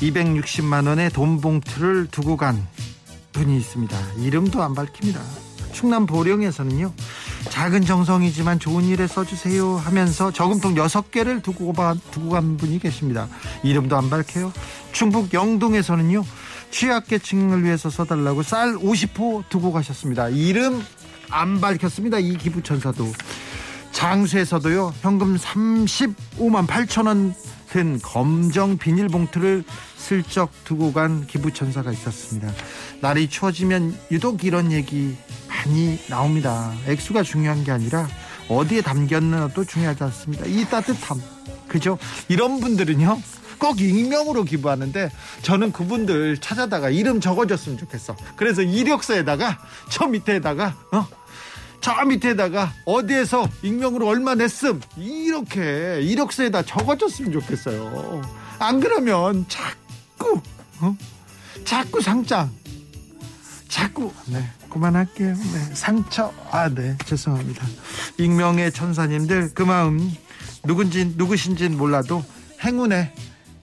260만 0.00 0.88
원의 0.88 1.10
돈 1.10 1.40
봉투를 1.40 2.06
두고 2.10 2.38
간 2.38 2.66
분이 3.32 3.54
있습니다. 3.58 3.96
이름도 4.20 4.62
안 4.62 4.74
밝힙니다. 4.74 5.20
충남 5.72 6.06
보령에서는요. 6.06 6.92
작은 7.50 7.84
정성이지만 7.84 8.58
좋은 8.58 8.84
일에 8.84 9.06
써주세요 9.06 9.76
하면서 9.76 10.30
저금통 10.30 10.74
6개를 10.74 11.42
두고, 11.42 11.72
가- 11.72 11.94
두고 12.10 12.30
간 12.30 12.56
분이 12.56 12.78
계십니다. 12.80 13.28
이름도 13.62 13.96
안 13.96 14.10
밝혀요. 14.10 14.52
충북 14.92 15.32
영동에서는요. 15.32 16.24
취약계층을 16.70 17.62
위해서 17.64 17.90
써달라고 17.90 18.42
쌀 18.42 18.74
50호 18.74 19.44
두고 19.48 19.72
가셨습니다. 19.72 20.28
이름 20.30 20.82
안 21.30 21.60
밝혔습니다. 21.60 22.18
이 22.18 22.36
기부천사도. 22.36 23.12
장수에서도요 23.92 24.92
현금 25.02 25.36
35만 25.36 26.66
8천 26.66 27.06
원 27.06 27.34
든 27.74 27.98
검정 28.00 28.78
비닐봉투를 28.78 29.64
슬쩍 29.96 30.52
두고 30.62 30.92
간 30.92 31.26
기부천사가 31.26 31.90
있었습니다. 31.90 32.52
날이 33.00 33.28
추워지면 33.28 33.98
유독 34.12 34.44
이런 34.44 34.70
얘기 34.70 35.16
많이 35.64 35.98
나옵니다. 36.08 36.72
액수가 36.86 37.22
중요한 37.22 37.64
게 37.64 37.72
아니라 37.72 38.06
어디에 38.48 38.82
담겼느냐도 38.82 39.64
중요하지 39.64 40.04
않습니다. 40.04 40.44
이 40.46 40.64
따뜻함 40.66 41.20
그죠? 41.68 41.98
이런 42.28 42.60
분들은요 42.60 43.18
꼭 43.58 43.80
익명으로 43.80 44.44
기부하는데 44.44 45.10
저는 45.42 45.72
그분들 45.72 46.38
찾아다가 46.38 46.90
이름 46.90 47.20
적어줬으면 47.20 47.78
좋겠어. 47.78 48.16
그래서 48.36 48.62
이력서에다가 48.62 49.58
저 49.90 50.06
밑에다가 50.06 50.76
어 50.92 51.24
저 51.84 52.02
밑에다가 52.06 52.72
어디에서 52.86 53.46
익명으로 53.62 54.08
얼마 54.08 54.34
냈음 54.34 54.80
이렇게 54.96 56.00
이력서에다 56.00 56.62
적어줬으면 56.62 57.30
좋겠어요. 57.32 58.22
안 58.58 58.80
그러면 58.80 59.44
자꾸 59.48 60.40
어? 60.80 60.96
자꾸 61.66 62.00
상장 62.00 62.50
자꾸 63.68 64.10
네 64.28 64.42
그만할게요. 64.74 65.34
네 65.34 65.74
상처 65.74 66.32
아 66.50 66.68
네 66.68 66.96
죄송합니다. 67.06 67.64
익명의 68.18 68.72
천사님들 68.72 69.54
그 69.54 69.62
마음 69.62 70.12
누군지 70.64 71.14
누구신지는 71.16 71.78
몰라도 71.78 72.24
행운에 72.62 73.14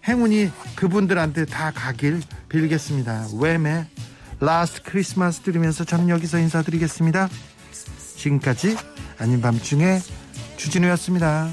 행운이 0.07 0.51
그분들한테 0.75 1.45
다 1.45 1.71
가길 1.75 2.21
빌겠습니다. 2.49 3.27
Wham의 3.33 3.85
Last 4.39 4.81
Christmas 4.83 5.41
들으면서 5.41 5.83
저는 5.83 6.09
여기서 6.09 6.39
인사드리겠습니다. 6.39 7.29
지금까지 8.15 8.77
아닌 9.19 9.41
밤중에 9.41 9.99
주진우였습니다. 10.57 11.49